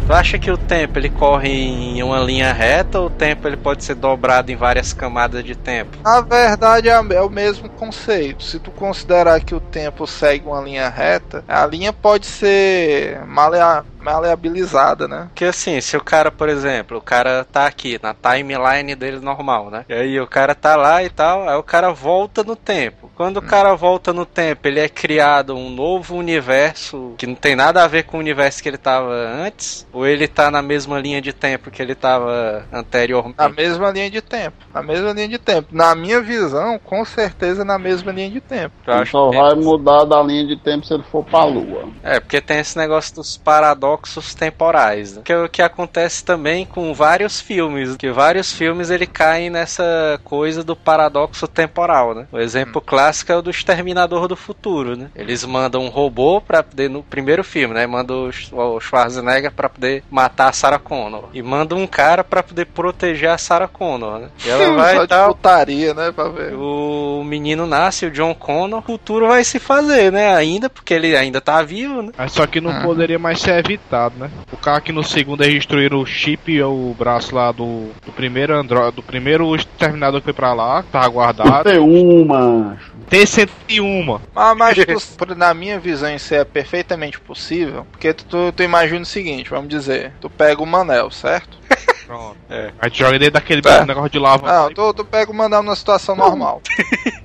[0.07, 3.57] Tu acha que o tempo ele corre em uma linha reta ou o tempo ele
[3.57, 5.97] pode ser dobrado em várias camadas de tempo?
[6.01, 8.41] Na verdade é é o mesmo conceito.
[8.41, 13.84] Se tu considerar que o tempo segue uma linha reta, a linha pode ser malea-
[14.07, 15.27] maleabilizada, né?
[15.27, 19.69] Porque assim, se o cara, por exemplo, o cara tá aqui na timeline dele normal,
[19.69, 19.84] né?
[19.89, 23.11] E aí o cara tá lá e tal, aí o cara volta no tempo.
[23.15, 27.55] Quando o cara volta no tempo, ele é criado um novo universo que não tem
[27.55, 30.99] nada a ver com o universo que ele tava antes, ou ele tá na mesma
[30.99, 33.38] linha de tempo que ele tava anteriormente?
[33.38, 34.57] Na mesma linha de tempo.
[34.73, 35.67] Na mesma linha de tempo.
[35.71, 38.73] Na minha visão, com certeza na mesma linha de tempo.
[38.85, 41.89] Eu acho Só que vai mudar da linha de tempo se ele for pra lua.
[42.03, 43.97] É, porque tem esse negócio dos paradoxos
[44.36, 45.22] temporais, né?
[45.26, 50.19] que é o que acontece também com vários filmes, que vários filmes ele caem nessa
[50.24, 52.28] coisa do paradoxo temporal, né?
[52.32, 55.10] O exemplo clássico é o do Exterminador do Futuro, né?
[55.15, 57.86] Eles mandam um robô para poder no primeiro filme, né?
[57.88, 62.24] Manda o Sch- o Schwarzenegger para poder matar a Sarah Connor e manda um cara
[62.24, 64.30] para poder proteger a Sarah Connor, né?
[64.45, 66.11] E ela Só vai e de tal, putaria, né?
[66.11, 66.53] Pra ver.
[66.56, 70.36] o menino nasce, o John Connor, o futuro vai se fazer, né?
[70.36, 72.11] Ainda, porque ele ainda tá vivo, né?
[72.18, 73.86] Mas só que não poderia mais ser evitado,
[74.18, 74.30] né?
[74.51, 78.11] O cara que no segundo eles destruíram o chip e o braço lá do, do
[78.11, 81.64] primeiro Android, do primeiro exterminador que foi pra lá, que tava guardado.
[81.69, 82.77] Tem uma.
[83.09, 84.19] T-101.
[84.34, 88.64] Mas, mas tu- por- na minha visão isso é perfeitamente possível, porque tu, tu, tu
[88.64, 91.57] imagina o seguinte, vamos dizer, tu pega o Manel, certo?
[92.07, 92.38] Pronto.
[92.49, 92.72] É.
[92.80, 93.85] A gente joga dentro daquele É.
[93.85, 94.47] negócio de lava.
[94.47, 96.61] Não, tu, tu pega o Manel numa situação normal.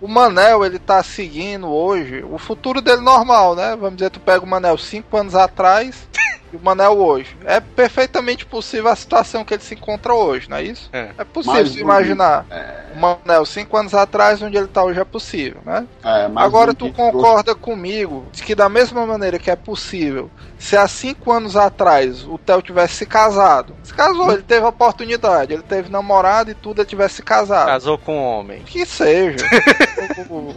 [0.00, 3.76] O Manel, ele tá seguindo hoje o futuro dele normal, né?
[3.78, 6.08] Vamos dizer, tu pega o Manel 5 anos atrás
[6.52, 7.36] e o Manel hoje.
[7.44, 10.90] É perfeitamente possível a situação que ele se encontra hoje, não é isso?
[10.92, 11.10] É.
[11.16, 12.46] É possível Mas se imaginar.
[12.94, 15.86] O Manel 5 anos atrás, onde ele tá hoje, é possível, né?
[16.04, 19.56] É, mas Agora o tu que concorda comigo de que da mesma maneira que é
[19.56, 24.64] possível, se há cinco anos atrás o Theo tivesse se casado, se casou, ele teve
[24.66, 27.66] oportunidade, ele teve namorado e tudo, ele tivesse se casado.
[27.66, 28.62] Casou com um homem.
[28.62, 29.44] Que seja.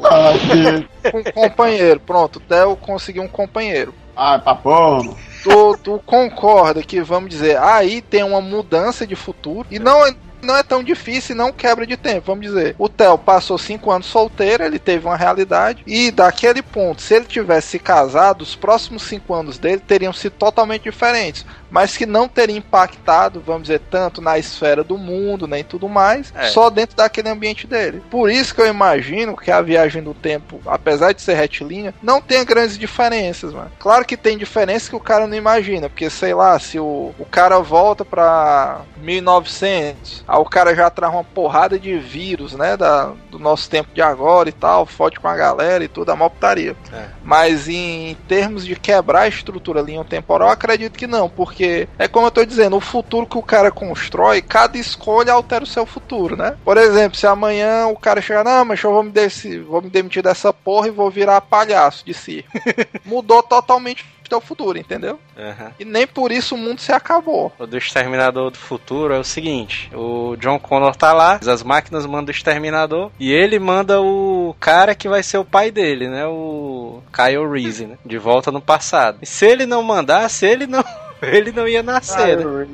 [0.03, 0.31] Ah,
[1.11, 3.93] com um companheiro, pronto, o Theo conseguiu um companheiro.
[4.15, 5.15] Ah, papo.
[5.45, 10.15] Tu, tu concorda que, vamos dizer, aí tem uma mudança de futuro e não é.
[10.41, 12.75] Não é tão difícil e não quebra de tempo, vamos dizer.
[12.77, 17.25] O Theo passou cinco anos solteiro, ele teve uma realidade, e daquele ponto, se ele
[17.25, 22.27] tivesse se casado, os próximos cinco anos dele teriam sido totalmente diferentes, mas que não
[22.27, 26.47] teria impactado, vamos dizer, tanto na esfera do mundo, nem tudo mais, É.
[26.47, 28.01] só dentro daquele ambiente dele.
[28.09, 32.21] Por isso que eu imagino que a viagem do tempo, apesar de ser retilínea, não
[32.21, 33.71] tenha grandes diferenças, mano.
[33.79, 37.25] Claro que tem diferenças que o cara não imagina, porque sei lá, se o, o
[37.25, 43.11] cara volta pra 1900, aí o cara já traz uma porrada de vírus, né, da,
[43.29, 46.29] do nosso tempo de agora e tal, fode com a galera e tudo, a mó
[46.29, 46.75] putaria.
[46.93, 47.05] É.
[47.23, 51.87] Mas em termos de quebrar a estrutura linha temporal, eu acredito que não, porque porque
[51.97, 55.67] é como eu tô dizendo, o futuro que o cara constrói, cada escolha altera o
[55.67, 56.55] seu futuro, né?
[56.63, 59.89] Por exemplo, se amanhã o cara chegar, não, mas eu vou me, desse, vou me
[59.89, 62.45] demitir dessa porra e vou virar palhaço de si.
[63.03, 65.19] Mudou totalmente o teu futuro, entendeu?
[65.37, 65.71] Aham.
[65.79, 67.51] E nem por isso o mundo se acabou.
[67.59, 72.05] O do Exterminador do Futuro é o seguinte: o John Connor tá lá, as máquinas
[72.05, 76.25] mandam o Exterminador e ele manda o cara que vai ser o pai dele, né?
[76.25, 77.97] O Kyle Reese, né?
[78.03, 79.19] De volta no passado.
[79.21, 80.83] E se ele não mandasse, ele não.
[81.21, 82.67] Ele não ia nascer, né?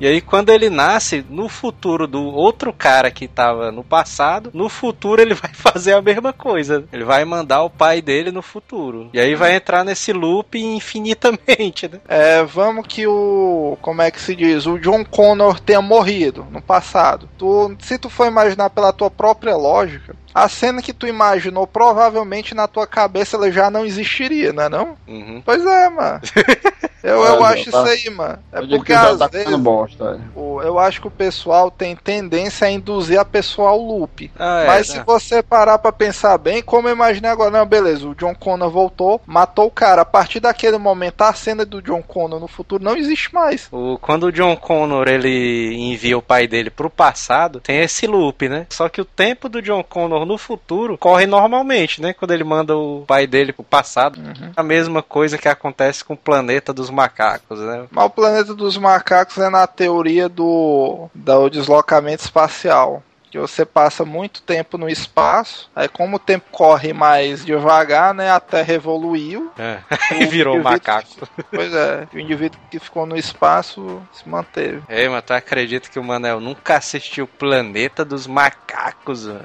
[0.00, 4.68] E aí, quando ele nasce, no futuro do outro cara que tava no passado, no
[4.68, 6.84] futuro ele vai fazer a mesma coisa.
[6.90, 9.10] Ele vai mandar o pai dele no futuro.
[9.12, 12.00] E aí vai entrar nesse loop infinitamente, né?
[12.08, 13.76] É, vamos que o.
[13.82, 14.66] Como é que se diz?
[14.66, 17.28] O John Connor tenha morrido no passado.
[17.36, 22.54] Tu, se tu for imaginar pela tua própria lógica, a cena que tu imaginou, provavelmente
[22.54, 24.96] na tua cabeça ela já não existiria, né não?
[25.06, 25.42] Uhum.
[25.44, 26.20] Pois é, mano.
[27.02, 28.38] Eu, eu acho tá- isso aí, mano.
[28.52, 30.18] É Eu porque que já às tá vezes bosta.
[30.20, 30.38] é.
[30.38, 34.30] o- eu acho que o pessoal tem tendência a induzir a pessoa ao loop.
[34.38, 34.94] Ah, é, Mas né?
[34.96, 38.70] se você parar pra pensar bem, como eu imaginei agora, não, beleza, o John Connor
[38.70, 40.02] voltou, matou o cara.
[40.02, 43.68] A partir daquele momento, a cena do John Connor no futuro não existe mais.
[43.72, 48.48] O, quando o John Connor ele envia o pai dele pro passado, tem esse loop,
[48.48, 48.66] né?
[48.70, 52.12] Só que o tempo do John Connor no futuro corre normalmente, né?
[52.12, 54.20] Quando ele manda o pai dele pro passado.
[54.56, 57.86] A mesma coisa que acontece com o planeta dos macacos, né?
[57.90, 63.02] Mas o planeta dos macacos é na teoria do, do deslocamento espacial.
[63.30, 68.30] Que você passa muito tempo no espaço, aí como o tempo corre mais devagar, né?
[68.30, 69.52] A Terra evoluiu.
[69.58, 69.78] É.
[70.20, 71.28] E virou indivíduo- macaco.
[71.52, 74.82] Pois é, o indivíduo que ficou no espaço se manteve.
[74.88, 79.44] Ei, mas tu acredita que o Manel nunca assistiu Planeta dos Macacos, mano?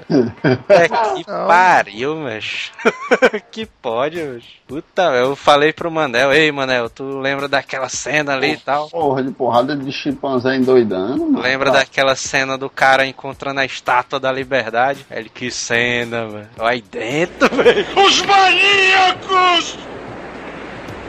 [0.68, 0.88] É
[1.22, 1.46] que Não.
[1.46, 2.72] pariu, mas.
[3.52, 4.44] que pode, mas.
[4.66, 8.90] Puta, eu falei pro Manel, ei, Manel, tu lembra daquela cena ali e tal?
[8.90, 11.40] Porra de porrada de chimpanzé endoidando, mano.
[11.40, 11.78] Lembra Tá.
[11.78, 15.06] daquela cena do cara encontrando a estátua da liberdade?
[15.10, 16.48] Ele, que cena, mano.
[16.58, 17.86] Aí dentro, velho.
[18.04, 19.78] Os maníacos!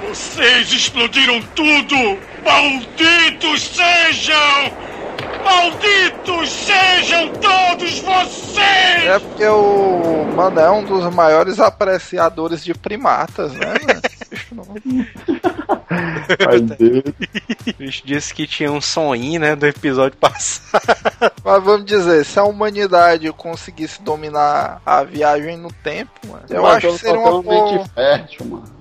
[0.07, 2.19] Vocês explodiram tudo!
[2.43, 4.87] Malditos sejam!
[5.43, 9.05] Malditos sejam todos vocês!
[9.05, 13.75] É porque o Mano é um dos maiores apreciadores de primatas, né?
[14.37, 14.65] Bicho, não-
[15.89, 17.03] Ai, Deus.
[17.67, 20.83] O bicho disse que tinha um sonho, né, do episódio passado.
[21.43, 26.75] Mas vamos dizer, se a humanidade conseguisse dominar a viagem no tempo, mano, eu Mas
[26.83, 27.85] acho que seria uma porra.
[27.95, 28.77] fértil, mano.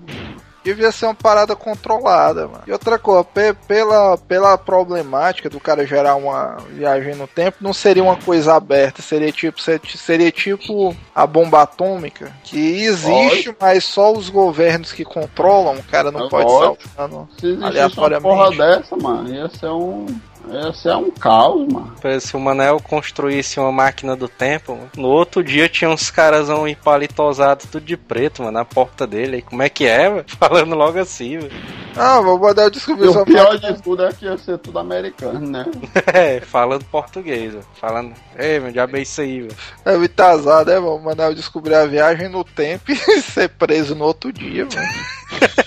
[0.67, 2.63] Devia ser uma parada controlada, mano.
[2.67, 7.73] E outra coisa, pe- pela, pela problemática do cara gerar uma viagem no tempo, não
[7.73, 13.85] seria uma coisa aberta, seria tipo, ser- seria tipo a bomba atômica, que existe, mas
[13.85, 16.79] só os governos que controlam, o cara não É pode lógico.
[16.89, 20.07] sair usando Se existisse uma porra dessa, mano, ia ser um.
[20.51, 21.95] Ia ser um caos, mano.
[22.21, 26.49] Se o Manel construísse uma máquina do tempo, mano, no outro dia tinha uns caras
[26.49, 29.37] empalitosados tudo de preto, mano, na porta dele.
[29.37, 30.25] Aí, como é que é, velho?
[30.39, 31.53] Falando logo assim, velho.
[31.97, 34.59] Ah, vou mandar eu descobrir E só o pior de tudo é que ia ser
[34.59, 35.65] tudo americano, né?
[36.13, 37.65] É, falando português, velho.
[37.81, 39.57] Falando, ei, meu diabo é isso aí, velho.
[39.85, 40.79] É muito azar, né?
[40.79, 45.66] Vamos mandar eu descobrir a viagem no tempo e ser preso no outro dia, mano.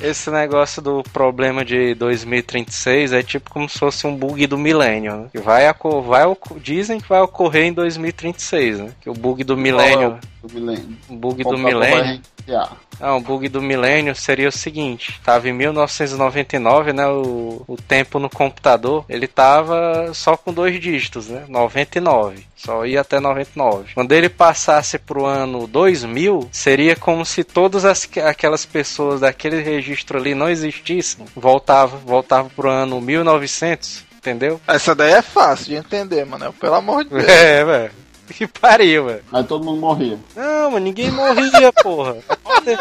[0.00, 5.16] Esse negócio do problema de 2036 é tipo como se fosse um bug do milênio,
[5.16, 5.26] né?
[5.32, 5.64] Que vai,
[6.04, 6.24] vai
[6.60, 8.92] dizem que vai ocorrer em 2036, né?
[9.00, 10.96] Que o bug do milênio, Do milênio.
[11.08, 12.76] o bug do vai milênio, reiniciar.
[13.00, 17.06] não, o bug do milênio seria o seguinte: tava em 1999, né?
[17.08, 21.44] O, o tempo no computador ele tava só com dois dígitos, né?
[21.48, 23.94] 99, só ia até 99.
[23.94, 30.18] Quando ele passasse pro ano 2000, seria como se todas as, aquelas pessoas daquele registro
[30.18, 34.60] ali não existissem, voltava, voltava pro ano 1900, entendeu?
[34.66, 36.52] Essa daí é fácil de entender, mano.
[36.52, 37.24] Pelo amor de Deus.
[37.28, 37.92] É, velho.
[38.34, 39.24] Que pariu, velho.
[39.32, 40.18] Aí todo mundo morria.
[40.36, 42.16] Não, mas ninguém morria, porra.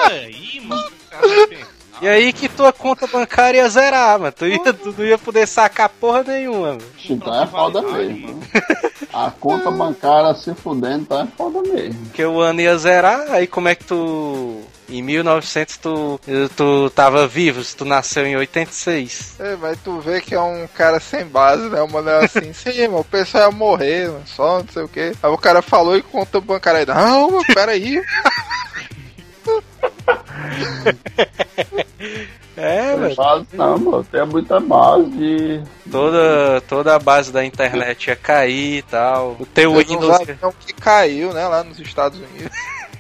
[0.10, 1.77] Aí, mano, o cara.
[2.02, 4.32] E aí que tua conta bancária ia zerar, mano.
[4.32, 6.82] Tu, ia, tu não ia poder sacar porra nenhuma, mano.
[7.10, 8.40] Então é foda mesmo.
[9.14, 12.06] A conta bancária se fudendo, então é foda mesmo.
[12.06, 14.62] Porque o ano ia zerar, aí como é que tu.
[14.90, 16.20] Em 1900 tu,
[16.56, 19.36] tu tava vivo, se tu nasceu em 86.
[19.38, 21.82] É, mas tu vê que é um cara sem base, né?
[21.82, 24.88] O mano é assim, sim, mano, o pessoal ia morrer, mano, só não sei o
[24.88, 25.12] que.
[25.22, 26.86] Aí o cara falou e conta bancária aí.
[26.86, 28.02] Não, mano, peraí.
[32.58, 33.16] É, velho.
[33.16, 34.04] base não, mano.
[34.12, 35.62] Tem muita base de.
[35.92, 39.38] Toda, toda a base da internet ia cair e tal.
[39.40, 40.22] O teu Windows.
[40.22, 42.52] avião que caiu, né, lá nos Estados Unidos.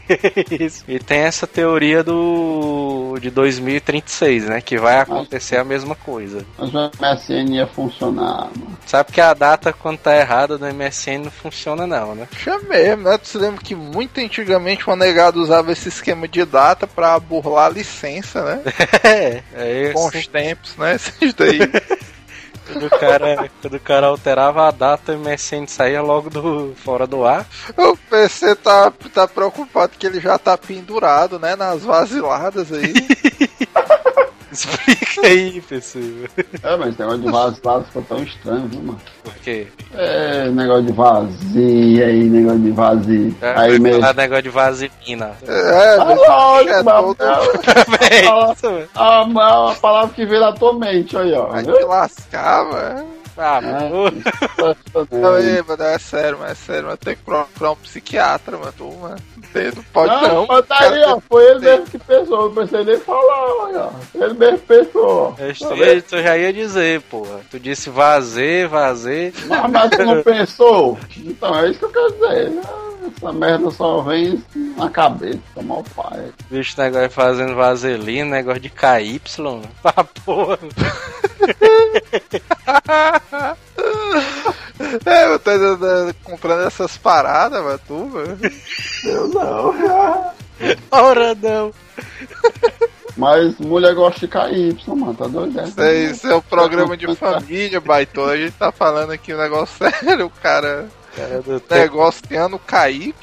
[0.59, 0.83] Isso.
[0.87, 4.61] E tem essa teoria do de 2036, né?
[4.61, 6.45] Que vai acontecer a mesma coisa.
[6.57, 8.77] Mas o MSN ia funcionar, mano.
[8.85, 12.27] Sabe que a data, quando tá errada no MSN, não funciona não, né?
[12.67, 13.17] Mesmo, né?
[13.17, 17.67] Tu se lembra que muito antigamente o negado usava esse esquema de data pra burlar
[17.67, 18.61] a licença, né?
[19.03, 20.17] É, é Com isso.
[20.17, 20.95] os tempos, né?
[20.97, 21.59] Esses daí.
[22.67, 27.07] Quando o cara, quando o cara alterava a data, o MSN saía logo do fora
[27.07, 27.45] do ar.
[27.77, 31.55] o PC tá, tá preocupado que ele já tá pendurado, né?
[31.55, 32.93] Nas vaziladas aí.
[34.51, 36.03] Explica aí, pessoal.
[36.63, 39.01] É, mas esse negócio de vazio ficou tão estranho, viu, mano?
[39.23, 39.67] Por quê?
[39.93, 43.35] É, negócio de vazio aí, negócio de vazio.
[43.41, 44.01] É, aí mesmo.
[44.01, 45.31] falar negócio de vaselina.
[45.47, 47.15] É, Ah, lógico, é mano.
[47.15, 47.97] todo...
[47.99, 48.89] Véi, isso, velho.
[48.95, 51.47] Ah, mas é uma palavra que veio na tua mente aí, ó.
[51.47, 53.16] Vai te lascar, velho.
[53.37, 53.89] Ah, É.
[53.89, 55.15] pô.
[55.15, 58.73] Não, aí, mano, é sério, mas é sério, mas tem que procurar um psiquiatra, mano.
[58.77, 59.15] Tu, mano.
[59.35, 60.45] Não, tem- não pode Não, não.
[60.47, 61.19] mas tá aí, ó.
[61.29, 63.89] Foi ele mesmo que pensou, não precisei nem falar, olha.
[64.15, 65.35] Ele mesmo pensou.
[65.37, 65.43] ó.
[65.43, 67.39] Eu Tá eu já ia dizer, porra.
[67.51, 69.31] Tu disse vazê, vazê.
[69.47, 70.97] Mas, mas tu não pensou?
[71.17, 72.51] Então é isso que eu quero dizer.
[73.15, 74.43] Essa merda só vem
[74.75, 76.31] na cabeça, tomar o pai.
[76.49, 79.21] Bicho, negócio de fazendo vaselina, negócio de KY.
[79.83, 80.57] Ah, porra.
[85.05, 85.51] É, eu tô
[86.23, 87.79] comprando essas paradas, mano.
[87.87, 88.37] Tu, mano.
[89.03, 89.73] Eu não.
[90.91, 91.73] Ora não.
[93.15, 95.59] Mas mulher gosta de KY, mano, tá doido?
[95.61, 98.33] Isso é, isso é o programa de família, baitola.
[98.33, 100.87] A gente tá falando aqui um negócio sério, o cara.
[101.17, 103.15] Cara do Negociando KY.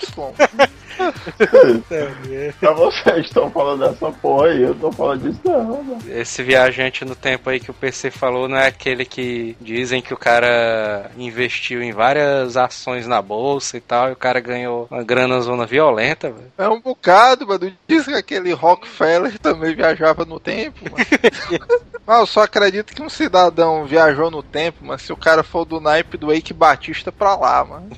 [2.61, 6.03] Pra vocês estão falando dessa porra aí, eu tô falando disso não, mano.
[6.09, 10.15] Esse viajante no tempo aí que o PC falou não é aquele que dizem que
[10.15, 15.03] o cara investiu em várias ações na bolsa e tal, e o cara ganhou uma
[15.03, 16.53] grana zona violenta, velho.
[16.59, 17.73] É um bocado, mano.
[17.87, 21.05] Diz que aquele Rockefeller também viajava no tempo, mano.
[22.07, 25.65] Mas eu só acredito que um cidadão viajou no tempo, mas se o cara for
[25.65, 27.89] do naipe do Eike Batista pra lá, mano.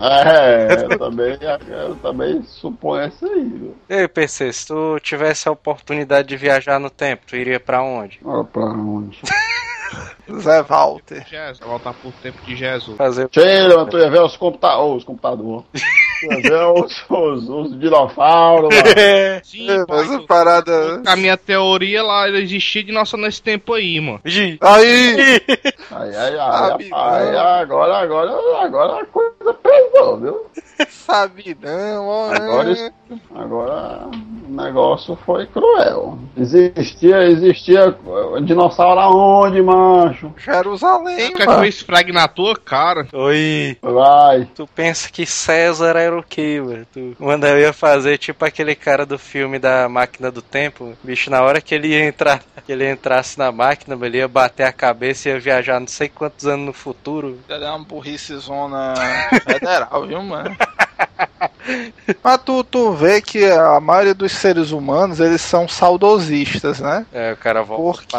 [0.00, 1.38] É, eu também,
[1.68, 3.76] eu também suponho isso aí, viu?
[3.88, 7.82] E aí, PC, se tu tivesse a oportunidade de viajar no tempo, tu iria pra
[7.82, 8.20] onde?
[8.24, 9.20] Olha pra onde.
[10.40, 11.26] Zé Walter.
[11.28, 12.96] Jesus, voltar pro tempo de Jesus.
[12.96, 15.64] Fazer Cheira, tu ia ver os computadores, os computadores.
[16.20, 18.86] Tu ia ver os, os, os dinossauros, mano.
[19.44, 21.02] Sim, É, pai, Essa parada.
[21.06, 24.20] a minha teoria lá existia de nossa nesse tempo aí, mano.
[24.24, 25.40] Aí!
[25.90, 28.30] Aí, aí, aí, Sabe aí, agora, agora,
[28.64, 30.46] agora a coisa pesou, viu?
[30.88, 32.32] Sabe não, ó.
[32.32, 32.90] Agora, isso-
[33.34, 34.08] agora
[34.48, 36.18] o negócio foi cruel.
[36.36, 37.94] Existia, existia
[38.44, 40.32] dinossauro aonde, macho?
[40.38, 41.64] Jerusalém, Quer que mano.
[41.64, 43.06] eu esfregue na tua cara?
[43.12, 43.76] Oi.
[43.82, 44.48] Vai.
[44.54, 46.86] Tu pensa que César era o quê, velho?
[46.92, 47.14] Tu...
[47.18, 51.42] Quando eu ia fazer tipo aquele cara do filme da máquina do tempo, bicho, na
[51.42, 55.28] hora que ele ia entrar, que ele entrasse na máquina, ele ia bater a cabeça
[55.28, 57.38] e ia viajar não sei quantos anos no futuro.
[57.48, 58.94] É uma burrice zona
[59.44, 60.56] federal, viu, mano?
[62.22, 67.06] Mas tu, tu vê que a maioria dos seres humanos, eles são saudosistas, né?
[67.12, 68.12] É, o cara volta Porque-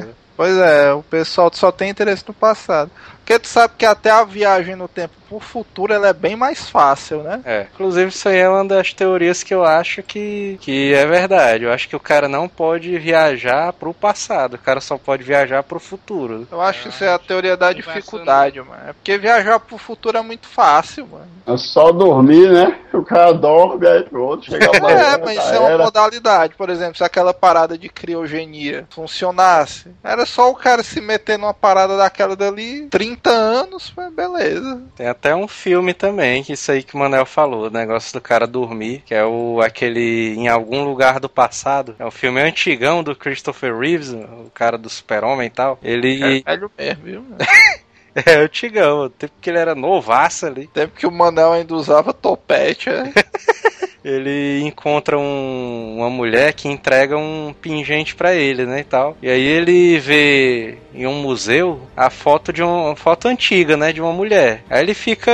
[0.00, 0.14] passado.
[0.36, 2.90] Pois é, o pessoal só tem interesse no passado.
[3.18, 6.68] Porque tu sabe que até a viagem no tempo pro futuro ela é bem mais
[6.68, 7.40] fácil, né?
[7.44, 11.64] É, inclusive isso aí é uma das teorias que eu acho que, que é verdade.
[11.64, 15.62] Eu acho que o cara não pode viajar pro passado, o cara só pode viajar
[15.62, 16.46] pro futuro.
[16.50, 18.82] Eu acho que isso é a teoria da dificuldade, mano.
[18.88, 21.26] É porque viajar pro futuro é muito fácil, mano.
[21.46, 22.78] É só dormir, né?
[22.92, 25.84] O cara dorme, aí pronto, chega amanhã, É, mas isso é uma era.
[25.84, 26.54] modalidade.
[26.56, 31.54] Por exemplo, se aquela parada de criogenia funcionasse, era só o cara se meter numa
[31.54, 34.82] parada daquela dali, 30 anos, beleza.
[34.94, 38.20] Tem até um filme também, que isso aí que o Manel falou, o negócio do
[38.20, 41.94] cara dormir, que é o aquele em algum lugar do passado.
[41.96, 45.78] É um filme antigão do Christopher Reeves, o cara do super-homem e tal.
[45.80, 47.24] Ele É velho mesmo, viu?
[48.16, 50.66] é antigão, tempo que ele era novaço ali.
[50.66, 53.04] Tempo que o Manel ainda usava topete, é.
[54.04, 59.16] ele encontra um- uma mulher que entrega um pingente pra ele, né, e tal.
[59.22, 63.92] E aí ele vê em um museu a foto de um- uma foto antiga, né,
[63.92, 64.62] de uma mulher.
[64.68, 65.32] Aí ele fica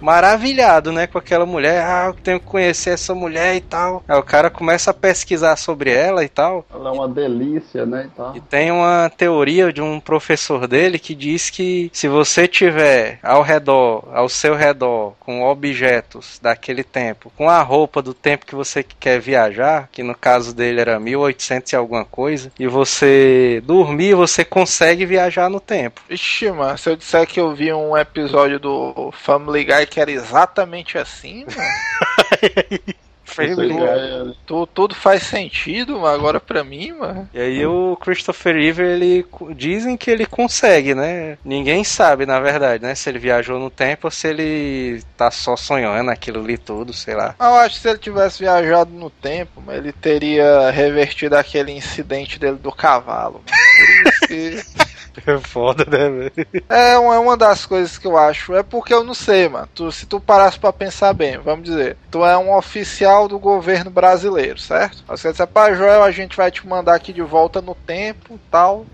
[0.00, 1.82] maravilhado, né, com aquela mulher.
[1.82, 4.02] Ah, eu tenho que conhecer essa mulher e tal.
[4.08, 6.64] Aí o cara começa a pesquisar sobre ela e tal.
[6.72, 8.08] Ela é uma delícia, né?
[8.12, 8.36] E tal.
[8.36, 13.42] E tem uma teoria de um professor dele que diz que se você tiver ao
[13.42, 18.82] redor, ao seu redor, com objetos daquele tempo, com a roupa do tempo que você
[18.82, 24.44] quer viajar, que no caso dele era 1800 e alguma coisa, e você dormir, você
[24.44, 26.00] consegue viajar no tempo.
[26.08, 30.10] Ixi, mano, se eu disser que eu vi um episódio do Family Guy que era
[30.10, 32.96] exatamente assim, mano.
[33.26, 37.28] Tudo, é, tu- tudo faz sentido, mas agora pra mim, mano.
[37.34, 41.36] E aí o Christopher Reeve, ele dizem que ele consegue, né?
[41.44, 42.94] Ninguém sabe, na verdade, né?
[42.94, 47.14] Se ele viajou no tempo ou se ele tá só sonhando aquilo ali tudo, sei
[47.14, 47.34] lá.
[47.38, 52.38] Eu acho que se ele tivesse viajado no tempo, mas ele teria revertido aquele incidente
[52.38, 53.42] dele do cavalo.
[53.46, 54.86] Por isso que.
[55.24, 56.64] É foda, né, velho?
[56.68, 58.54] É uma, é uma das coisas que eu acho.
[58.54, 59.68] É porque eu não sei, mano.
[59.74, 63.90] Tu- se tu parasse pra pensar bem, vamos dizer, tu é um oficial do governo
[63.90, 65.04] brasileiro, certo?
[65.06, 68.50] Você disse, pá, Joel, a gente vai te mandar aqui de volta no tempo e
[68.50, 68.84] tal.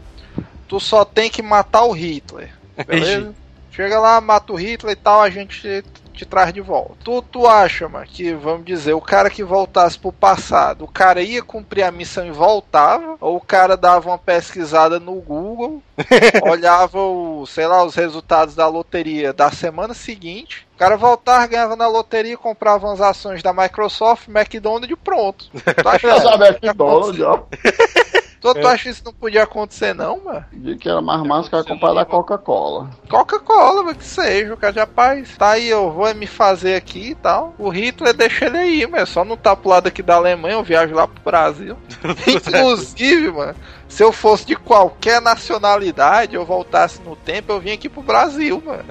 [0.68, 2.50] Tu só tem que matar o Hitler.
[2.86, 3.34] Beleza?
[3.70, 5.82] Chega lá, mata o Hitler e tal, a gente
[6.12, 6.96] te, traz de volta.
[7.02, 11.22] Tu, tu acha, mano, que, vamos dizer, o cara que voltasse pro passado, o cara
[11.22, 13.16] ia cumprir a missão e voltava?
[13.20, 15.82] Ou o cara dava uma pesquisada no Google,
[16.42, 21.76] olhava, o, sei lá, os resultados da loteria da semana seguinte, o cara voltava, ganhava
[21.76, 25.46] na loteria, comprava umas ações da Microsoft, McDonald's e pronto.
[25.50, 27.42] Tu acha, Eu sabia que dólar, ó.
[28.42, 30.44] tu, tu acha que isso não podia acontecer, não, mano?
[30.52, 32.90] De que era mais massa que a comprar da Coca-Cola.
[33.08, 37.10] Coca-Cola, mas que seja, o cara já rapaz, tá aí, eu vou me fazer aqui
[37.10, 37.54] e tal.
[37.58, 40.62] O Hitler deixa ele aí, mas só não tá pro lado aqui da Alemanha, eu
[40.62, 41.76] viajo lá pro Brasil.
[42.26, 43.54] Inclusive, mano,
[43.92, 48.62] se eu fosse de qualquer nacionalidade, eu voltasse no tempo, eu vim aqui pro Brasil,
[48.64, 48.84] mano.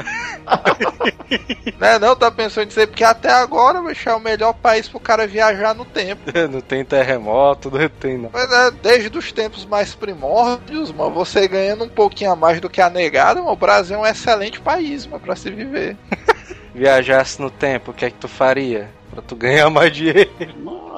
[1.80, 4.99] né, não, tá pensando nisso aí, porque até agora, bicho, é o melhor país pro
[4.99, 6.22] cara viajar no tempo.
[6.52, 8.30] Não tem terremoto, não tem não.
[8.30, 12.69] Pois é, desde os tempos mais primórdios, mano, você ganhando um pouquinho a mais do
[12.69, 15.98] que a negada, mano, o Brasil é um excelente país, mano, pra se viver.
[16.76, 18.90] Viajasse no tempo, o que é que tu faria?
[19.10, 20.32] Pra tu ganhar mais dinheiro.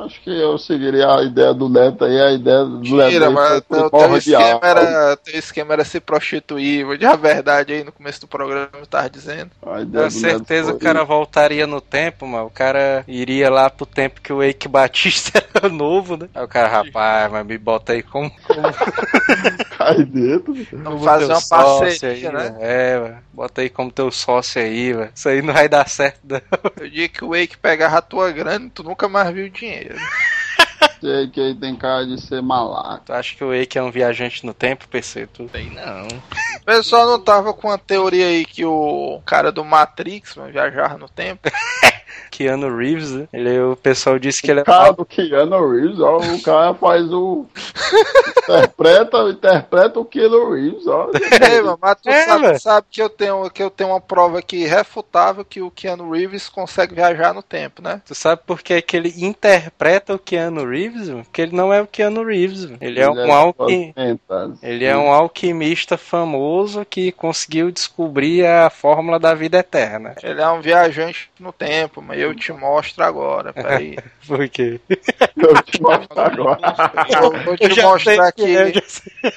[0.05, 3.33] Acho que eu seguiria a ideia do Neto aí, a ideia do Neto Mentira, aí
[3.33, 7.73] mas teu, porra teu esquema era, teu esquema era se prostituir, vou dizer a verdade
[7.73, 9.51] aí no começo do programa eu tava dizendo.
[9.61, 12.47] Com Neto certeza o cara voltaria no tempo, mano.
[12.47, 16.27] O cara iria lá pro tempo que o Eike Batista era novo, né?
[16.33, 18.31] Aí o cara, rapaz, mas me bota aí como,
[19.83, 20.53] Cai dentro.
[20.53, 22.57] Vamos como fazer uma sócio parceria, aí, né?
[22.61, 23.17] É, velho.
[23.33, 25.11] Bota aí como teu sócio aí, velho.
[25.13, 26.41] Isso aí não vai dar certo, não.
[26.85, 29.95] O dia que o Wake pegava a tua grana, tu nunca mais viu o dinheiro.
[30.99, 33.03] Sei que ele tem cara de ser malaco.
[33.05, 35.27] Tu acha que o Eike é um viajante no tempo, PC?
[35.27, 35.49] Tu...
[35.51, 36.07] Sei não.
[36.07, 40.97] O pessoal não tava com a teoria aí que o cara do Matrix mano, viajava
[40.97, 41.49] no tempo.
[42.33, 43.27] Keanu Reeves, né?
[43.31, 46.73] Ele, o pessoal disse que ele é O cara do Keanu Reeves, ó, o cara
[46.73, 47.45] faz o.
[48.43, 51.11] interpreta, interpreta o Keanu Reeves, ó.
[51.43, 54.63] É, mas tu É, sabe, sabe que, eu tenho, que eu tenho uma prova aqui
[54.63, 58.01] irrefutável que o Keanu Reeves consegue viajar no tempo, né?
[58.05, 61.09] Tu sabe por que, que ele interpreta o Keanu Reeves?
[61.09, 62.65] Porque ele não é o Keanu Reeves.
[62.65, 62.77] mano.
[62.81, 63.93] Ele é um alqui...
[64.61, 70.15] Ele é um alquimista famoso que conseguiu descobrir a fórmula da vida eterna.
[70.23, 73.97] Ele é um viajante no tempo, mas eu te mostro agora, peraí.
[74.27, 74.79] Por quê?
[75.35, 76.59] Eu te mostro agora.
[77.09, 79.33] Eu vou te Eu é, eu aqui já sei.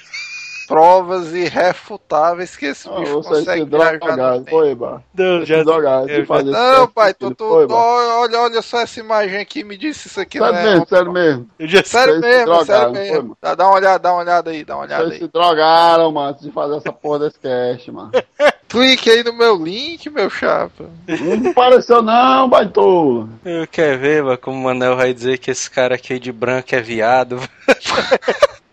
[0.66, 5.02] Provas irrefutáveis que esse Ah, bicho consegue drogado, foi, Bar.
[5.14, 9.38] Não, já drogado, eu fazer Não, pai, tu, tu, foi, olha, olha só essa imagem
[9.38, 10.62] aqui, me disse isso aqui, Sério né?
[10.64, 11.46] mesmo, sério mesmo.
[11.60, 11.82] já.
[11.84, 13.22] Sério mesmo, sério drogaram, foi, mesmo.
[13.22, 13.38] mano?
[13.40, 15.18] Dá, uma olhada, dá uma olhada aí, dá uma olhada Vocês aí.
[15.26, 18.10] se drogaram, mano, antes de fazer essa porra desse cast, mano.
[18.68, 20.86] Clique aí no meu link, meu chapa.
[21.06, 23.28] Não pareceu não, baitola.
[23.44, 26.74] Eu quero ver, mano, como o Manel vai dizer que esse cara aqui de branco
[26.74, 27.40] é viado.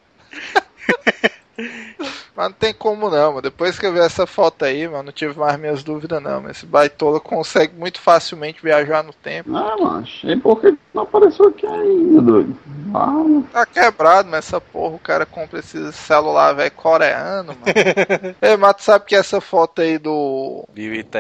[2.36, 3.42] Mas não tem como não, mano.
[3.42, 6.42] Depois que eu vi essa foto aí, mano, não tive mais minhas dúvidas não.
[6.42, 9.56] Mas esse baitola consegue muito facilmente viajar no tempo.
[9.56, 12.58] Ah, mano, e por que não apareceu aqui ainda, doido?
[12.94, 13.24] Ah.
[13.52, 18.36] Tá quebrado, mas essa porra, o cara compra esse celular velho coreano, mano.
[18.42, 20.68] Ei, mas tu sabe que essa foto aí do.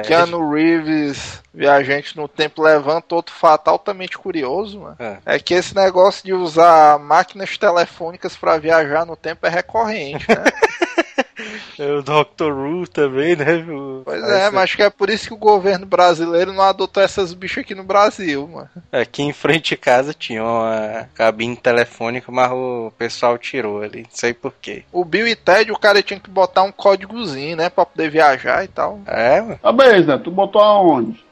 [0.05, 4.95] Keanu Reeves, viajante no tempo, levanta outro fato altamente curioso, mano.
[4.99, 5.17] É.
[5.25, 10.43] É que esse negócio de usar máquinas telefônicas pra viajar no tempo é recorrente, né?
[11.79, 12.51] É o Dr.
[12.51, 13.55] Who também, né?
[13.67, 17.01] O- Pois é, mas acho que é por isso que o governo brasileiro não adotou
[17.01, 18.69] essas bichas aqui no Brasil, mano.
[18.91, 24.01] Aqui em frente de casa tinha uma cabine telefônica, mas o pessoal tirou ali.
[24.03, 24.83] Não sei porquê.
[24.91, 27.69] O Bill e Ted, o cara tinha que botar um códigozinho, né?
[27.69, 28.99] Pra poder viajar e tal.
[29.07, 29.59] É, mano.
[29.61, 31.23] Tá bem, Zé, tu botou aonde?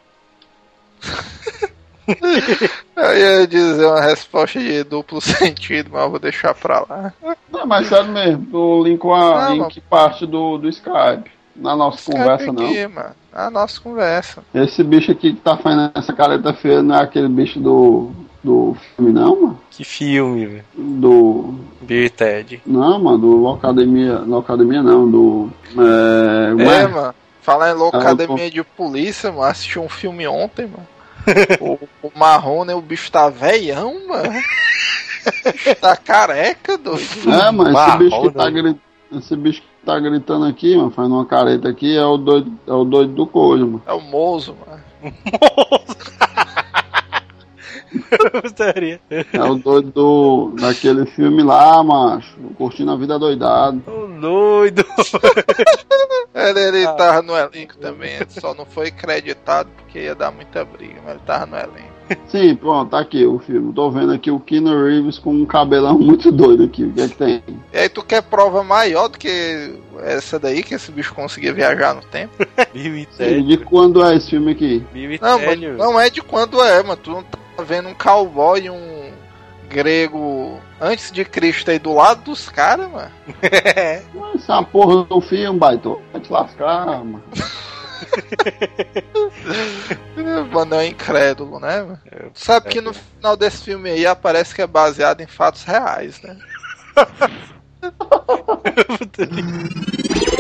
[2.95, 7.13] Eu ia dizer uma resposta de duplo sentido, mas eu vou deixar pra lá.
[7.51, 9.71] Não, mas sério mesmo, tu linkou a, Não, em mano.
[9.89, 11.31] parte do, do Skype?
[11.55, 12.65] Na nossa conversa, Skype não.
[12.69, 13.15] aqui, mano.
[13.33, 14.43] A nossa conversa.
[14.53, 18.11] Esse bicho aqui que tá fazendo essa careta feia não é aquele bicho do,
[18.43, 19.59] do filme, não, mano?
[19.69, 20.65] Que filme, velho.
[20.75, 21.55] Do.
[21.81, 22.61] Bill e Ted.
[22.65, 24.19] Não, mano, do Locademia.
[24.19, 25.49] Locademia não, do.
[25.77, 26.51] É.
[26.83, 27.15] É, mano.
[27.41, 29.43] Falar em Ah, loucademia de polícia, mano.
[29.43, 30.88] Assisti um filme ontem, mano.
[31.60, 34.41] o, o Marrone, o bicho tá velhão, mano.
[35.80, 37.31] tá careca, doido.
[37.31, 38.52] É, mas esse bicho que tá né?
[38.52, 38.81] gritando.
[39.14, 42.72] Esse bicho que tá gritando aqui, mano, fazendo uma careta aqui, é o doido, é
[42.72, 43.84] o doido do coelho, mano.
[43.85, 44.81] É o Mozo, mano.
[48.41, 48.99] Gostaria.
[49.09, 52.38] É o doido do, daquele filme lá, macho.
[52.57, 53.81] Curtindo a vida doidado.
[53.88, 54.85] Ô, doido.
[56.34, 60.63] Ele, ele tava no elenco também, ele só não foi creditado porque ia dar muita
[60.63, 61.91] briga, mas ele tava no elenco.
[62.27, 63.73] Sim, pronto, tá aqui o filme.
[63.73, 66.84] Tô vendo aqui o Keanu Reeves com um cabelão muito doido aqui.
[66.84, 67.43] O que é que tem?
[67.73, 71.93] E aí tu quer prova maior do que essa daí, que esse bicho conseguia viajar
[71.93, 72.34] no tempo?
[73.11, 74.84] Sim, de quando é esse filme aqui?
[75.22, 76.99] Não, mano, não é de quando é, mano.
[77.01, 79.11] Tu não tá vendo um cowboy e um
[79.69, 83.11] grego antes de Cristo aí do lado dos caras, mano.
[84.36, 86.02] Essa é porra do filme, baito.
[86.11, 87.23] Vai te lascar, mano.
[90.52, 91.82] Mano, é incrédulo, né?
[91.82, 91.99] mano?
[92.34, 96.22] Tu sabe que no final desse filme aí aparece que é baseado em fatos reais,
[96.22, 96.38] né?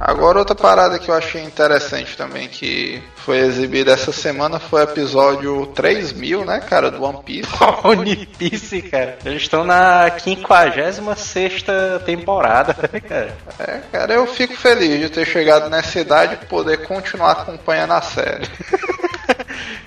[0.00, 4.84] Agora outra parada que eu achei interessante também que foi exibida essa semana foi o
[4.84, 7.50] episódio 3000, né, cara, do One Piece.
[7.84, 9.18] One Piece, cara.
[9.22, 11.64] Eles estão na 56
[12.06, 13.36] temporada, né, cara?
[13.58, 18.00] É, cara, eu fico feliz de ter chegado nessa idade e poder continuar acompanhando a
[18.00, 18.48] série.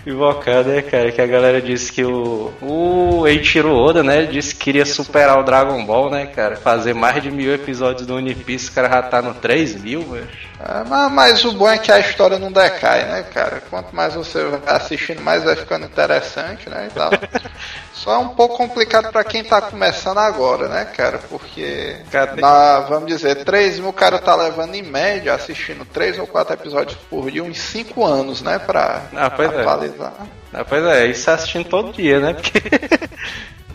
[0.06, 1.12] Invocado, né, cara?
[1.12, 4.26] Que a galera disse que o, o Eiichiro Oda, né?
[4.26, 6.56] Disse que queria superar o Dragon Ball, né, cara?
[6.56, 10.02] Fazer mais de mil episódios do One Piece, o cara já tá no 3 mil,
[10.02, 10.28] velho.
[10.66, 13.62] É, mas, mas o bom é que a história não decai, né, cara?
[13.70, 17.12] Quanto mais você vai assistindo, mais vai ficando interessante, né, e tal.
[17.92, 21.20] Só é um pouco complicado pra quem tá começando agora, né, cara?
[21.30, 21.98] Porque,
[22.40, 26.54] na, vamos dizer, 3 mil o cara tá levando em média, assistindo 3 ou 4
[26.54, 29.60] episódios por dia, uns 5 anos, né, pra Ah, pois é.
[29.60, 30.14] atualizar.
[30.54, 32.34] Ah, pois é, isso assistindo todo dia, né?
[32.34, 32.62] Porque.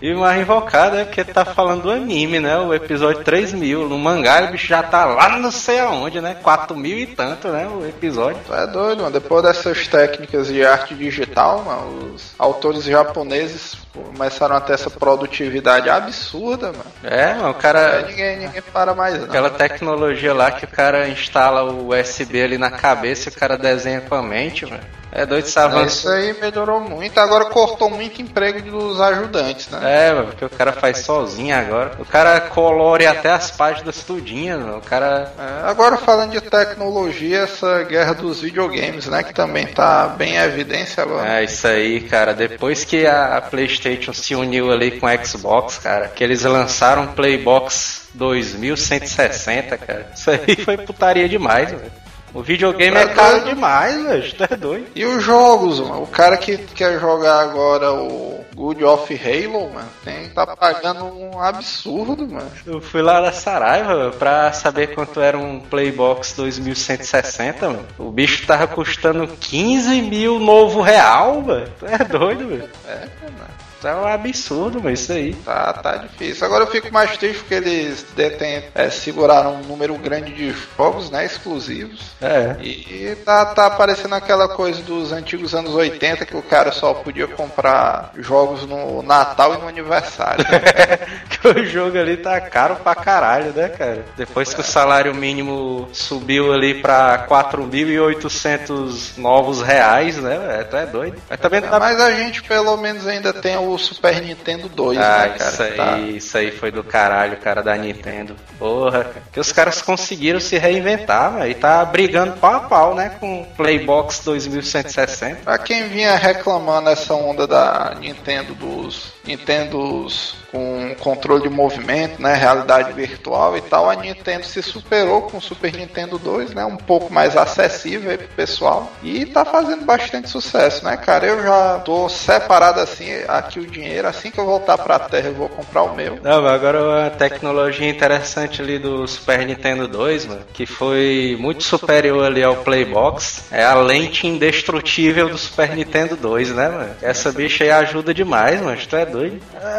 [0.01, 2.57] E o mais invocado é porque tá falando do anime, né?
[2.59, 3.89] O episódio 3000.
[3.89, 6.37] No mangá o bicho já tá lá não sei aonde, né?
[6.41, 7.67] 4 mil e tanto, né?
[7.67, 8.41] O episódio.
[8.51, 9.13] É doido, mano.
[9.13, 15.91] Depois dessas técnicas de arte digital, mano, os autores japoneses começaram a ter essa produtividade
[15.91, 16.93] absurda, mano.
[17.03, 18.03] É, mano, o cara.
[18.03, 19.25] ninguém, ninguém para mais, não.
[19.25, 23.59] Aquela tecnologia lá que o cara instala o USB ali na cabeça e o cara
[23.59, 24.98] desenha com a mente, mano.
[25.11, 25.99] É doido esse É, avanço.
[25.99, 27.19] Isso aí melhorou muito.
[27.19, 29.81] Agora cortou muito emprego dos ajudantes, né?
[29.83, 31.93] É, porque o cara faz sozinho agora.
[31.99, 34.79] O cara colore até as páginas tudinhas, mano.
[34.79, 35.33] O cara.
[35.39, 39.23] É, agora falando de tecnologia, essa guerra dos videogames, né?
[39.23, 41.41] Que também tá bem em evidência agora.
[41.41, 42.35] É isso aí, cara.
[42.35, 48.09] Depois que a PlayStation se uniu ali com a Xbox, cara, que eles lançaram Playbox
[48.15, 50.07] 2160, cara.
[50.15, 52.08] Isso aí foi putaria demais, velho.
[52.35, 54.33] O videogame é caro demais, velho.
[54.35, 54.87] Tu é doido.
[54.95, 56.03] E os jogos, mano?
[56.03, 61.41] O cara que quer jogar agora o Good of Halo, mano, tem tá pagando um
[61.41, 62.51] absurdo, mano.
[62.67, 67.87] Eu fui lá na Saraiva pra saber quanto era um Playbox 2160, mano.
[67.97, 71.73] O bicho tava custando 15 mil novo real, velho.
[71.79, 72.69] Tu é doido, velho.
[72.87, 73.68] É, mano.
[73.85, 75.35] É um absurdo, mas isso aí.
[75.35, 76.45] Tá, tá difícil.
[76.45, 81.11] Agora eu fico mais triste porque eles detêm, é, seguraram um número grande de jogos,
[81.11, 82.13] né, exclusivos.
[82.21, 82.57] É.
[82.61, 87.29] E tá, tá aparecendo aquela coisa dos antigos anos 80 que o cara só podia
[87.29, 90.45] comprar jogos no Natal e no aniversário.
[91.31, 94.05] que o jogo ali tá caro pra caralho, né, cara?
[94.17, 100.39] Depois que o salário mínimo subiu ali pra 4.800 novos reais, né?
[100.39, 100.65] velho?
[100.65, 101.23] Tu é doido.
[101.29, 101.79] Mas também tá...
[101.79, 105.51] Mas a gente pelo menos ainda tem o Super Nintendo 2, Ah, né, cara?
[105.51, 108.37] isso aí, Tá- isso aí foi do caralho, cara, da Nintendo.
[108.59, 109.23] Porra, cara.
[109.33, 111.51] que os caras conseguiram se reinventar, velho.
[111.51, 115.41] E tá brigando pau a pau, né, com o Playbox 2160.
[115.45, 122.35] Pra quem vinha reclamando essa onda da Nintendo dos Nintendos com controle de movimento, né,
[122.35, 126.77] realidade virtual e tal, a Nintendo se superou com o Super Nintendo 2, né, um
[126.77, 131.27] pouco mais acessível aí pro pessoal e tá fazendo bastante sucesso, né, cara?
[131.27, 135.35] Eu já tô separado assim, aqui o dinheiro, assim que eu voltar pra Terra eu
[135.35, 136.19] vou comprar o meu.
[136.23, 142.25] Não, agora uma tecnologia interessante ali do Super Nintendo 2, mano, que foi muito superior
[142.25, 146.97] ali ao Playbox, é a lente indestrutível do Super Nintendo 2, né, mano?
[147.03, 149.18] Essa bicha aí ajuda demais, mano, tu é doido.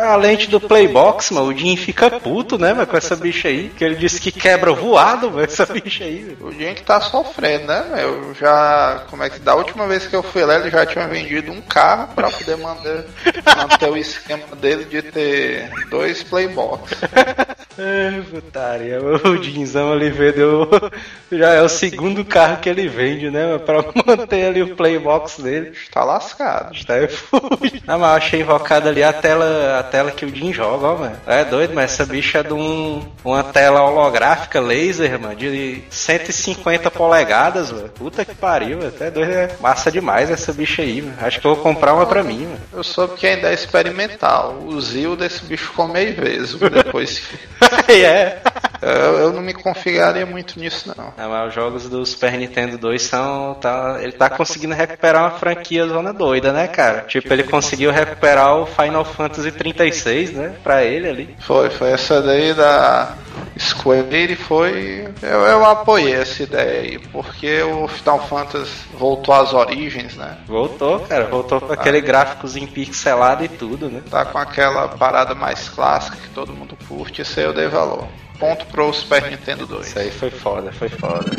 [0.03, 3.69] A lente do Playbox, mano, o Jim fica puto, né, mano, com essa bicha aí,
[3.69, 6.37] que ele disse que quebra voado, mano, essa bicha aí.
[6.39, 7.85] O gente tá sofrendo, né?
[7.97, 9.03] Eu já.
[9.09, 9.39] Como é que.
[9.39, 12.57] Da última vez que eu fui lá, ele já tinha vendido um carro pra poder
[12.57, 13.05] manter,
[13.57, 16.91] manter o esquema dele de ter dois Playbox.
[17.79, 18.99] É, putaria.
[19.01, 20.69] O Dinzão ali vendeu.
[21.31, 23.57] Já é o segundo carro que ele vende, né?
[23.59, 25.69] Pra manter ali o playbox dele.
[25.69, 26.73] Está lascado.
[26.75, 27.81] Está é fudido.
[27.87, 30.97] Não, mas eu achei invocada ali a tela, a tela que o Jim joga, ó,
[30.97, 31.15] mano.
[31.25, 36.91] É doido, mas essa bicha é de um, uma tela holográfica laser, mano, de 150
[36.91, 37.89] polegadas, mano.
[37.89, 38.89] Puta que pariu, mano.
[38.89, 41.15] Até doido, é massa demais essa bicha aí, mano.
[41.21, 42.59] Acho que eu vou comprar uma pra mim, mano.
[42.73, 44.57] Eu soube que ainda é experimental.
[44.65, 47.19] O Zil desse bicho ficou meio vezes depois
[47.85, 48.03] que.
[48.03, 48.41] é.
[48.81, 51.14] Eu, não me confiaria muito nisso, não.
[51.18, 53.56] Não, mas os jogos do Super Nintendo 2 são.
[53.56, 57.01] Tá, ele tá conseguindo recuperar uma franquia zona doida, né, cara?
[57.01, 60.56] Tipo, ele conseguiu recuperar o Final Fantasy 36, né?
[60.64, 61.35] Pra ele ali.
[61.39, 63.15] Foi, foi essa daí da
[63.57, 65.07] Square foi.
[65.22, 70.38] Eu, eu apoiei essa ideia aí, porque o Final Fantasy voltou às origens, né?
[70.47, 71.26] Voltou, cara.
[71.26, 74.01] Voltou com aquele gráficozinho pixelado e tudo, né?
[74.10, 78.07] Tá com aquela parada mais clássica que todo mundo curte, isso aí eu dei valor.
[78.39, 79.87] Ponto pro Super Nintendo 2.
[79.87, 81.29] Isso aí foi foda, foi foda.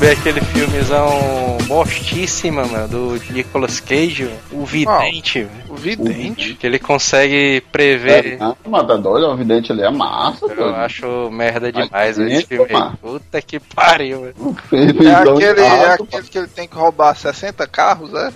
[0.00, 5.46] Também aquele filmezão bostíssima, mano, do Nicolas Cage, o Vidente.
[5.68, 6.54] O Vidente?
[6.54, 8.38] Que ele consegue prever.
[8.40, 10.74] É, mas tá doido, o vidente ali é massa, Eu doido.
[10.76, 12.72] acho merda demais Vidente, esse filme aí.
[12.72, 12.96] mano.
[12.96, 14.56] Puta que pariu, velho.
[15.06, 18.32] É aquele, é aquele que ele tem que roubar 60 carros, é?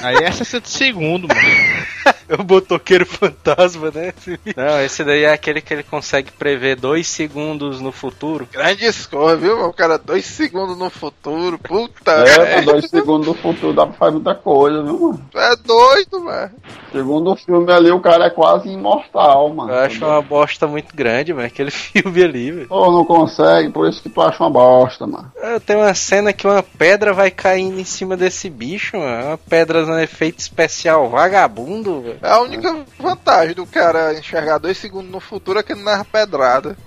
[0.00, 2.12] Aí é 60 segundos, mano.
[2.28, 4.14] É o motoqueiro fantasma, né?
[4.56, 8.48] Não, esse daí é aquele que ele consegue prever dois segundos no futuro.
[8.50, 9.66] Grande escolha, viu?
[9.66, 12.10] O cara, dois segundos no futuro, puta.
[12.12, 15.20] É, com dois segundos do futuro dá pra fazer muita coisa, viu, mano?
[15.30, 16.50] Tu é doido, mano.
[16.90, 19.70] Segundo o filme ali, o cara é quase imortal, mano.
[19.72, 22.68] Eu acho uma bosta muito grande, mano, aquele filme ali, velho.
[22.68, 25.30] Pô, não consegue, por isso que tu acha uma bosta, mano.
[25.66, 29.26] Tenho uma cena que uma pedra vai caindo em cima desse bicho, mano.
[29.28, 32.18] Uma pedra no efeito especial vagabundo, velho.
[32.22, 35.90] É a única vantagem do cara enxergar dois segundos no futuro é que ele não
[35.92, 36.76] leva pedrada.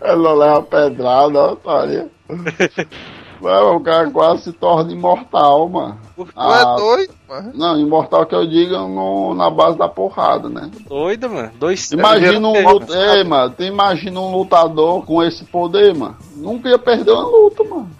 [0.00, 2.10] Ela leva pedrada, ó, otário.
[3.40, 5.98] Mano, o cara quase se torna imortal, mano.
[6.14, 7.50] Tu Ah, é doido, mano.
[7.54, 10.70] Não, imortal que eu diga no, na base da porrada, né?
[10.88, 11.50] Doido, mano.
[11.58, 12.92] Dois Imagina um, Dois- lut...
[12.92, 16.16] Ei, mano, tu imagina um lutador com esse poder, mano.
[16.36, 17.90] Nunca ia perder uma luta, mano.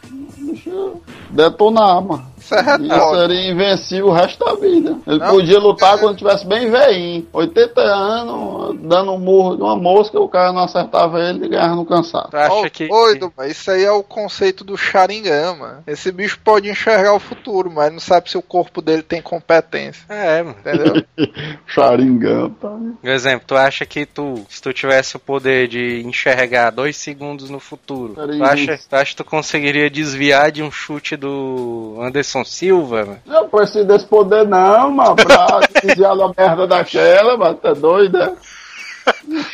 [1.31, 2.32] Detonar, mano.
[2.43, 3.17] Isso é retórico.
[3.17, 4.99] seria invencível o resto da vida.
[5.07, 7.27] Ele Não, podia lutar quando tivesse bem velhinho.
[7.33, 11.77] 80 anos, dando um murro de uma mosca, o cara não acertava ele e ganhava
[11.77, 12.31] no cansaço.
[12.31, 12.89] Tu acha que.
[12.89, 15.85] Doido, mas isso aí é o conceito do Sharingan, mano.
[15.87, 20.05] Esse bicho pode enxergar o futuro, mas não sabe se o corpo dele tem competência.
[20.09, 20.57] É, mano.
[20.59, 21.05] Entendeu?
[21.67, 22.77] Sharingan, tá?
[23.01, 27.51] Por exemplo, tu acha que tu, se tu tivesse o poder de enxergar dois segundos
[27.51, 32.32] no futuro, tu acha, tu acha que tu conseguiria desviar de um chute do Anderson
[32.45, 33.19] Silva, mano?
[33.27, 35.17] Não preciso desse poder, não, mano.
[35.17, 37.55] Pra desviar da merda daquela, mano.
[37.57, 38.33] Tá doido, né?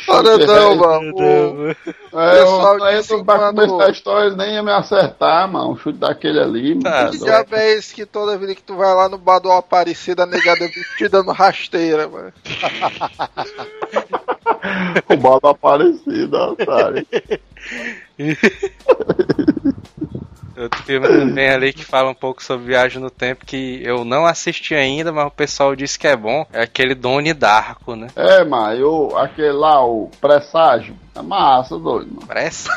[0.07, 1.75] Olha não, mano.
[2.13, 5.71] É, eu não entro pra começar a história, nem ia me acertar, mano.
[5.71, 6.83] O chute daquele ali, mano.
[6.83, 9.51] Tá, Que diabo é esse que toda vida que tu vai lá no bar do
[9.51, 12.31] Aparecida, a negada vestida no rasteira, mano?
[15.07, 17.05] O bolo aparecido, otário.
[20.59, 24.25] Outro filme também ali que fala um pouco sobre viagem no tempo que eu não
[24.25, 26.45] assisti ainda, mas o pessoal disse que é bom.
[26.51, 28.07] É aquele Doni Darko, né?
[28.15, 32.27] É, mano, eu, aquele lá, o presságio, é massa, doido, mano.
[32.27, 32.69] Parece.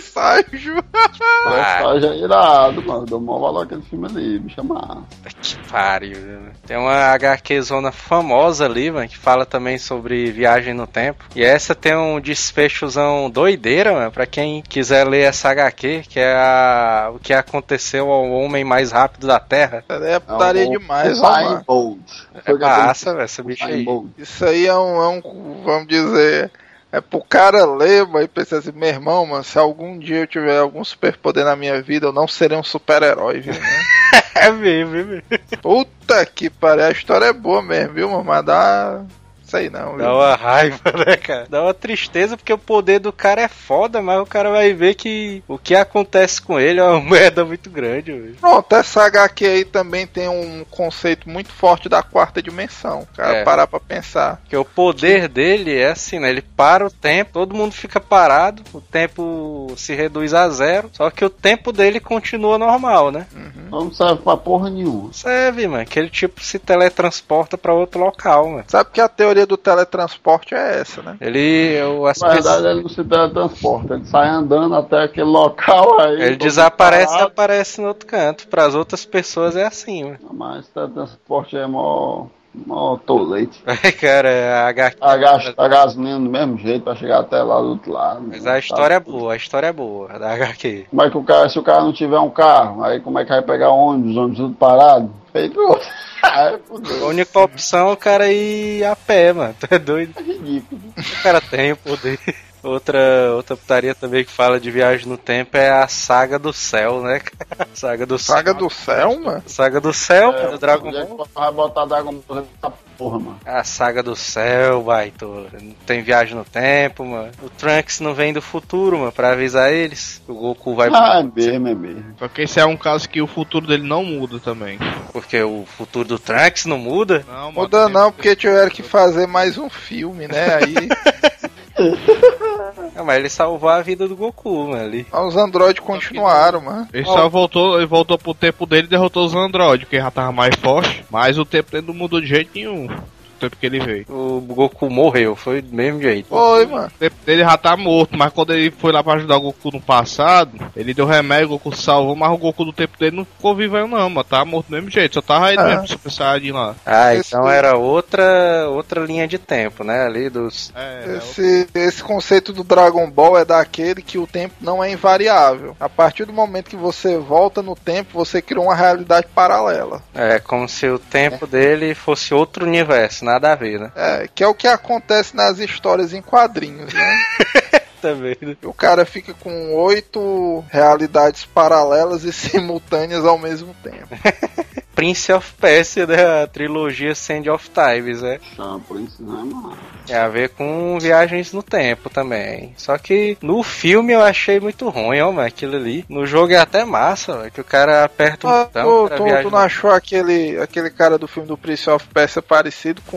[0.00, 0.82] Ságio.
[0.92, 3.02] Presságio é irado, mano.
[3.02, 5.02] Eu dou maior valor aquele filme ali, bicho, é massa.
[5.40, 6.52] Que pariu, né?
[6.66, 11.24] Tem uma HQ zona famosa ali, mano, que fala também sobre viagem no tempo.
[11.36, 16.34] E essa tem um desfechozão doideira, mano, pra quem quiser ler essa HQ, que é
[16.34, 17.12] a...
[17.24, 19.82] que aconteceu ao homem mais rápido da Terra.
[19.88, 21.64] É putaria demais, o ó, Usain mano.
[21.66, 21.98] Bolt.
[22.44, 23.86] É massa, velho, essa bicha aí.
[24.18, 26.52] Isso aí é um, é um, vamos dizer,
[26.92, 30.26] é pro cara ler, mano, e pensar assim, meu irmão, mano, se algum dia eu
[30.26, 33.60] tiver algum superpoder na minha vida, eu não serei um super-herói, viu, né?
[34.36, 35.22] É mesmo, é mesmo.
[35.62, 39.02] Puta que pariu, a história é boa mesmo, viu, mano, mas dá...
[39.44, 39.98] Sei não, viu?
[39.98, 41.46] Dá uma raiva, né, cara?
[41.48, 44.94] Dá uma tristeza porque o poder do cara é foda, mas o cara vai ver
[44.94, 48.36] que o que acontece com ele é uma merda muito grande, velho.
[48.40, 53.06] Pronto, essa HQ aí também tem um conceito muito forte da quarta dimensão.
[53.16, 53.44] Cara, É.
[53.44, 54.36] parar pra pensar.
[54.42, 56.30] Porque o poder dele é assim, né?
[56.30, 61.10] Ele para o tempo, todo mundo fica parado, o tempo se reduz a zero, só
[61.10, 63.26] que o tempo dele continua normal, né?
[63.70, 65.12] Não serve pra porra nenhuma.
[65.12, 65.84] Serve, mano.
[65.84, 68.64] Que ele tipo se teletransporta pra outro local, mano.
[68.68, 71.16] Sabe que a teoria do teletransporte é essa, né?
[71.20, 71.82] Ele.
[71.82, 76.00] o- As Na verdade, pessoas- ele não se teletransporta, ele sai andando até aquele local
[76.00, 76.22] aí.
[76.22, 77.26] Ele desaparece e parado.
[77.26, 78.46] aparece no outro canto.
[78.48, 80.18] Para as outras pessoas é assim, mano.
[80.32, 82.26] Mas teletransporte é mó,
[82.66, 83.62] mó tolete.
[84.00, 84.96] Cara, a HQ.
[85.00, 88.24] A gasta gasolina do mesmo jeito pra chegar até lá do outro lado.
[88.28, 90.86] Mas a história é boa, a história é boa da HQ.
[90.90, 93.24] Como é que o cara, se o cara não tiver um carro, aí como é
[93.24, 95.10] que vai pegar ônibus, ônibus tudo parado?
[95.32, 95.60] Feito.
[96.24, 96.58] Aí,
[97.02, 99.54] A única opção é o cara ir a pé, mano.
[99.60, 100.14] Tu é doido?
[100.16, 100.80] É ridículo.
[100.96, 102.18] O cara tem o poder.
[102.64, 107.02] Outra, outra putaria também que fala de viagem no tempo é a Saga do Céu,
[107.02, 107.68] né, cara?
[107.74, 108.36] Saga do Céu.
[108.36, 109.42] Saga do céu, mano.
[109.46, 111.28] Saga do Céu, É, do Dragon é Ball.
[111.34, 113.40] Vai botar Dragon Ball nessa porra, mano.
[113.44, 115.46] A Saga do Céu, baito.
[115.60, 117.30] Não tem viagem no tempo, mano.
[117.42, 120.22] O Trunks não vem do futuro, mano, pra avisar eles.
[120.26, 120.88] O Goku vai.
[120.92, 122.04] Ah, é mesmo, é mesmo.
[122.18, 124.78] Só que esse é um caso que o futuro dele não muda também.
[125.12, 127.24] Porque o futuro do Trunks não muda.
[127.28, 130.54] Não, mano, Muda não, porque tiveram que fazer mais um filme, né?
[130.56, 130.74] Aí
[132.94, 135.06] Não, mas ele salvou a vida do Goku, mano, ali.
[135.12, 136.88] os androides continuaram, mano.
[136.92, 140.30] Ele só voltou, ele voltou pro tempo dele e derrotou os androides, porque já tava
[140.32, 141.04] mais forte.
[141.10, 142.88] Mas o tempo dele não mudou de jeito nenhum.
[143.36, 144.06] O tempo que ele veio.
[144.08, 146.28] O Goku morreu, foi do mesmo jeito.
[146.28, 146.86] Foi, mano.
[146.86, 149.70] O tempo dele já tá morto, mas quando ele foi lá pra ajudar o Goku
[149.72, 153.24] no passado, ele deu remédio, o Goku salvou, mas o Goku do tempo dele não
[153.24, 154.24] ficou vivo aí não, mano.
[154.24, 155.64] Tá morto do mesmo jeito, só tava ele Ah.
[155.66, 156.74] mesmo, Super Saiyajin lá.
[156.86, 160.04] Ah, Esse- então era outra outra linha de tempo, né?
[160.06, 160.72] Ali dos.
[160.74, 165.76] É, Esse, esse conceito do Dragon Ball é daquele que o tempo não é invariável.
[165.78, 170.02] A partir do momento que você volta no tempo, você criou uma realidade paralela.
[170.14, 173.92] É como se o tempo dele fosse outro universo, nada a ver, né?
[173.96, 177.18] É, que é o que acontece nas histórias em quadrinhos, né?
[178.00, 178.56] Também, né?
[178.62, 184.08] o cara fica com oito realidades paralelas e simultâneas ao mesmo tempo.
[184.94, 186.42] Prince of Persia, né?
[186.42, 188.38] A trilogia Sand of Times, né?
[188.86, 189.76] Por isso, não é, mano?
[190.06, 192.74] Tem a ver com viagens no tempo também.
[192.76, 196.04] Só que no filme eu achei muito ruim, ó, mano, aquilo ali.
[196.10, 199.08] No jogo é até massa, velho, que o cara aperta um Ah, botão.
[199.08, 203.00] tu, tu- tu não achou aquele, aquele cara do filme do Prince of Persia parecido
[203.06, 203.16] com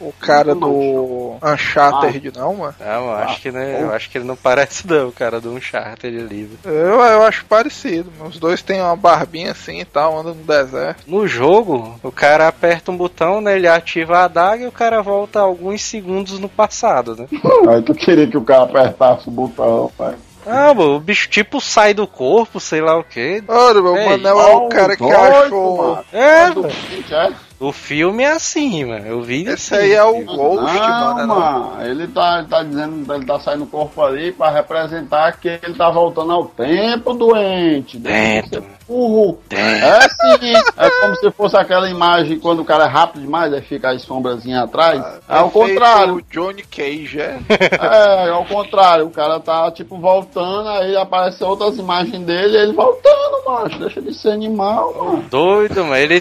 [0.00, 2.74] o cara do Uncharted, não, mano?
[2.78, 5.52] Não, eu acho que né, eu acho que ele não parece não, o cara do
[5.52, 6.48] Uncharted ali.
[6.64, 8.12] Eu, eu acho parecido.
[8.24, 11.09] Os dois têm uma barbinha assim e tal, andam no deserto.
[11.10, 13.56] No jogo, o cara aperta um botão, né?
[13.56, 17.26] Ele ativa a adaga e o cara volta alguns segundos no passado, né?
[17.68, 20.14] Aí tu queria que o cara apertasse o botão, pai.
[20.46, 23.42] Ah, mano, o bicho tipo sai do corpo, sei lá o que.
[23.46, 25.76] Olha, meu Ei, Manel é o cara que doido, achou.
[25.76, 26.04] mano.
[26.12, 27.32] É, Do é?
[27.60, 29.06] o filme é assim, mano.
[29.06, 29.84] Eu vi Esse assim.
[29.84, 31.26] aí é o Ghost, não, mano.
[31.26, 31.82] mano.
[31.86, 35.74] Ele tá, ele tá dizendo, ele tá saindo do corpo ali pra representar que ele
[35.76, 37.98] tá voltando ao tempo doente.
[37.98, 38.66] Deixa de Tempo.
[38.66, 39.38] ser Burro.
[39.50, 40.52] É sim.
[40.76, 44.02] É como se fosse aquela imagem quando o cara é rápido demais, aí fica as
[44.02, 45.00] sombrazinhas atrás.
[45.28, 46.16] é ao contrário.
[46.16, 47.38] O Johnny Cage, é.
[47.80, 49.06] É, ao contrário.
[49.06, 53.78] O cara tá, tipo, voltando, aí aparecem outras imagens dele, ele voltando, macho.
[53.78, 55.24] Deixa de ser animal, mano.
[55.30, 55.96] Doido, mano.
[55.96, 56.20] Ele.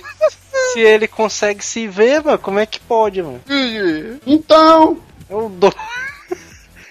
[0.74, 3.42] Se ele consegue se ver, mano, como é que pode, mano?
[4.28, 4.98] Então,
[5.28, 5.74] Eu dou.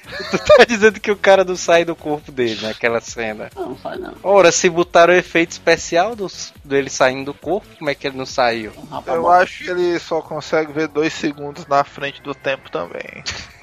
[0.31, 3.51] Tu tá dizendo que o cara não sai do corpo dele naquela cena.
[3.55, 4.15] não sai não.
[4.23, 8.17] Ora, se botaram o efeito especial dos, dele saindo do corpo, como é que ele
[8.17, 8.73] não saiu?
[9.07, 13.23] Eu acho que ele só consegue ver dois segundos na frente do tempo também.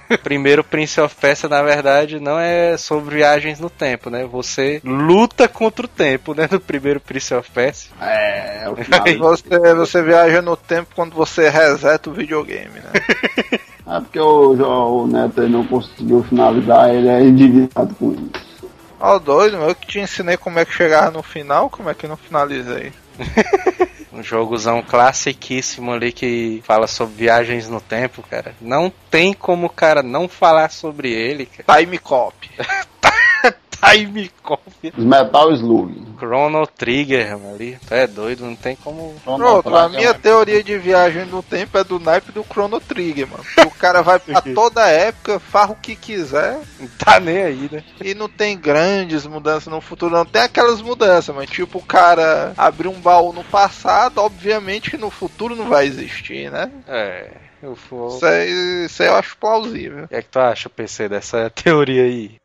[0.23, 4.25] Primeiro, Prince of Persia, na verdade, não é sobre viagens no tempo, né?
[4.25, 6.47] Você luta contra o tempo, né?
[6.51, 7.91] No primeiro Prince of Persia.
[7.99, 9.03] É, o final.
[9.05, 9.17] Aí.
[9.17, 13.59] Você, você viaja no tempo quando você reseta o videogame, né?
[13.87, 18.45] É porque o, o Neto não conseguiu finalizar, ele é indignado com isso.
[18.99, 22.07] Ó, doido, eu que te ensinei como é que chegava no final, como é que
[22.07, 22.91] não finalizei?
[24.11, 28.55] Um jogozão classiquíssimo ali que fala sobre viagens no tempo, cara.
[28.61, 31.81] Não tem como o cara não falar sobre ele, cara.
[31.81, 32.49] Time Cop.
[33.85, 34.93] Time Copy.
[34.97, 35.93] Metal Slug.
[36.17, 37.77] Chrono Trigger, mano, ali.
[37.87, 39.13] Tu é doido, não tem como.
[39.23, 43.43] Pronto, a minha teoria de viagem no tempo é do naipe do Chrono Trigger, mano.
[43.79, 47.83] Cara vai pra toda a época, farra o que quiser Não tá nem aí, né?
[48.03, 50.25] e não tem grandes mudanças no futuro, não.
[50.25, 55.09] Tem aquelas mudanças, mas tipo, o cara abrir um baú no passado, obviamente que no
[55.09, 56.71] futuro não vai existir, né?
[56.87, 57.31] É.
[57.63, 58.09] UFO.
[58.15, 60.05] Isso aí, isso aí eu acho plausível.
[60.05, 62.35] O que é que tu acha, PC, dessa teoria aí?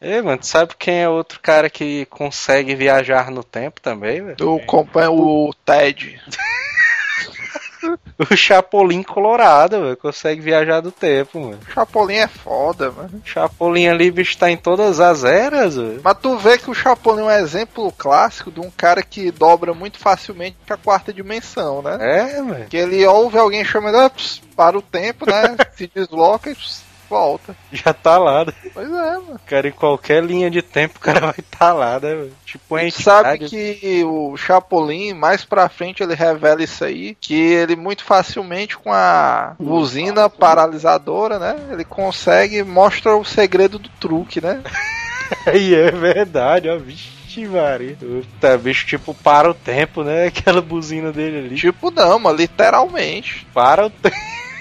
[0.00, 4.50] Ei, mano, tu sabe quem é outro cara que consegue viajar no tempo também, velho?
[4.50, 6.18] O companheiro, o Ted.
[8.30, 11.58] O Chapolin Colorado, velho, consegue viajar do tempo, mano.
[11.72, 13.22] Chapolin é foda, mano.
[13.24, 16.00] Chapolin ali, bicho, tá em todas as eras, velho.
[16.02, 19.72] Mas tu vê que o Chapolin é um exemplo clássico de um cara que dobra
[19.72, 21.96] muito facilmente a quarta dimensão, né?
[22.00, 22.66] É, velho.
[22.68, 24.10] Que ele ouve alguém chamando, ah,
[24.54, 25.56] para o tempo, né?
[25.74, 27.56] Se desloca e ps, volta.
[27.72, 28.52] Já tá lá, né?
[28.72, 29.40] Pois é, mano.
[29.44, 32.32] Cara, em qualquer linha de tempo o cara vai tá lá, né, velho?
[32.46, 33.02] Tipo, a entidade.
[33.02, 38.78] sabe que o Chapolin, mais pra frente, ele revela isso aí, que ele muito facilmente
[38.78, 41.56] com a buzina paralisadora, né?
[41.72, 44.62] Ele consegue, mostra o segredo do truque, né?
[45.46, 47.96] Aí é verdade, ó, vixe, Maria.
[47.96, 50.26] Puta, bicho, tipo, para o tempo, né?
[50.28, 51.54] Aquela buzina dele ali.
[51.56, 53.46] Tipo, não, literalmente.
[53.54, 54.16] Para o tempo.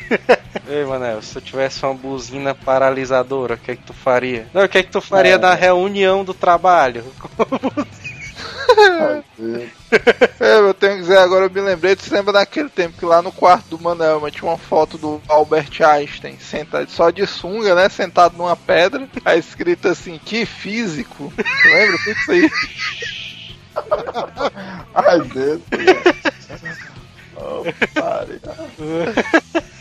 [0.68, 4.48] Ei, Manel, se tu tivesse uma buzina paralisadora, o que é que tu faria?
[4.54, 5.38] Não, o que é que tu faria É.
[5.38, 7.04] na reunião do trabalho?
[10.40, 13.06] É, eu tenho que dizer, agora eu me lembrei, tu se lembra daquele tempo que
[13.06, 17.26] lá no quarto do Manel mas tinha uma foto do Albert Einstein sentado só de
[17.26, 17.90] sunga, né?
[17.90, 21.34] Sentado numa pedra, aí escrito assim, que físico.
[21.36, 22.52] Tu lembra disso aí?
[24.96, 25.62] Ai, Deus.
[27.36, 27.64] Oh,
[28.00, 28.40] pare.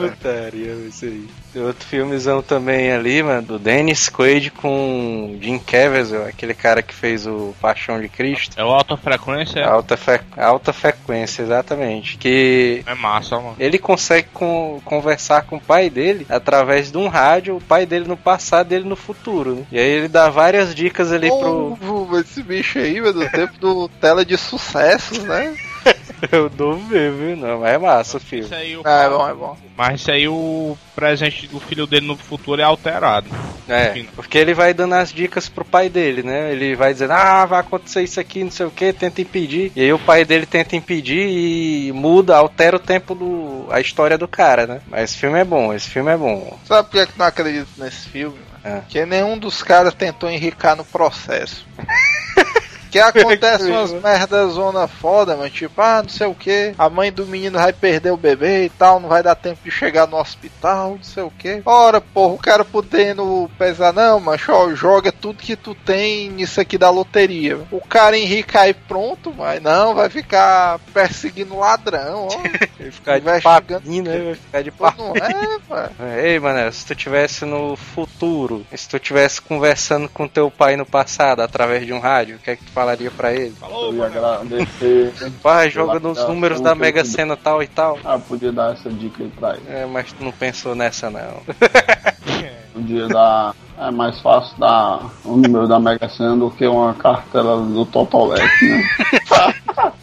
[0.00, 1.26] Putaria, isso aí.
[1.52, 6.94] Tem outro filmezão também ali, mano, do Dennis Quaid com Jim Caviezel, aquele cara que
[6.94, 8.58] fez o Paixão de Cristo.
[8.58, 9.64] É o alta frequência?
[9.64, 12.16] Alta, fre- alta frequência, exatamente.
[12.18, 13.56] Que É massa, mano.
[13.58, 18.06] ele consegue com- conversar com o pai dele através de um rádio, o pai dele
[18.06, 19.54] no passado e ele no futuro.
[19.56, 19.66] Né?
[19.72, 21.78] E aí ele dá várias dicas ali pro.
[21.80, 25.54] Ô, esse bicho aí, meu, do tempo do tela de sucessos, né?
[26.32, 27.36] Eu dou ver, viu?
[27.36, 28.44] Não, mas é massa o filme.
[28.44, 28.82] Isso aí, o...
[28.84, 29.56] Ah, é bom, é bom.
[29.76, 33.28] Mas isso aí o presente do filho dele no futuro é alterado.
[33.68, 36.50] É, porque ele vai dando as dicas pro pai dele, né?
[36.50, 39.70] Ele vai dizendo, ah, vai acontecer isso aqui, não sei o que, tenta impedir.
[39.76, 43.66] E aí o pai dele tenta impedir e muda, altera o tempo do.
[43.70, 44.80] a história do cara, né?
[44.88, 46.58] Mas esse filme é bom, esse filme é bom.
[46.64, 48.38] Sabe por que é que não acredito nesse filme?
[48.64, 48.76] É.
[48.80, 51.66] Porque nenhum dos caras tentou enricar no processo.
[52.90, 57.12] Que acontece umas merdas zona foda, mas tipo, ah, não sei o que, a mãe
[57.12, 60.16] do menino vai perder o bebê e tal, não vai dar tempo de chegar no
[60.16, 61.62] hospital, não sei o que.
[61.64, 66.60] Ora, porra, o cara podendo pensar, não, mas ó, joga tudo que tu tem nisso
[66.60, 67.58] aqui da loteria.
[67.70, 72.38] O cara enrica aí pronto, mas não, vai ficar perseguindo ladrão, ó.
[72.78, 74.18] Vai ficar de papinho, né?
[74.18, 75.02] Vai ficar de papo.
[75.02, 75.90] não é, mano.
[76.16, 80.86] Ei, mano, se tu tivesse no futuro, se tu tivesse conversando com teu pai no
[80.86, 83.54] passado através de um rádio, o que é que tu falaria pra ele?
[83.60, 85.12] Eu ia agradecer.
[85.42, 87.98] Pai, joga nos números da Mega Sena tal e tal.
[88.04, 89.62] Ah, podia dar essa dica aí pra ele.
[89.68, 91.42] É, mas tu não pensou nessa não.
[92.78, 93.54] Podia dar.
[93.80, 98.44] É mais fácil dar o número da Mega Sena do que uma cartela do Totolec,
[98.64, 98.82] né?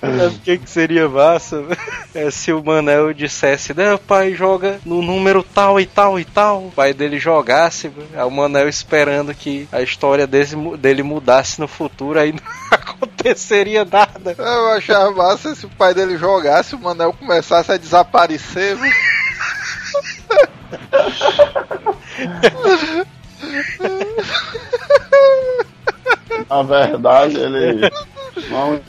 [0.02, 1.62] O que, que seria massa?
[2.14, 6.68] É se o Manel dissesse, né, pai, joga no número tal e tal e tal.
[6.68, 11.68] O pai dele jogasse, aí o Manel esperando que a história desse, dele mudasse no
[11.68, 12.40] futuro, aí não
[12.72, 14.36] aconteceria nada.
[14.38, 18.78] Eu achava massa se o pai dele jogasse, o Manel começasse a desaparecer.
[26.50, 27.90] Na verdade, ele
[28.50, 28.80] não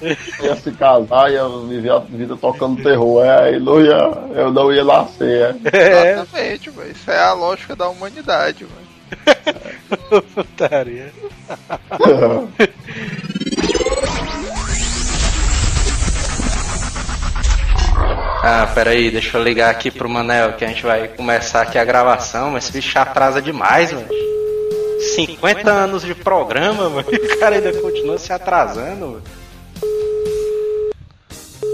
[0.43, 3.24] ia se casar, ia viver a vida tocando terror.
[3.24, 3.97] É, aí não ia,
[4.35, 5.57] eu não ia nascer.
[5.73, 6.12] É.
[6.12, 6.90] Exatamente, mano.
[6.90, 8.86] Isso é a lógica da humanidade, mano.
[10.35, 11.12] Putaria.
[18.48, 21.85] Ah, peraí, deixa eu ligar aqui pro Manel que a gente vai começar aqui a
[21.85, 24.06] gravação, mas esse bicho atrasa demais, mano.
[25.16, 29.23] 50 anos de programa, mano, o cara ainda continua se atrasando, mano.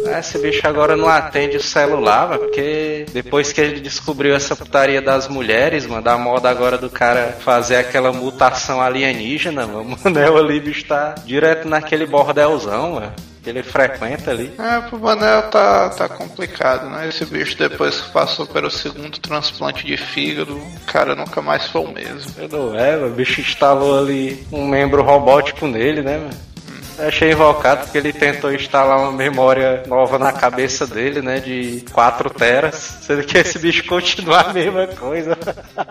[0.07, 4.57] Ah, Esse bicho agora não atende o celular, mano, porque depois que ele descobriu essa
[4.57, 10.05] putaria das mulheres, mano, da moda agora do cara fazer aquela mutação alienígena, mano, o
[10.05, 13.13] Manel ali, bicho, tá direto naquele bordelzão, mano,
[13.43, 14.53] que ele frequenta ali.
[14.59, 17.09] É, pro Manel tá, tá complicado, né?
[17.09, 21.83] Esse bicho, depois que passou pelo segundo transplante de fígado, o cara nunca mais foi
[21.83, 22.33] o mesmo.
[22.51, 26.52] Não é, o bicho instalou ali um membro robótico nele, né, mano?
[26.99, 31.41] Achei invocado porque ele tentou instalar uma memória nova na cabeça dele, né?
[31.41, 32.75] De 4 teras.
[32.75, 35.37] Sendo que esse bicho continua a mesma coisa.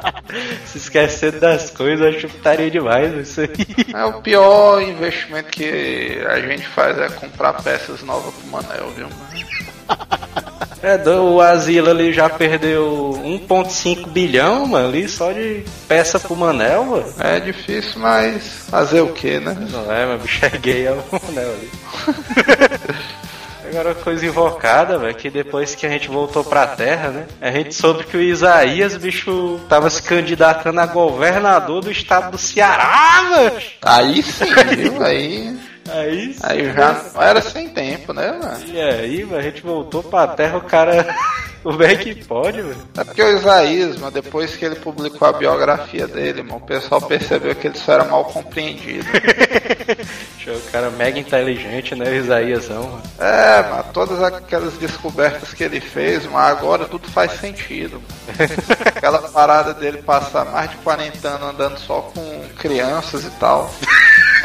[0.66, 3.50] Se esquecendo das coisas, acho estaria demais isso aí.
[3.94, 9.08] É o pior investimento que a gente faz é comprar peças novas pro Manel, viu,
[9.10, 10.62] mano?
[10.84, 16.36] É, do- o Asilo ali já perdeu 1.5 bilhão, mano, ali só de peça pro
[16.36, 17.14] Manel, mano.
[17.20, 19.56] É difícil, mas fazer o que, né?
[19.72, 21.70] Não é, mas bicho é gay, é o Manel ali.
[23.70, 27.26] Agora, coisa invocada, velho, que depois que a gente voltou pra terra, né?
[27.40, 32.38] A gente soube que o Isaías, bicho, tava se candidatando a governador do estado do
[32.38, 33.62] Ceará, velho.
[33.82, 34.46] Aí sim,
[34.76, 35.02] viu?
[35.02, 35.58] Aí,
[35.90, 38.66] Aí, aí já não era sem tempo, né, mano?
[38.66, 41.08] E aí, a gente voltou pra terra, o cara.
[41.64, 42.88] Como é que pode, velho?
[42.98, 47.00] É porque o Isaías, mano, depois que ele publicou a biografia dele, mano, o pessoal
[47.00, 49.06] percebeu que ele só era mal compreendido.
[50.48, 52.10] O cara mega inteligente, né?
[52.10, 53.04] O Isaíasão, mano.
[53.20, 58.02] É, mano, todas aquelas descobertas que ele fez, mas agora tudo faz sentido.
[58.84, 63.72] Aquela parada dele passar mais de 40 anos andando só com crianças e tal.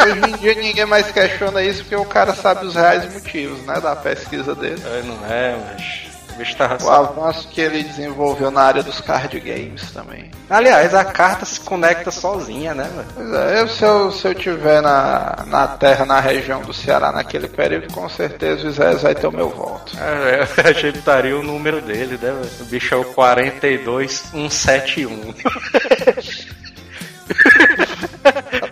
[0.02, 3.80] Hoje em dia ninguém mais questiona isso porque o cara sabe os reais motivos, né,
[3.80, 4.82] da pesquisa dele.
[4.84, 6.06] É, Não é, mas.
[6.36, 10.30] O O avanço que ele desenvolveu na área dos card games também.
[10.50, 13.06] Aliás, a carta se conecta sozinha, né, velho?
[13.14, 17.10] Pois é, eu, se eu, se eu tiver na, na terra, na região do Ceará
[17.10, 19.96] naquele período, com certeza o Isaías vai ter o meu voto.
[19.98, 22.50] É, eu que estaria o número dele, né, velho?
[22.60, 25.34] O bicho é o 42171.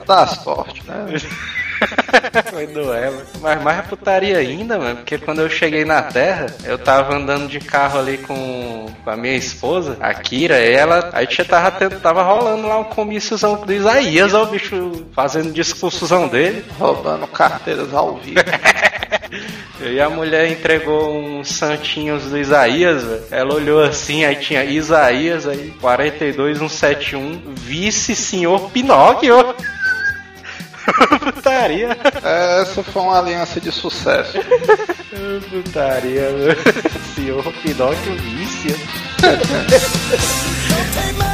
[0.07, 1.07] Dá sorte, né?
[2.51, 3.21] Foi duelo.
[3.41, 7.59] Mas mais putaria ainda, mano, porque quando eu cheguei na Terra, eu tava andando de
[7.61, 11.11] carro ali com, com a minha esposa, a Kira, e ela.
[11.13, 15.53] Aí tinha, tava, tendo- tava rolando lá um comíciozão do Isaías, ó, o bicho fazendo
[15.53, 16.65] discursozão dele.
[16.79, 18.41] Roubando carteiras ao vivo.
[19.81, 23.23] E a mulher entregou uns santinhos do Isaías, velho.
[23.31, 29.55] Ela olhou assim, aí tinha Isaías, aí 42171, vice senhor Pinóquio.
[31.33, 31.97] Putaria.
[32.23, 34.39] Essa foi uma aliança de sucesso.
[35.51, 36.29] Putaria,
[37.15, 38.75] senhor Pinóquio vice.